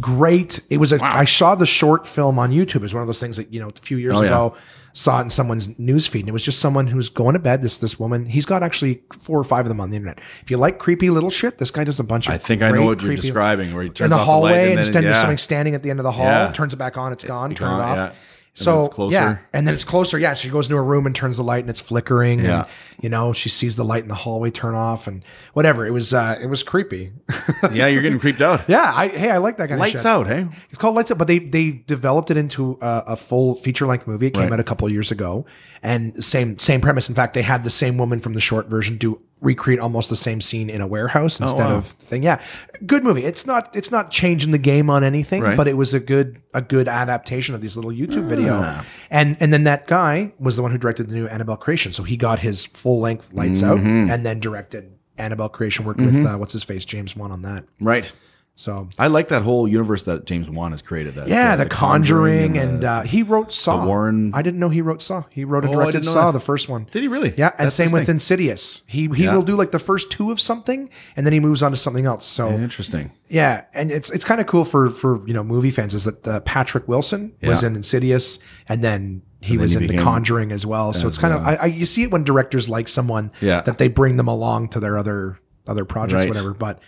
[0.00, 0.60] Great.
[0.68, 1.02] It was a.
[1.02, 2.76] I saw the short film on YouTube.
[2.76, 4.26] It was one of those things that you know a few years Oh, yeah.
[4.28, 4.56] ago.
[4.92, 7.62] Saw it in someone's newsfeed, and it was just someone who's going to bed.
[7.62, 10.20] This this woman, he's got actually four or five of them on the internet.
[10.42, 12.34] If you like creepy little shit, this guy does a bunch of.
[12.34, 14.56] I think I know what you're describing, where he turns in the off hallway the
[14.56, 15.20] light and, and then, then there's yeah.
[15.20, 16.24] something standing at the end of the hall.
[16.24, 16.52] Yeah.
[16.52, 17.54] Turns it back on, it's gone.
[17.54, 17.96] Turn gone, it off.
[17.96, 18.12] yeah.
[18.58, 19.14] So it's closer.
[19.14, 20.18] yeah, and then it's closer.
[20.18, 22.40] Yeah, she goes into a room and turns the light, and it's flickering.
[22.44, 22.62] Yeah.
[22.62, 22.66] and
[23.00, 25.22] you know she sees the light in the hallway turn off, and
[25.52, 25.86] whatever.
[25.86, 27.12] It was uh, it was creepy.
[27.72, 28.62] yeah, you're getting creeped out.
[28.68, 30.06] yeah, I hey, I like that kind of Lights shit.
[30.06, 30.46] out, hey.
[30.70, 34.06] It's called Lights Out, but they they developed it into a, a full feature length
[34.06, 34.26] movie.
[34.26, 34.52] It came Right.
[34.54, 35.46] out a couple of years ago,
[35.82, 37.08] and same same premise.
[37.08, 40.16] In fact, they had the same woman from the short version do recreate almost the
[40.16, 41.76] same scene in a warehouse instead Oh, wow.
[41.76, 42.22] of thing.
[42.22, 42.40] Yeah,
[42.86, 43.24] good movie.
[43.24, 45.56] It's not it's not changing the game on anything, Right.
[45.56, 48.28] but it was a good a good adaptation of these little YouTube Ah.
[48.28, 48.80] video.
[49.10, 52.02] And and then that guy was the one who directed the new Annabelle creation, so
[52.02, 54.10] he got his full length Lights Out, Mm-hmm.
[54.10, 55.84] and then directed Annabelle creation.
[55.84, 57.64] Worked with uh, what's his face James Wan on that.
[57.80, 58.12] Right.
[58.58, 61.14] So I like that whole universe that James Wan has created.
[61.14, 63.86] That yeah, uh, the, Conjuring, and, the- uh, he wrote Saw.
[63.86, 65.22] Warren- I didn't know he wrote Saw.
[65.30, 66.32] He wrote and Oh, directed Saw, that.
[66.32, 66.88] the first one.
[66.90, 67.32] did he really?
[67.36, 68.16] Yeah, and That's same with thing.
[68.16, 68.82] Insidious.
[68.88, 69.34] He he Yeah.
[69.36, 72.04] will do like the first two of something, and then he moves on to something
[72.04, 72.26] else.
[72.26, 73.12] So Interesting.
[73.28, 76.26] yeah, and it's it's kind of cool for for you know movie fans is that
[76.26, 77.68] uh, Patrick Wilson was Yeah.
[77.68, 80.92] in Insidious, and then he then was he in The Conjuring as well.
[80.92, 83.60] So it's kind of I, I you see it when directors like someone Yeah.
[83.60, 86.28] that they bring them along to their other other projects, Right.
[86.28, 86.54] whatever.
[86.54, 86.80] But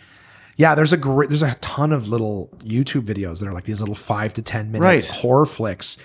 [0.61, 3.81] yeah, there's a great there's a ton of little YouTube videos that are like these
[3.81, 5.07] little five to ten minute Right.
[5.07, 5.97] horror flicks.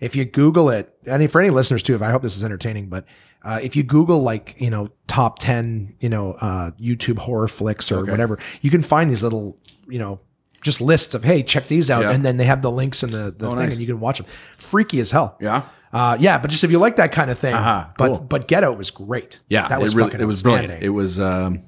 [0.00, 2.88] If you Google it, and for any listeners too, if I hope this is entertaining,
[2.88, 3.04] but
[3.42, 7.90] uh, if you Google like you know top ten you know uh, YouTube horror flicks
[7.90, 9.58] or whatever, you can find these little
[9.88, 10.20] you know
[10.62, 12.10] just lists of hey check these out, Yeah.
[12.12, 13.72] and then they have the links and the, the thing, nice.
[13.72, 14.26] and you can watch them.
[14.58, 15.36] Freaky as hell.
[15.40, 15.62] Yeah.
[15.92, 18.20] Uh, yeah, but just if you like that kind of thing, Uh-huh, but cool.
[18.20, 19.40] but Get Out was great.
[19.48, 20.82] Yeah, that was it, really, fucking it was brilliant.
[20.82, 21.18] It was.
[21.20, 21.62] Um,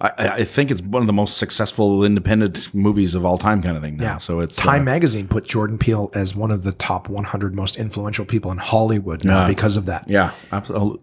[0.00, 0.10] I,
[0.40, 3.82] I think it's one of the most successful independent movies of all time, kind of
[3.82, 3.96] thing.
[3.96, 4.04] Now.
[4.04, 4.18] Yeah.
[4.18, 7.76] So it's Time uh, Magazine put Jordan Peele as one of the top 100 most
[7.76, 9.48] influential people in Hollywood now Yeah.
[9.48, 10.08] because of that.
[10.08, 11.00] yeah, absolutely.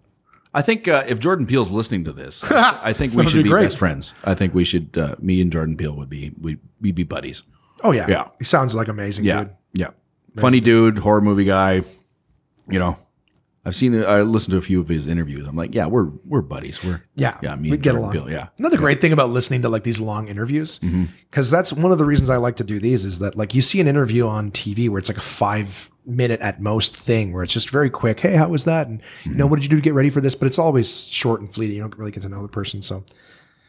[0.54, 3.56] I think uh, if Jordan Peele's listening to this, I, think we should be be,
[3.56, 4.14] best friends.
[4.26, 4.98] I think we should.
[4.98, 7.44] Uh, me and Jordan Peele would be we we'd be buddies.
[7.86, 8.28] Oh yeah, Yeah.
[8.38, 9.54] He sounds like amazing Yeah, dude.
[9.74, 9.90] yeah.
[10.36, 11.84] Funny dude, horror movie guy.
[12.68, 12.98] You know,
[13.64, 14.04] I've seen.
[14.04, 15.48] I listened to a few of his interviews.
[15.48, 16.84] I'm like, yeah, we're we're buddies.
[16.84, 17.56] We're Yeah, yeah.
[17.56, 18.12] Me we and get along.
[18.12, 18.30] Peele.
[18.32, 21.06] Yeah, Another great thing about listening to like these long interviews, Mm-hmm.
[21.30, 23.62] because that's one of the reasons I like to do these is that like you
[23.62, 27.44] see an interview on TV where it's like a five minute at most thing where
[27.44, 28.20] it's just very quick.
[28.22, 28.88] Hey, how was that?
[28.88, 29.38] And you Mm-hmm.
[29.40, 30.34] know, what did you do to get ready for this?
[30.34, 31.76] But it's always short and fleeting.
[31.76, 32.82] You don't really get to know the person.
[32.82, 33.04] So.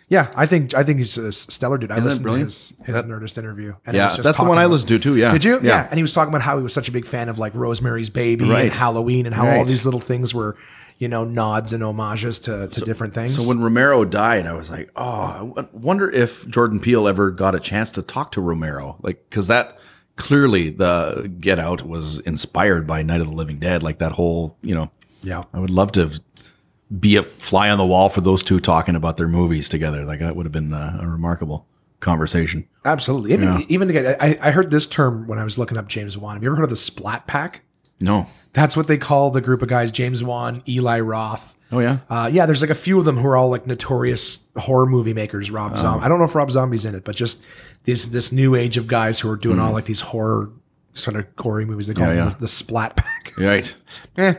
[0.09, 1.91] Yeah, I think I think he's uh, a stellar dude.
[1.91, 2.51] I that listened to brilliant?
[2.51, 3.75] his, his Nerdist interview.
[3.87, 4.09] And it yeah.
[4.09, 5.17] just That's the talking one I about- listened to too.
[5.17, 5.33] Yeah.
[5.33, 5.61] Did you?
[5.63, 5.87] Yeah.
[5.91, 8.11] And he was talking about how he was such a big fan of like Rosemary's
[8.11, 8.65] Baby Right.
[8.65, 9.67] and Halloween and how all Right.
[9.67, 10.57] these little things were,
[10.99, 13.37] you know, nods and homages to, to different things.
[13.37, 17.31] So when Romero died, I was like, oh, I w- wonder if Jordan Peele ever
[17.31, 19.79] got a chance to talk to Romero, like because that
[20.17, 24.59] clearly the Get Out was inspired by Night of the Living Dead, like that whole,
[24.63, 24.91] you know.
[25.23, 25.43] yeah.
[25.55, 26.21] I would love to
[26.99, 30.05] be a fly on the wall for those two talking about their movies together.
[30.05, 31.67] Like that would have been uh, a remarkable
[32.01, 32.69] conversation.
[32.85, 33.33] Absolutely.
[33.33, 36.19] Even, even to get, I, I heard this term when I was looking up James
[36.19, 36.35] Wan.
[36.35, 37.63] Have you ever heard of the Splat Pack?
[38.01, 38.27] No.
[38.53, 41.55] That's what they call the group of guys James Wan, Eli Roth.
[41.71, 41.99] Oh yeah.
[42.11, 45.15] Uh, yeah, there's like a few of them who are all like notorious horror movie
[45.15, 45.49] makers.
[45.51, 45.55] Oh.
[45.55, 46.05] Rob Zombie.
[46.05, 47.43] I don't know if Rob Zombie's in it, but just
[47.85, 50.51] this this new age of guys who are doing all like these horror
[50.93, 51.87] sort of gory movies.
[51.87, 52.05] They call.
[52.09, 52.31] Yeah, them yeah.
[52.31, 53.33] The, the Splat Pack.
[53.39, 53.75] Right.
[54.19, 54.35] eh,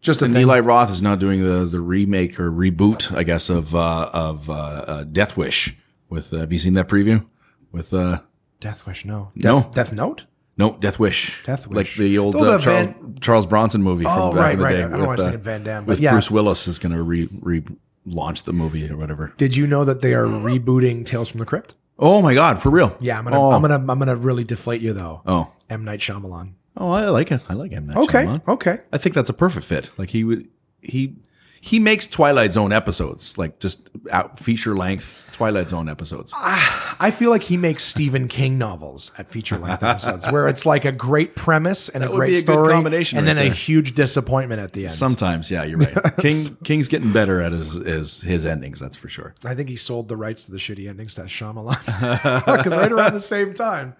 [0.00, 0.42] just a And thing.
[0.42, 4.48] Eli Roth is now doing the the remake or reboot, I guess, of uh, of
[4.48, 5.76] uh, uh, Death Wish
[6.08, 7.26] With uh, have you seen that preview?
[7.72, 8.20] With uh,
[8.60, 9.30] Death Wish, no.
[9.34, 9.60] No.
[9.60, 10.24] Death, Death Note?
[10.56, 11.76] no Death Wish, Death Wish.
[11.76, 14.58] like the old Oh, uh, Charles, Van- Charles Bronson movie from Oh, back right, in
[14.58, 14.72] the right.
[14.76, 14.82] day.
[14.84, 16.10] I don't why I was thinking Van Damme, but with yeah.
[16.12, 17.62] Bruce Willis is going to re re
[18.06, 19.32] launch the movie or whatever.
[19.36, 21.74] Did you know that they are rebooting Tales from the Crypt?
[21.98, 22.96] Oh my God, for real?
[23.00, 23.50] Yeah, I'm gonna, Oh.
[23.50, 25.20] I'm gonna, I'm gonna really deflate you though.
[25.26, 26.52] Oh, M Night Shyamalan.
[26.78, 27.42] Oh, I like it.
[27.48, 27.92] I like him.
[27.94, 28.80] Okay, okay.
[28.92, 29.90] I think that's a perfect fit.
[29.98, 30.48] Like he would
[30.80, 31.16] he
[31.60, 36.32] he makes Twilight Zone episodes, like just out feature length Twilight Zone episodes.
[36.34, 40.66] Ah, I feel like he makes Stephen King novels at feature length episodes, where it's
[40.66, 43.54] like a great premise and a would great a story, combination and right then a
[43.54, 44.94] huge disappointment at the end.
[44.94, 46.16] Sometimes, yeah, you're right.
[46.18, 49.34] King King's getting better at his his his endings, that's for sure.
[49.44, 51.78] I think he sold the rights to the shitty endings to Shyamalan
[52.44, 53.94] because right around the same time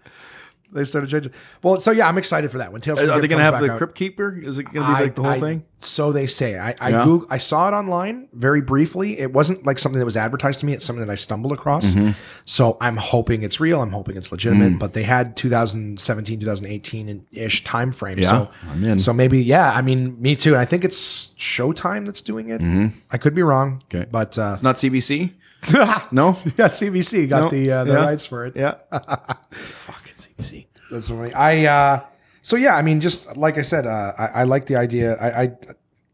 [0.72, 1.32] they started changing.
[1.62, 2.80] Well, so yeah, I'm excited for that one.
[2.80, 3.78] Tales from Are they going to have the out.
[3.78, 4.38] Crypt Keeper?
[4.38, 5.64] Is it going to be like the whole I- thing?
[5.80, 6.58] So they say.
[6.58, 7.04] I I, Yeah.
[7.04, 9.16] Goog- I saw it online very briefly.
[9.20, 10.72] It wasn't like something that was advertised to me.
[10.72, 11.94] It's something that I stumbled across.
[11.94, 12.10] Mm-hmm.
[12.46, 13.80] So I'm hoping it's real.
[13.80, 14.72] I'm hoping it's legitimate.
[14.72, 14.78] Mm.
[14.80, 18.18] But they had 2017, 2018 ish time frame.
[18.18, 18.98] Yeah, so I'm in.
[18.98, 19.70] So maybe yeah.
[19.72, 20.56] I mean, me too.
[20.56, 22.60] I think it's Showtime that's doing it.
[23.12, 23.82] I could be wrong.
[23.88, 23.96] Mm-hmm.
[23.98, 24.08] Okay.
[24.10, 25.32] but uh, It's not CBC?
[26.12, 26.36] no?
[26.56, 27.48] yeah, CBC got No.
[27.50, 27.98] the uh, the Yeah.
[28.04, 28.56] rights for it.
[28.56, 28.74] Yeah.
[29.52, 30.07] Fucking
[30.38, 30.66] CBC.
[30.90, 31.32] That's funny.
[31.34, 32.00] I uh
[32.42, 35.16] so yeah, I mean, just like I said, uh, I, I like the idea.
[35.16, 35.52] I, I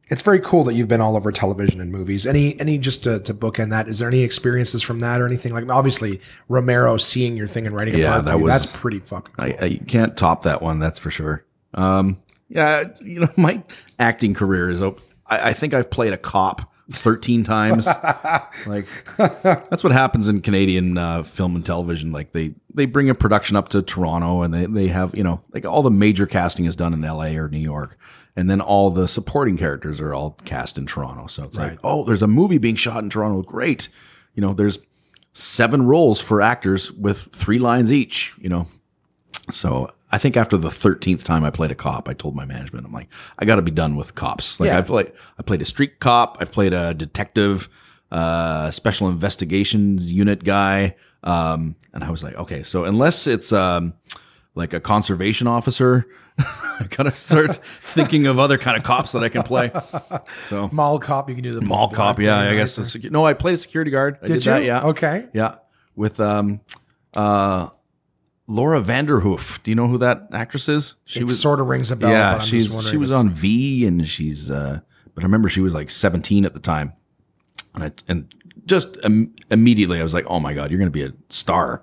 [0.08, 2.26] it's very cool that you've been all over television and movies.
[2.26, 3.88] Any any just to, to bookend that?
[3.88, 5.68] Is there any experiences from that or anything like?
[5.70, 9.34] Obviously, Romero seeing your thing and writing a Yeah, that was- that's pretty fucking.
[9.36, 9.44] Cool.
[9.44, 11.44] I, I can't top that one, that's for sure.
[11.74, 13.62] Um, yeah, you know, my
[13.98, 14.82] acting career is.
[14.82, 17.86] op- I, I think I've played a cop thirteen times.
[18.66, 18.86] like
[19.16, 22.12] that's what happens in Canadian uh, film and television.
[22.12, 25.42] Like they they bring a production up to Toronto, and they they have you know
[25.52, 27.36] like all the major casting is done in L.A.
[27.36, 27.96] or New York.
[28.36, 31.28] And then all the supporting characters are all cast in Toronto.
[31.28, 31.70] So it's Right.
[31.70, 33.42] like, oh, there's a movie being shot in Toronto.
[33.42, 33.88] Great.
[34.34, 34.80] You know, there's
[35.32, 38.66] seven roles for actors with three lines each, you know.
[39.52, 42.86] So I think after the thirteenth time I played a cop, I told my management,
[42.86, 44.60] I'm like, I got to be done with cops.
[44.60, 44.78] Like Yeah.
[44.78, 47.68] I played, I played a street cop, I played a detective,
[48.12, 53.94] uh, special investigations unit guy, um, and I was like, okay, so unless it's um,
[54.54, 56.06] like a conservation officer,
[56.38, 59.72] I gotta start thinking of other kind of cops that I can play.
[60.44, 62.78] So Mall cop, you can do the mall cop, yeah, I guess.
[62.78, 64.18] secu- no, I played a security guard.
[64.22, 64.52] I Did, did, you?
[64.52, 64.86] that, yeah.
[64.90, 65.26] Okay.
[65.32, 65.56] Yeah,
[65.96, 66.60] with um,
[67.14, 67.70] uh,
[68.46, 69.62] Laura Vanderhoof.
[69.62, 70.94] Do you know who that actress is?
[71.04, 72.10] She it sort of rings a bell.
[72.10, 74.50] yeah, she's she was on V, and she's.
[74.50, 74.80] uh
[75.14, 76.92] But I remember she was like 17 at the time,
[77.74, 78.34] and I, and
[78.66, 81.82] just Im- immediately I was like, oh my god, you're going to be a star.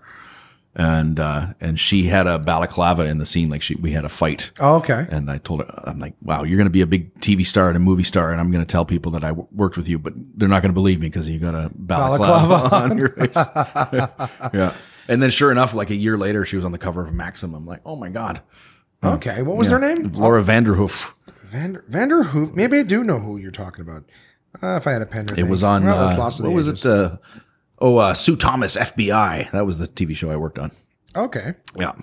[0.74, 4.10] And uh and she had a balaclava in the scene, like she we had a
[4.10, 4.52] fight.
[4.60, 5.06] Oh, okay.
[5.10, 7.68] And I told her, I'm like, wow, you're going to be a big TV star
[7.68, 9.90] and a movie star, and I'm going to tell people that I w- worked with
[9.90, 12.98] you, but they're not going to believe me because you got a balaclava, Balaclava on
[12.98, 13.36] your face.
[14.54, 14.74] yeah.
[15.08, 17.66] And then, sure enough, like a year later, she was on the cover of Maximum.
[17.66, 18.42] Like, oh my god,
[19.04, 19.42] Okay.
[19.42, 19.80] What was Yeah.
[19.80, 20.12] their name?
[20.14, 21.14] Laura Vanderhoof.
[21.46, 22.54] Vander Vanderhoof.
[22.54, 24.04] Maybe I do know who you're talking about.
[24.62, 25.26] Uh, if I had a pen.
[25.38, 25.84] It was on.
[25.86, 26.86] Well, it's uh, lost in what the was ages.
[26.86, 26.90] it?
[26.92, 27.18] Uh,
[27.80, 29.50] oh, uh, Sue Thomas, FBI.
[29.52, 30.72] That was the TV show I worked on.
[31.16, 31.56] Okay.
[31.78, 31.94] Yeah.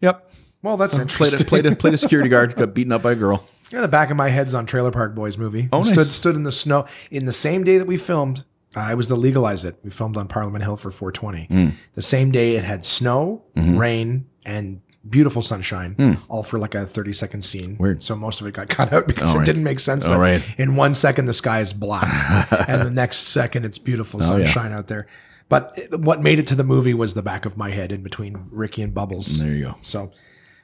[0.00, 0.30] Yep.
[0.62, 1.40] Well, that's Played interesting.
[1.40, 3.46] a, played a, played a security guard, got beaten up by a girl.
[3.70, 5.68] Yeah, the back of my head's on Trailer Park Boys movie.
[5.72, 6.10] Oh, stood nice.
[6.10, 8.44] stood in the snow in the same day that we filmed.
[8.76, 9.76] Uh, I was the legalize it.
[9.82, 11.44] We filmed on Parliament Hill for 420.
[11.46, 11.68] Hmm.
[11.94, 13.76] The same day it had snow, Mm-hmm.
[13.78, 17.76] rain, and beautiful sunshine, all for like a 30 second scene.
[17.78, 18.02] Weird.
[18.02, 19.46] So most of it got cut out because All it right.
[19.46, 20.06] didn't make sense.
[20.06, 20.42] All that right.
[20.58, 24.46] In one second the sky is black, and the next second it's beautiful Oh, yeah.
[24.46, 25.06] sunshine out there.
[25.48, 28.02] But it- what made it to the movie was the back of my head in
[28.02, 29.38] between Ricky and Bubbles.
[29.38, 29.74] There you go.
[29.82, 30.12] So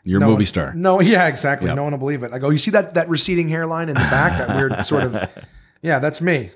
[0.05, 0.73] You're a no movie one- star.
[0.75, 1.67] No, yeah, exactly.
[1.67, 1.77] Yep.
[1.77, 2.33] No one will believe it.
[2.33, 5.29] I go, you see that that receding hairline in the back, that weird sort of,
[5.83, 6.51] yeah, that's me.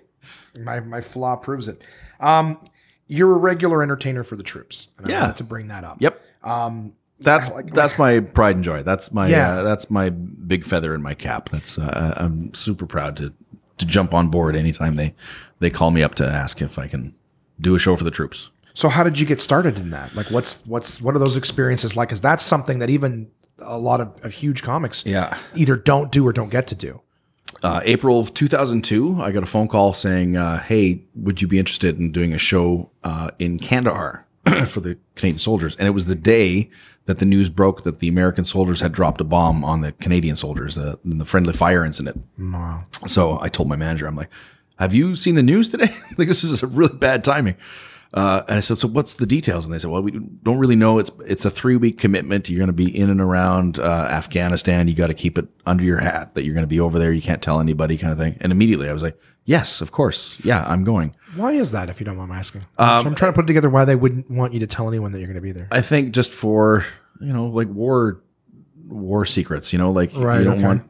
[0.58, 1.82] My my flaw proves it.
[2.20, 2.58] Um,
[3.06, 5.20] you're a regular entertainer for the troops, and I Yeah.
[5.22, 5.96] wanted to bring that up.
[6.00, 6.20] Yep.
[6.42, 8.82] Um, That's like- that's my pride and joy.
[8.82, 9.52] That's my Yeah.
[9.58, 11.48] uh, that's my big feather in my cap.
[11.50, 13.32] That's uh, I'm super proud to
[13.78, 15.14] to jump on board anytime they
[15.60, 17.14] they call me up to ask if I can
[17.60, 18.50] do a show for the troops.
[18.74, 20.14] so how did you get started in that?
[20.16, 22.10] Like, what's what's what are those experiences like?
[22.12, 25.36] Is that something that even a lot of, of huge comics Yeah.
[25.54, 27.02] either don't do or don't get to do.
[27.62, 31.58] Uh, April of 2002, I got a phone call saying, uh, "Hey, would you be
[31.58, 34.26] interested in doing a show uh, in Kandahar
[34.66, 36.70] for the Canadian soldiers?" And it was the day
[37.04, 40.36] that the news broke that the American soldiers had dropped a bomb on the Canadian
[40.36, 42.24] soldiers uh, in the friendly fire incident.
[42.38, 42.84] Wow.
[43.06, 44.30] So I told my manager, I'm like,
[44.78, 45.94] have you seen the news today?
[46.18, 47.56] like, this is a really bad timing.
[48.14, 49.64] Uh, and I said, so what's the details?
[49.64, 50.98] And they said, well, we don't really know.
[50.98, 52.50] It's, it's a three week commitment.
[52.50, 54.86] You're going to be in and around, uh, Afghanistan.
[54.86, 57.12] You got to keep it under your hat that you're going to be over there.
[57.12, 58.36] You can't tell anybody kind of thing.
[58.40, 60.38] And immediately I was like, yes, of course.
[60.44, 61.14] Yeah, I'm going.
[61.36, 62.66] Why is that, if you don't mind my asking?
[62.78, 65.28] I'm trying to put together why they wouldn't want you to tell anyone that you're
[65.28, 65.68] going to be there.
[65.70, 66.84] I think just for
[67.20, 68.20] you know like war
[68.86, 69.72] war secrets.
[69.72, 70.66] You know, like Right, you don't okay.
[70.66, 70.82] want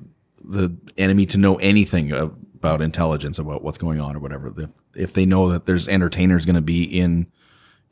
[0.44, 2.12] the enemy to know anything
[2.62, 4.54] about intelligence about what's going on or whatever.
[4.56, 7.26] If, if they know that there's entertainers going to be in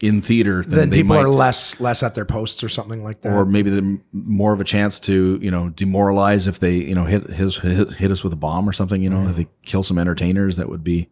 [0.01, 3.03] in theater, then, Then they people might, are less less at their posts or something
[3.05, 3.33] like that.
[3.35, 7.05] or maybe they're more of a chance to you know demoralize if they you know
[7.05, 9.03] hit his hit, hit us with a bomb or something.
[9.03, 9.31] You know, Mm.
[9.31, 11.11] if they kill some entertainers, that would be.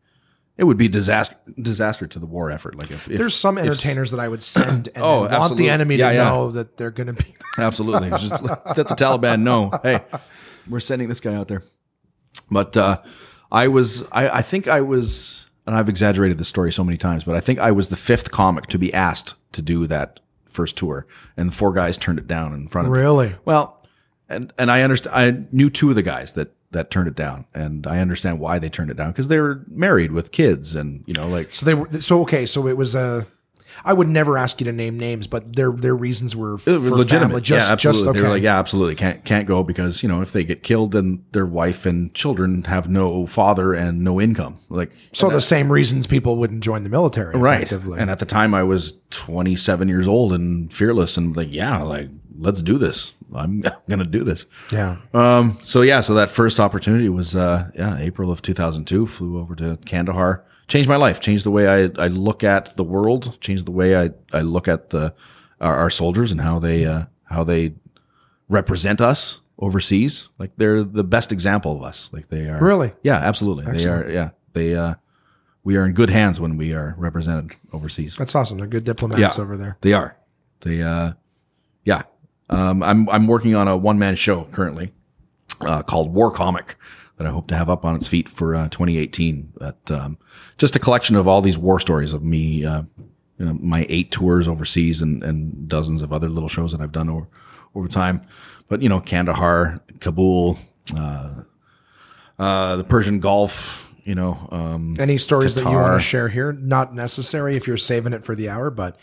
[0.57, 2.75] It would be disaster disaster to the war effort.
[2.77, 5.69] Like if, if There's some if- entertainers that I would send and Oh, want the
[5.71, 6.25] enemy to yeah.
[6.31, 7.35] know that they're going to be.
[7.59, 8.11] Absolutely.
[8.11, 10.01] Just let let the Taliban know, hey,
[10.69, 11.63] we're sending this guy out there.
[12.51, 13.03] But uh,
[13.51, 17.25] I was, I, I think I was, and I've exaggerated this story so many times,
[17.25, 20.77] but I think I was the fifth comic to be asked to do that first
[20.77, 21.07] tour,
[21.37, 22.99] and the four guys turned it down in front of me.
[22.99, 23.35] Really?
[23.45, 23.87] Well,
[24.29, 25.17] and and I understand.
[25.17, 28.59] I knew two of the guys that that turned it down, and I understand why
[28.59, 31.65] they turned it down because they were married with kids, and you know, like So
[31.65, 32.45] they were so okay.
[32.47, 33.27] So it was a.
[33.85, 36.81] I would never ask you to name names, but their their reasons were f- It
[36.81, 37.43] for legitimate.
[37.43, 38.01] Just, yeah, absolutely.
[38.01, 38.19] Just, okay.
[38.19, 38.95] They were like, yeah, absolutely.
[38.95, 42.65] Can't can't go because you know if they get killed, then their wife and children
[42.65, 44.59] have no father and no income.
[44.69, 47.71] Like so the same reasons people wouldn't join the military, right.
[47.71, 52.09] And at the time, I was 27 years old and fearless, and like, yeah, like
[52.39, 53.15] let's do this.
[53.35, 54.47] I'm gonna do this.
[54.73, 54.97] yeah.
[55.13, 55.59] Um.
[55.65, 56.01] So yeah.
[56.01, 59.07] So that first opportunity was uh yeah April of 2002.
[59.07, 60.45] Flew over to Kandahar.
[60.69, 61.21] Changed my life.
[61.21, 63.39] Changed the way I I look at the world.
[63.41, 65.15] Changed the way I I look at the
[65.61, 67.75] our, our soldiers and how they uh how they
[68.49, 70.29] represent us overseas.
[70.39, 72.11] Like they're the best example of us.
[72.13, 72.63] Like they are.
[72.63, 72.93] Really?
[73.03, 73.17] Yeah.
[73.17, 73.65] Absolutely.
[73.65, 74.09] They are.
[74.11, 74.31] Yeah.
[74.53, 74.95] They uh.
[75.65, 78.17] We are in good hands when we are represented overseas.
[78.17, 78.57] That's awesome.
[78.57, 79.43] They're good diplomats Yeah.
[79.43, 79.77] over there.
[79.83, 80.17] They are.
[80.61, 81.13] They uh
[81.85, 82.03] yeah.
[82.49, 84.93] Um I'm I'm working on a one man show currently
[85.61, 86.77] uh called War Comic
[87.19, 89.53] that I hope to have up on its feet for uh 2018.
[89.59, 90.19] That um
[90.57, 92.83] just a collection of all these war stories of me uh
[93.39, 96.93] you know my eight tours overseas and and dozens of other little shows that I've
[96.93, 97.29] done over
[97.75, 98.23] over time.
[98.69, 100.59] But you know Kandahar, Kabul,
[100.97, 101.43] uh
[102.39, 106.51] uh the Persian Gulf, you know, um Any stories that you want to share here?
[106.53, 108.97] Not necessary if you're saving it for the hour, but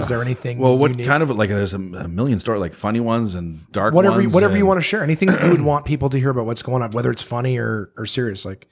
[0.00, 0.58] is there anything?
[0.58, 3.34] Uh, well, what unique- kind of like there's a, a million stories, like funny ones
[3.34, 4.32] and dark whatever ones.
[4.34, 5.02] whatever you want to share?
[5.02, 7.58] Anything that you would want people to hear about what's going on, whether it's funny
[7.58, 8.46] or or serious?
[8.46, 8.66] Like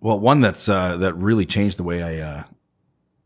[0.00, 2.18] Well, one that's uh, that really changed the way I.
[2.30, 2.42] Uh,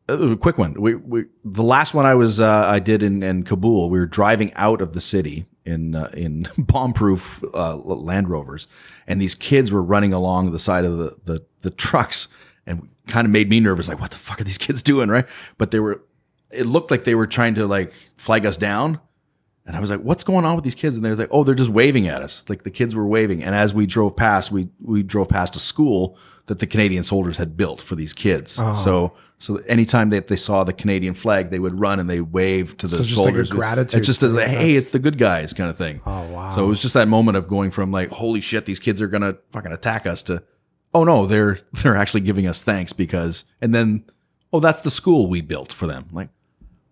[0.08, 0.74] a quick one.
[0.74, 3.88] We, we the last one I was uh, I did in, in Kabul.
[3.90, 8.66] We were driving out of the city in uh, in bomb-proof uh, Land Rovers,
[9.06, 12.28] and these kids were running along the side of the the, the trucks,
[12.66, 13.88] and kind of made me nervous.
[13.88, 15.26] Like, what the fuck are these kids doing, right?
[15.56, 16.02] But they were.
[16.50, 19.00] It looked like they were trying to like flag us down,
[19.68, 20.96] And I was like, what's going on with these kids?
[20.96, 22.42] And they're like, oh, they're just waving at us.
[22.48, 23.44] Like the kids were waving.
[23.44, 26.16] And as we drove past, we, we drove past a school
[26.48, 28.58] that the Canadian soldiers had built for these kids.
[28.60, 28.72] Oh.
[28.74, 32.76] So, so anytime that they saw the Canadian flag, they would run and they wave
[32.78, 33.50] to the it's just like a soldiers.
[33.50, 36.00] gratitude It's just like, hey, it's the good guys kind of thing.
[36.04, 36.50] Oh, wow.
[36.50, 39.08] So it was just that moment of going from like, holy shit, these kids are
[39.08, 40.42] going to fucking attack us to,
[40.92, 44.04] oh no, they're, they're actually giving us thanks because, and then,
[44.52, 46.08] oh, that's the school we built for them.
[46.12, 46.30] Like,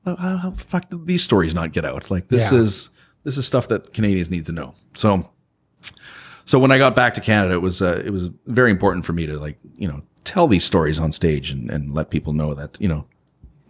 [0.05, 2.11] how, how, how the fuck did these stories not get out?
[2.11, 2.59] Like this Yeah.
[2.61, 2.91] is
[3.24, 4.74] this is stuff that Canadians need to know.
[4.95, 5.28] So,
[6.47, 9.12] so when I got back to Canada, it was uh, it was very important for
[9.12, 12.55] me to like you know tell these stories on stage and, and let people know
[12.55, 13.06] that you know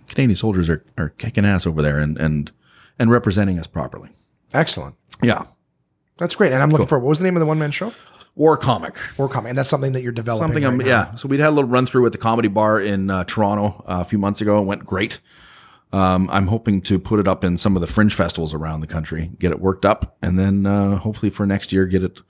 [0.09, 2.53] Canadian soldiers are, are kicking ass over there and and
[2.98, 4.11] and representing us properly.
[4.55, 4.94] Excellent.
[5.23, 5.47] Yeah,
[6.19, 6.53] That's great.
[6.53, 7.93] And I'm looking for what was the name of the one man show?
[8.36, 8.97] war comic.
[9.16, 9.51] War Comic.
[9.51, 10.48] And that's something that you're developing.
[10.48, 11.15] Something right yeah.
[11.16, 14.01] So we'd had a little run through at the comedy bar in uh, Toronto uh,
[14.01, 14.61] a few months ago.
[14.61, 15.20] It went great.
[15.93, 18.86] Um, I'm hoping to put it up in some of the fringe festivals around the
[18.86, 22.20] country, get it worked up, and then uh, hopefully for next year get it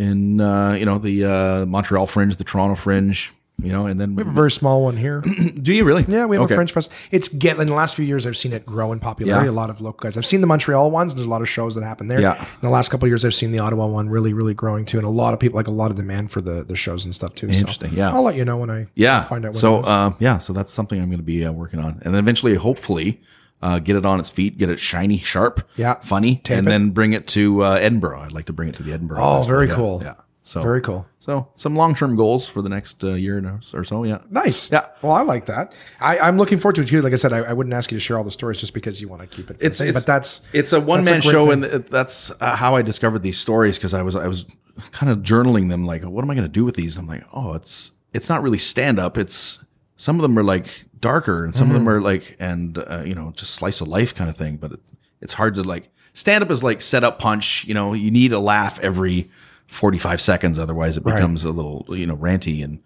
[0.00, 3.32] in uh, you know the uh, Montreal Fringe, the Toronto Fringe,
[3.62, 5.20] you know, and then We have a very small one here.
[5.62, 6.04] do you really?
[6.08, 6.54] Yeah, we have Okay.
[6.54, 6.90] a Fringe Fest.
[7.10, 8.26] It's get in the last few years.
[8.26, 9.46] I've seen it grow in popularity.
[9.46, 9.50] Yeah.
[9.50, 10.16] A lot of local guys.
[10.16, 11.14] I've seen the Montreal ones.
[11.14, 12.20] There's a lot of shows that happen there.
[12.20, 12.40] Yeah.
[12.40, 14.96] In the last couple of years, I've seen the Ottawa one really, really growing too,
[14.98, 17.14] and a lot of people like a lot of demand for the the shows and
[17.14, 17.48] stuff too.
[17.52, 18.10] So Interesting, yeah.
[18.12, 19.22] I'll let you know when I Yeah.
[19.24, 19.52] find out.
[19.52, 22.14] When so uh, yeah, so that's something I'm going to be uh, working on, and
[22.14, 23.20] then eventually, hopefully,
[23.62, 25.94] uh, get it on its feet, get it shiny, sharp, Yeah.
[26.00, 26.70] funny, and it.
[26.70, 28.20] then bring it to uh, Edinburgh.
[28.20, 29.18] I'd like to bring it to the Edinburgh.
[29.20, 30.00] Oh, very Yeah, cool.
[30.02, 30.14] Yeah.
[30.42, 31.06] So very cool.
[31.20, 33.38] So some long term goals for the next uh, year
[33.72, 34.04] or- so.
[34.04, 34.20] Yeah.
[34.30, 34.72] Nice.
[34.72, 34.86] Yeah.
[35.02, 35.72] Well, I like that.
[36.00, 37.02] I, I'm looking forward to it too.
[37.02, 39.00] Like I said, I, I wouldn't ask you to share all the stories just because
[39.00, 39.58] you want to keep it.
[39.60, 41.62] It's, it's but that's it's a one man show, thing.
[41.64, 44.44] and that's uh, how I discovered these stories because I was I was
[44.92, 45.84] kind of journaling them.
[45.84, 46.96] Like, what am I going to do with these?
[46.96, 49.16] I'm like, oh, it's it's not really stand up.
[49.18, 49.64] It's
[49.96, 51.88] some of them are like darker, and some of them Mm-hmm.
[51.88, 54.56] are like and uh, you know just slice of life kind of thing.
[54.56, 57.64] But it's it's hard to like stand up is like set up punch.
[57.66, 59.30] You know, you need a laugh every
[59.66, 62.80] 45 seconds, otherwise it becomes a little you know ranty and.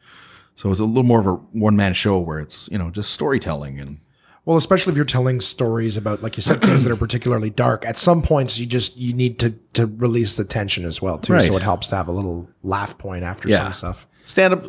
[0.56, 3.10] So it's a little more of a one man show where it's you know just
[3.10, 3.98] storytelling and
[4.44, 7.84] Well, especially if you're telling stories about, like you said, things that are particularly dark.
[7.84, 11.32] At some points, you just you need to to release the tension as well too.
[11.32, 11.42] Right.
[11.42, 13.64] So it helps to have a little laugh point after Yeah.
[13.64, 14.06] some stuff.
[14.24, 14.64] stand up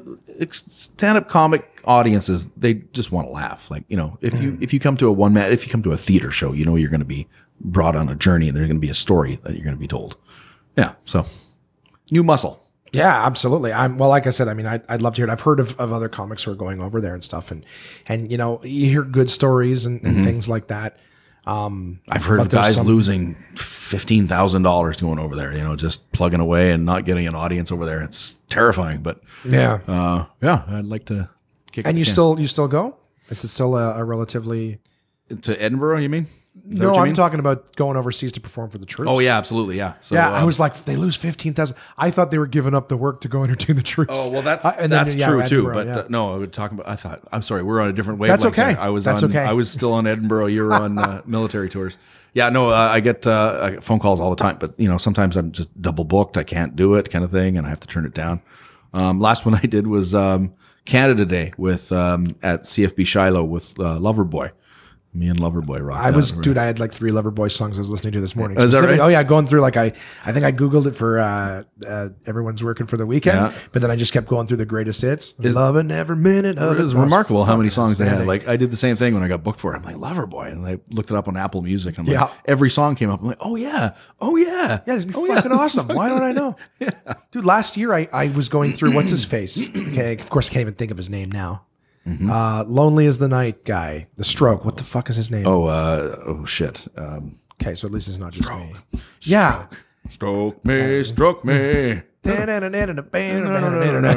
[0.53, 3.69] stand up comic audiences they just want to laugh.
[3.71, 5.83] Like you know if you if you come to a one man if you come
[5.83, 7.27] to a theater show you know you're going to be
[7.61, 9.79] brought on a journey and there's going to be a story that you're going to
[9.79, 10.17] be told.
[10.77, 11.25] Yeah so
[12.11, 12.61] new muscle.
[12.91, 13.73] Yeah, absolutely.
[13.73, 15.31] I'm well, like I said, I mean, I'd, I'd love to hear it.
[15.31, 17.65] I've heard of, of other comics who are going over there and stuff, and
[18.07, 20.99] and you know, you hear good stories and, and things like that.
[21.45, 26.39] Um, i've heard of guys some- losing $15000 going over there you know just plugging
[26.39, 28.01] away and not getting an audience over there.
[28.01, 31.29] It's terrifying but Yeah, uh yeah i'd like to
[31.75, 32.11] kick and you can.
[32.13, 32.97] still you still go?
[33.29, 34.79] Is it still a, a relatively?
[35.41, 36.27] to edinburgh you mean
[36.69, 37.13] Is No, you I'm mean?
[37.15, 39.09] talking about going overseas to perform for the troops.
[39.09, 40.31] oh yeah absolutely yeah so yeah.
[40.31, 41.75] I um, was like, they lose fifteen thousand.
[41.97, 44.13] I thought they were giving up the work to go entertain the troops.
[44.15, 45.63] Oh well, that's Uh, and then, that's yeah, true too.
[45.63, 45.97] But yeah.
[45.97, 46.87] uh, no, I would talk about.
[46.87, 48.41] I thought I'm sorry, we're on a different wavelength.
[48.43, 48.73] That's okay.
[48.73, 48.81] there.
[48.81, 49.31] I was That's on.
[49.31, 49.39] okay.
[49.39, 50.45] I was still on Edinburgh.
[50.47, 51.97] You were on uh, military tours.
[52.33, 54.87] Yeah, no, uh, I get uh, I get phone calls all the time, but you
[54.87, 56.37] know sometimes I'm just double booked.
[56.37, 58.41] I can't do it, kind of thing, and I have to turn it down.
[58.93, 60.53] Um, last one I did was um,
[60.85, 64.51] Canada Day with um, at CFB Shiloh with uh, Loverboy.
[65.15, 66.01] Me and Loverboy rock.
[66.01, 66.57] I was, dude.
[66.57, 68.59] I had like three Loverboy songs I was listening to this morning.
[68.59, 68.99] is that right?
[68.99, 69.93] Oh yeah, going through like I,
[70.25, 73.53] I think I googled it for uh, uh, everyone's working for the weekend, Yeah.
[73.71, 75.33] but then I just kept going through the greatest hits.
[75.39, 78.27] Loving every minute of It was remarkable how many songs they had.
[78.27, 79.77] Like I did the same thing when I got booked for it.
[79.77, 81.97] I'm like Loverboy, and I looked it up on Apple Music.
[81.97, 82.21] And I'm Yeah.
[82.23, 83.21] like, every song came up.
[83.21, 85.87] I'm like, oh yeah, oh yeah, Yeah, this be oh, fucking awesome.
[85.87, 86.57] Why don't I know?
[86.79, 86.91] yeah.
[87.31, 89.69] Dude, last year I, I was going through what's his face.
[89.95, 91.63] Okay, of course I can't even think of his name now.
[92.05, 92.29] Mm-hmm.
[92.29, 94.63] Uh, Lonely Is the Night guy, the Stroke.
[94.63, 95.47] What the fuck is his name?
[95.47, 96.87] Oh, uh, oh shit.
[96.95, 98.73] Um, Okay, so at least it's not just me.
[99.21, 99.67] Yeah.
[100.09, 102.01] stroke me, stroke me.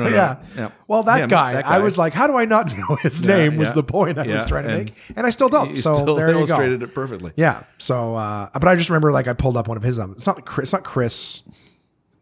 [0.12, 0.36] yeah.
[0.56, 0.70] Yeah.
[0.86, 3.56] Well, that, Him, guy, that I was like, how do I not know his name?
[3.58, 3.74] Was yeah.
[3.74, 5.70] the point I was trying to make, and I still don't.
[5.72, 6.84] You so still there you illustrated go.
[6.84, 7.32] it perfectly.
[7.36, 7.64] Yeah.
[7.76, 9.98] So, uh, but I just remember like I pulled up one of his.
[9.98, 10.68] Um, it's not Chris.
[10.68, 11.42] It's not Chris.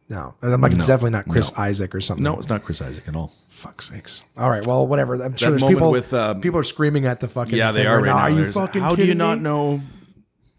[0.08, 2.22] No, I'm like it's definitely not Chris Isaak or something.
[2.22, 3.32] No, it's not Chris Isaak at all.
[3.48, 4.22] fuck sakes.
[4.36, 4.64] All right.
[4.64, 5.14] Well, whatever.
[5.22, 5.90] I'm sure there's moment people.
[5.90, 7.56] with, um, people are screaming at the fucking.
[7.56, 8.18] Yeah, they thing are right now.
[8.18, 8.82] Are you There's- fucking?
[8.82, 9.44] How do you kidding not me?
[9.44, 9.80] know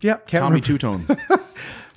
[0.02, 0.28] Yep.
[0.28, 0.68] Can't Tommy remember.
[0.68, 1.08] Two Tone?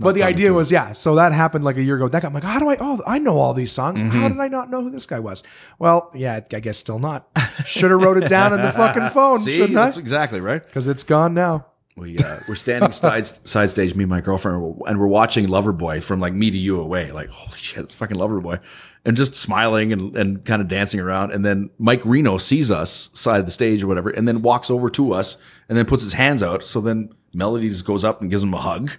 [0.02, 0.92] But the idea was, yeah.
[0.92, 2.08] So that happened like a year ago.
[2.08, 2.78] That guy, I'm like, how do I?
[2.80, 4.00] Oh, I know all these songs.
[4.00, 4.18] Mm-hmm.
[4.18, 5.42] How did I not know who this guy was?
[5.78, 7.28] Well, yeah, I guess still not.
[7.66, 9.84] Should have wrote it down in the fucking phone, See, shouldn't I?
[9.84, 10.64] that's exactly right.
[10.64, 11.66] Because it's gone now.
[12.00, 16.02] We uh, we're standing side side stage, me and my girlfriend, and we're watching Loverboy
[16.02, 17.12] from like me to you away.
[17.12, 18.58] Like, holy shit, it's fucking Loverboy,
[19.04, 21.32] and just smiling and and kind of dancing around.
[21.32, 24.70] And then Mike Reno sees us side of the stage or whatever, and then walks
[24.70, 25.36] over to us
[25.68, 26.64] and then puts his hands out.
[26.64, 28.90] So then Melody just goes up and gives him a hug,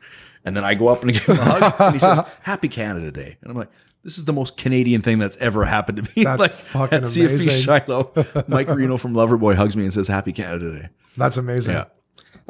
[0.46, 3.12] and then I go up and give him a hug, and he says, "Happy Canada
[3.12, 3.72] Day," and I'm like.
[4.04, 6.24] This is the most Canadian thing that's ever happened to me.
[6.24, 7.62] That's like fucking at CFB amazing.
[7.62, 8.12] Shiloh,
[8.48, 11.76] Mike Reno from Loverboy hugs me and says, "Happy Canada Day." That's amazing.
[11.76, 11.86] Yeah.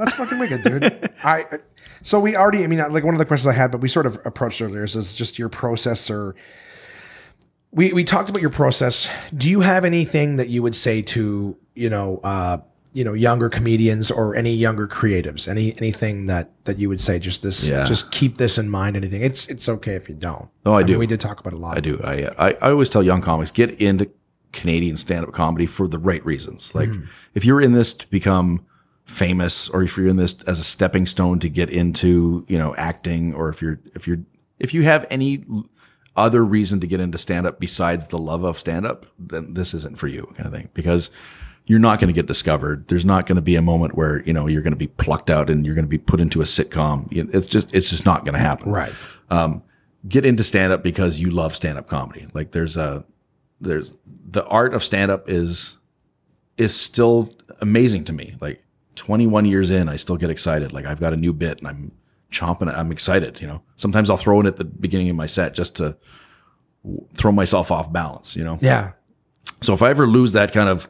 [0.01, 1.13] That's fucking wicked, dude.
[1.23, 1.45] I
[2.01, 2.63] so we already.
[2.63, 4.83] I mean, like one of the questions I had, but we sort of approached earlier
[4.83, 6.35] is, is just your process or.
[7.71, 9.07] We we talked about your process.
[9.35, 12.57] Do you have anything that you would say to you know uh,
[12.91, 15.47] you know younger comedians or any younger creatives?
[15.47, 17.19] Any anything that that you would say?
[17.19, 17.69] Just this.
[17.69, 17.85] Yeah.
[17.85, 18.97] Just keep this in mind.
[18.97, 19.21] Anything?
[19.21, 20.49] It's it's okay if you don't.
[20.65, 20.99] Oh, I mean, do.
[20.99, 21.77] we did talk about a lot.
[21.77, 22.01] I do.
[22.03, 24.09] I, I I always tell young comics get into
[24.51, 26.75] Canadian stand up comedy for the right reasons.
[26.75, 26.89] Like
[27.35, 28.65] if you're in this to become
[29.11, 32.73] famous, or if you're in this as a stepping stone to get into you know
[32.75, 34.19] acting, or if you're if you're
[34.59, 35.43] if you have any
[36.15, 39.73] other reason to get into stand up besides the love of stand up, then this
[39.73, 40.69] isn't for you, kind of thing.
[40.73, 41.09] Because
[41.67, 42.88] you're not going to get discovered.
[42.88, 45.29] There's not going to be a moment where you know you're going to be plucked
[45.29, 47.07] out and you're going to be put into a sitcom.
[47.11, 48.93] It's just it's just not going to happen Right.
[49.29, 49.63] um,
[50.07, 52.27] get into stand up because you love stand up comedy.
[52.33, 53.05] Like there's a
[53.59, 55.77] there's the art of stand up is
[56.57, 57.31] is still
[57.61, 58.35] amazing to me.
[58.41, 58.63] Like
[58.95, 60.72] 21 years in, I still get excited.
[60.73, 61.91] Like I've got a new bit and I'm
[62.31, 62.73] chomping.
[62.76, 63.41] I'm excited.
[63.41, 65.97] You know, sometimes I'll throw it at the beginning of my set just to
[66.84, 68.35] w- throw myself off balance.
[68.35, 68.91] You know, Yeah.
[69.61, 70.88] so if I ever lose that kind of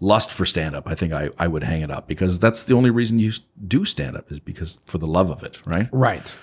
[0.00, 2.74] lust for stand up, I think I, I would hang it up because that's the
[2.74, 3.32] only reason you
[3.66, 5.88] do stand up is because for the love of it, right?
[5.92, 6.38] Right.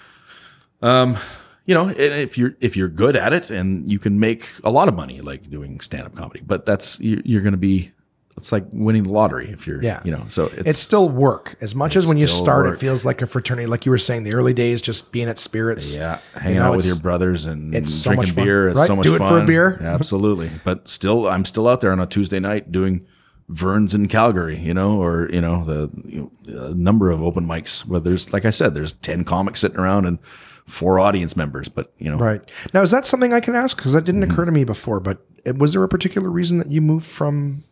[0.82, 1.18] Um,
[1.66, 4.88] you know, if you're if you're good at it and you can make a lot
[4.88, 7.92] of money like doing stand up comedy, but that's you're going to be
[8.38, 10.02] it's like winning the lottery if you're Yeah.
[10.04, 10.26] you know.
[10.28, 11.56] So it's, It's still work.
[11.62, 12.76] As much as when you start, work.
[12.76, 13.66] it feels like a fraternity.
[13.66, 15.96] Like you were saying, the early days, just being at spirits.
[15.96, 18.68] yeah, hanging You know, out with your brothers and it's so drinking much fun, beer.
[18.70, 18.88] It's right?
[18.88, 19.30] so much Do it fun.
[19.30, 19.78] for a beer.
[19.82, 20.52] Yeah, absolutely.
[20.66, 23.06] But still, I'm still out there on a Tuesday night doing
[23.48, 27.46] Verns in Calgary, you know, or you know the you know, a number of open
[27.48, 27.86] mics.
[27.86, 30.18] Where there's like I said, there's ten comics sitting around and
[30.66, 31.70] four audience members.
[31.70, 32.42] But you know, Right.
[32.74, 33.78] Now, is that something I can ask?
[33.78, 34.32] Because that didn't Mm-hmm.
[34.32, 35.00] occur to me before.
[35.00, 35.24] But
[35.58, 37.64] was there a particular reason that you moved from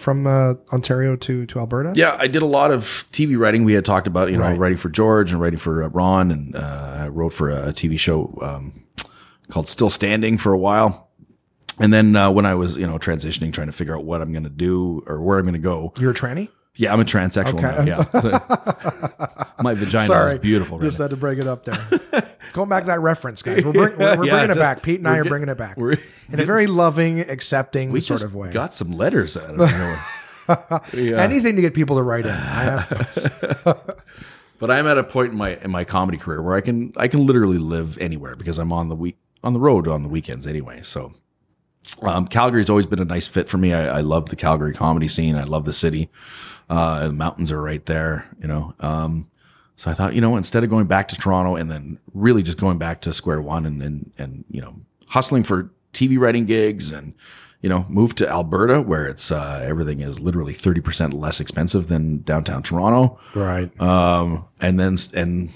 [0.00, 1.92] from uh, Ontario to to Alberta?
[1.94, 3.64] Yeah, I did a lot of TV writing.
[3.64, 4.58] We had talked about, you know, Right.
[4.58, 7.98] writing for George and writing for uh, Ron, and uh, I wrote for a TV
[7.98, 8.84] show um,
[9.50, 11.08] called Still Standing for a while.
[11.78, 14.32] And then uh, when I was, you know, transitioning, trying to figure out what I'm
[14.32, 15.92] going to do or where I'm going to go.
[15.98, 16.48] You're a tranny.
[16.76, 17.84] Yeah, I'm a transsexual Okay.
[17.84, 18.06] now.
[18.12, 20.78] Yeah, my vagina Sorry, is beautiful.
[20.78, 21.04] Right Just now.
[21.04, 22.26] had to break it up there.
[22.52, 23.64] Going back to that reference, guys.
[23.64, 24.82] We're, bring, we're, we're Yeah, bringing it back.
[24.82, 28.24] Pete and I are bringing it back in a very loving, accepting we sort just
[28.26, 28.50] of way.
[28.50, 30.94] got some letters out of it.
[30.94, 31.20] yeah.
[31.22, 32.32] Anything to get people to write in.
[32.32, 33.74] I asked them.
[34.58, 37.08] But I'm at a point in my in my comedy career where I can I
[37.08, 40.46] can literally live anywhere because I'm on the week on the road on the weekends
[40.46, 40.80] anyway.
[40.82, 41.14] So
[42.02, 43.72] um, Calgary's always been a nice fit for me.
[43.72, 45.34] I, I love the Calgary comedy scene.
[45.34, 46.10] I love the city.
[46.68, 48.74] Uh, the mountains are right there, you know.
[48.80, 49.29] Um,
[49.80, 52.58] so I thought, you know, instead of going back to Toronto and then really just
[52.58, 54.76] going back to square one and and, and you know
[55.06, 57.14] hustling for TV writing gigs and
[57.62, 61.88] you know move to Alberta where it's uh, everything is literally thirty percent less expensive
[61.88, 63.70] than downtown Toronto right.
[63.80, 65.48] um, and then and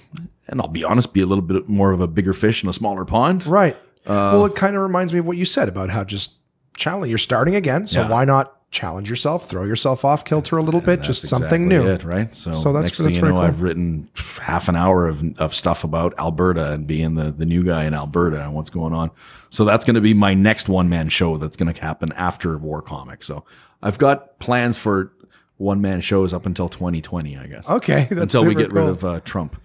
[0.48, 2.72] and I'll be honest, be a little bit more of a bigger fish in a
[2.72, 3.46] smaller pond.
[3.46, 3.76] Right.
[4.06, 6.32] Uh, well, it kind of reminds me of what you said about how just
[6.78, 7.10] challenge.
[7.10, 8.08] You're starting again, so Yeah.
[8.08, 11.86] why not challenge yourself, throw yourself off kilter a little bit, just That's something new.
[11.88, 12.34] it, right?
[12.34, 13.38] So, So that's- next that's thing you know, cool.
[13.40, 14.08] I've written
[14.42, 17.94] half an hour of of stuff about Alberta and being the the new guy in
[17.94, 19.10] Alberta and what's going on.
[19.50, 21.36] So that's going to be my next one man show.
[21.36, 23.22] That's going to happen after War Comic.
[23.22, 23.44] So
[23.80, 25.12] I've got plans for
[25.56, 27.68] one man shows up until 2020, I guess.
[27.68, 29.56] Okay, that's until we get rid of uh, Trump.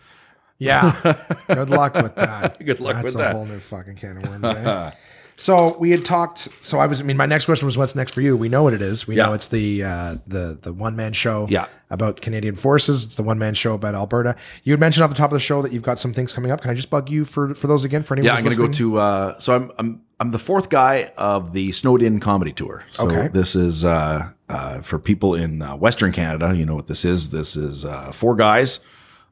[0.60, 1.16] Yeah.
[1.48, 2.64] Good luck with that.
[2.64, 3.20] Good luck That's with that.
[3.20, 4.46] That's a whole new fucking can of worms.
[4.46, 4.92] Eh?
[5.40, 6.50] so we had talked.
[6.62, 7.00] So I was.
[7.02, 9.08] I mean, my next question was, "What's next for you?" We know what it is.
[9.08, 11.48] We know it's the uh, the the one man show.
[11.50, 11.66] Yeah.
[11.92, 13.04] About Canadian forces.
[13.04, 14.36] It's the one man show about Alberta.
[14.64, 16.52] You had mentioned off the top of the show that you've got some things coming
[16.52, 16.62] up.
[16.62, 18.04] Can I just bug you for for those again?
[18.04, 18.26] For anyone?
[18.28, 18.98] Yeah, I'm going to go to.
[19.00, 22.84] Uh, so I'm I'm I'm the fourth guy of the Snowed In Comedy Tour.
[22.92, 23.30] So Okay.
[23.30, 26.54] this is uh, uh, for people in uh, Western Canada.
[26.54, 27.30] You know what this is?
[27.32, 28.82] This is uh, four guys.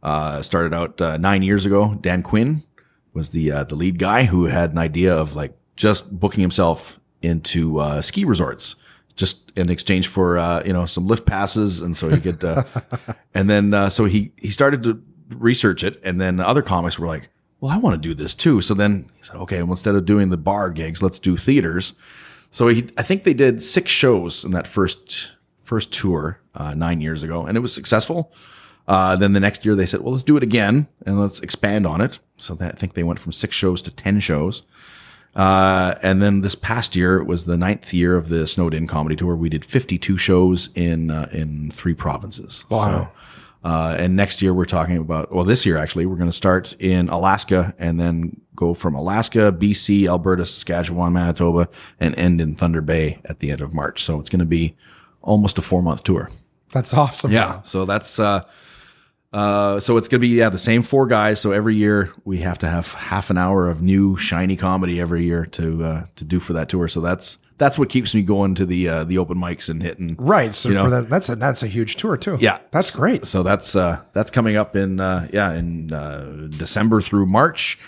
[0.01, 1.95] Uh, started out uh, nine years ago.
[2.01, 2.63] Dan Quinn
[3.13, 6.99] was the uh, the lead guy who had an idea of like just booking himself
[7.21, 8.75] into uh, ski resorts.
[9.15, 12.63] Just in exchange for uh, you know some lift passes, and so he could, uh,
[13.33, 17.07] and then uh, so he he started to research it, and then other comics were
[17.07, 17.29] like,
[17.59, 18.61] well, I want to do this too.
[18.61, 21.93] So then he said, okay, well, instead of doing the bar gigs, let's do theaters.
[22.51, 25.31] So he, I think they did six shows in that first
[25.63, 28.31] first tour uh, nine years ago, and it was successful.
[28.87, 31.85] Uh, then the next year they said, well, let's do it again and let's expand
[31.85, 32.19] on it.
[32.37, 34.63] So that, I think they went from six shows to ten shows.
[35.37, 38.87] Uh, and then this past year it was the ninth year of the Snowed In
[38.87, 39.35] Comedy Tour.
[39.35, 42.65] We did 52 shows in uh, in three provinces.
[42.69, 43.01] Wow.
[43.01, 43.09] So,
[43.63, 46.75] uh, and next year we're talking about, well, this year actually, we're going to start
[46.79, 51.69] in Alaska and then go from Alaska, BC, Alberta, Saskatchewan, Manitoba,
[51.99, 54.03] and end in Thunder Bay at the end of March.
[54.03, 54.75] So it's going to be
[55.21, 56.31] almost a four month tour.
[56.71, 57.31] That's awesome.
[57.31, 57.61] Yeah.
[57.61, 58.43] So that's, uh,
[59.33, 61.39] uh, so it's going to be, yeah, the same four guys.
[61.41, 65.23] So every year we have to have half an hour of new shiny comedy every
[65.25, 66.87] year to, uh, to do for that tour.
[66.87, 70.15] So that's, that's what keeps me going to the, uh, the open mics and hitting.
[70.19, 70.53] Right.
[70.53, 70.83] So You know.
[70.85, 72.37] for that, that's a that's a huge tour too.
[72.39, 73.25] Yeah, That's great.
[73.25, 77.79] So that's uh, that's coming up in uh, yeah in uh, December through March,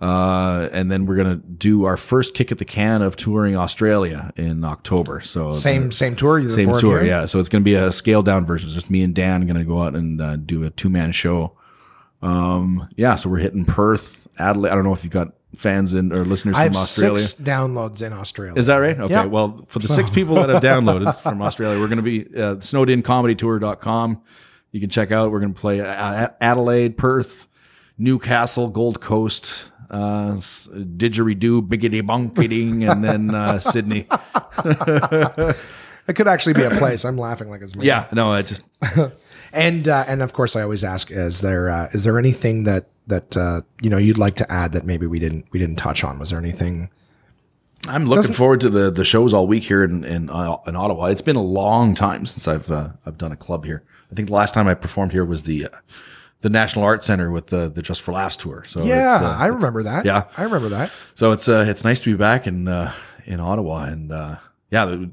[0.00, 4.32] uh, and then we're gonna do our first kick at the can of touring Australia
[4.36, 5.20] in October.
[5.20, 6.46] So Same same tour.
[6.48, 7.26] Same tour, yeah.
[7.26, 8.66] So it's gonna be a scaled down version.
[8.66, 11.56] It's just me and Dan gonna go out and uh, do a two man show.
[12.22, 13.14] Um, yeah.
[13.16, 14.70] So we're hitting Perth, Adelaide.
[14.70, 17.18] I don't know if you've got fans in or listeners I from have Australia.
[17.20, 18.58] six downloads in Australia.
[18.58, 18.98] Is that right?
[18.98, 19.12] Okay.
[19.14, 19.26] Yeah.
[19.26, 22.56] Well, for the six people that have downloaded from Australia, we're going to be uh,
[22.56, 24.22] snowedincomedytour.com.
[24.72, 25.30] You can check out.
[25.30, 27.46] We're going to play uh, Adelaide, Perth,
[27.96, 34.06] Newcastle, Gold Coast, uh, didgeridoo, biggity bonkiting, and then uh, Sydney.
[36.06, 37.04] It could actually be a place.
[37.04, 37.86] I'm laughing like it's me.
[37.86, 38.08] Yeah.
[38.12, 38.62] No, I just
[39.54, 42.86] And uh, and of course, I always ask: Is there uh, is there anything that
[43.06, 46.02] that uh, you know you'd like to add that maybe we didn't we didn't touch
[46.02, 46.18] on?
[46.18, 46.90] Was there anything?
[47.86, 51.06] I'm looking forward to the the shows all week here in in, uh, in Ottawa.
[51.06, 53.84] It's been a long time since I've uh, I've done a club here.
[54.10, 55.68] I think the last time I performed here was the uh,
[56.44, 58.64] the National Art Center with the the Just for Laughs tour.
[58.68, 60.04] So Yeah, it's, uh, I remember that.
[60.04, 60.24] yeah.
[60.36, 60.92] I remember that.
[61.14, 62.92] So it's uh, it's nice to be back in uh,
[63.24, 64.36] in Ottawa, and uh,
[64.70, 65.06] yeah,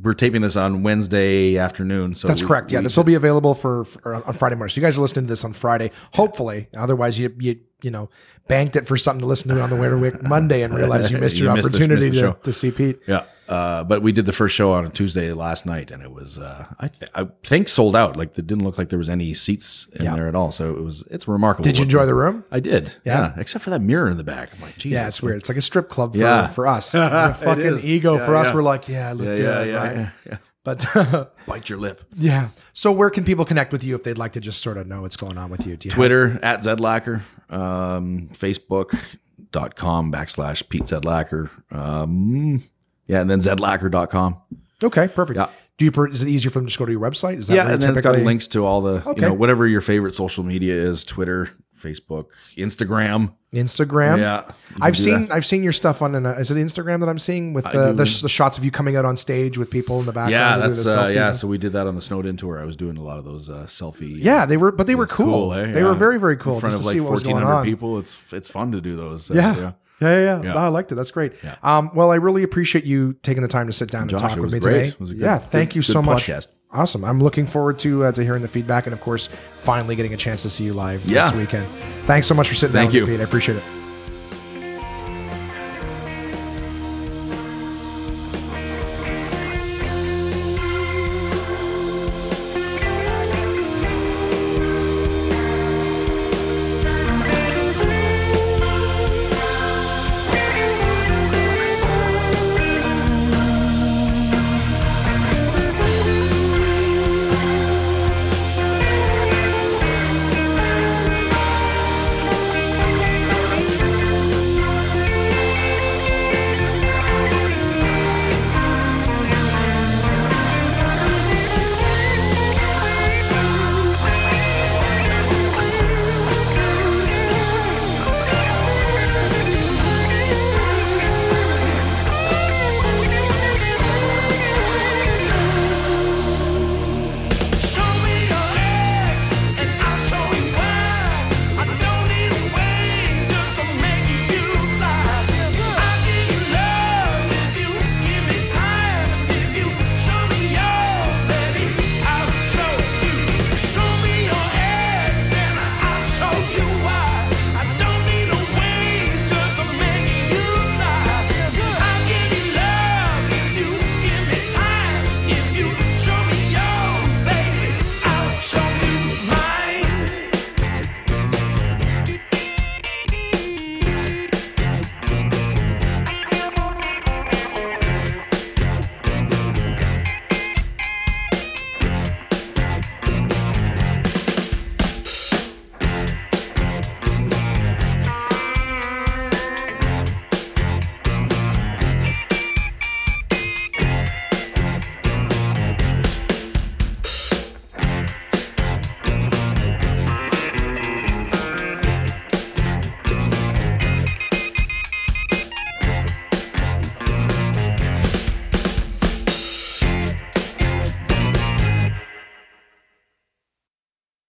[0.00, 2.14] we're taping this on Wednesday afternoon.
[2.14, 2.70] So That's we- correct.
[2.70, 4.70] Yeah, this will be available for, for on Friday morning.
[4.70, 6.68] So you guys are listening to this on Friday, hopefully.
[6.76, 8.08] Otherwise, you you you know,
[8.46, 11.18] banked it for something to listen to on the Winter Week Monday and realize you
[11.18, 13.00] missed You your missed the- opportunity missed the to, to see Pete.
[13.08, 16.10] Yeah, uh, but we did the first show on a Tuesday last night, and it
[16.12, 18.16] was uh, I, th- I think sold out.
[18.16, 20.16] Like it didn't look like there was any seats in Yeah.
[20.16, 20.50] there at all.
[20.52, 21.64] So it was it's remarkable.
[21.64, 22.44] Did you enjoy the room?
[22.50, 22.92] I did.
[23.04, 23.20] Yeah.
[23.20, 23.32] Yeah.
[23.40, 24.50] except for that mirror in the back.
[24.54, 24.94] I'm like, Jesus.
[24.94, 25.38] Yeah, it's weird.
[25.38, 26.48] It's like a strip club for, Yeah.
[26.48, 26.92] for us.
[26.92, 28.52] Fucking ego Yeah, for us.
[28.54, 30.10] We're like, yeah, I look Yeah, good, yeah, yeah, right?
[30.26, 30.36] yeah.
[30.64, 32.02] But Bite your lip.
[32.16, 32.48] yeah.
[32.72, 35.02] So where can people connect with you if they'd like to just sort of know
[35.02, 35.76] what's going on with you?
[35.76, 41.50] Do you have- Twitter at Zedlacher, um, Facebook.com backslash Pete Zedlacher.
[41.70, 42.64] Um,
[43.06, 44.36] yeah, and then Zedlacher.com.
[44.84, 45.36] okay, perfect.
[45.38, 45.48] Yeah.
[45.78, 46.04] Do you?
[46.06, 47.38] Is it easier for them to just go to your website?
[47.38, 49.20] Is that Yeah, and then it's got links to all the, Okay.
[49.20, 53.32] you know, whatever your favorite social media is Twitter, Facebook, Instagram.
[53.52, 54.18] Instagram.
[54.18, 54.44] Yeah.
[54.80, 55.34] I've seen that.
[55.34, 56.14] I've seen your stuff on.
[56.14, 58.70] An, uh, is it Instagram that I'm seeing with the, the, the shots of you
[58.70, 60.32] coming out on stage with people in the background?
[60.32, 61.28] Yeah, that's uh, yeah.
[61.28, 62.58] and- So we did that on the Snowed In tour.
[62.58, 64.16] I was doing a lot of those uh, selfie.
[64.18, 65.52] yeah, they were, but they were It's cool.
[65.52, 65.72] eh?
[65.72, 65.88] They Yeah.
[65.88, 66.54] were very very cool.
[66.54, 67.64] In front of like see what was fourteen going hundred on.
[67.64, 67.98] people.
[67.98, 69.30] It's it's fun to do those.
[69.30, 69.56] Uh, Yeah.
[69.56, 70.42] Yeah, yeah, yeah.
[70.42, 70.52] Yeah.
[70.52, 70.94] No, I liked it.
[70.96, 71.32] That's great.
[71.62, 74.38] Um, well, I really appreciate you taking the time to sit down Josh, and talk
[74.40, 74.72] with me great.
[74.74, 74.88] today.
[74.88, 76.26] It was a good- yeah, thank good- you so much.
[76.26, 76.48] podcast.
[76.72, 77.04] Awesome.
[77.04, 79.28] I'm looking forward to uh, to hearing the feedback and, of course,
[79.60, 81.30] finally getting a chance to see you live Yeah.
[81.30, 81.66] this weekend.
[82.06, 83.14] Thanks so much for sitting Thank down with you.
[83.14, 83.20] me, Pete.
[83.20, 83.62] I appreciate it.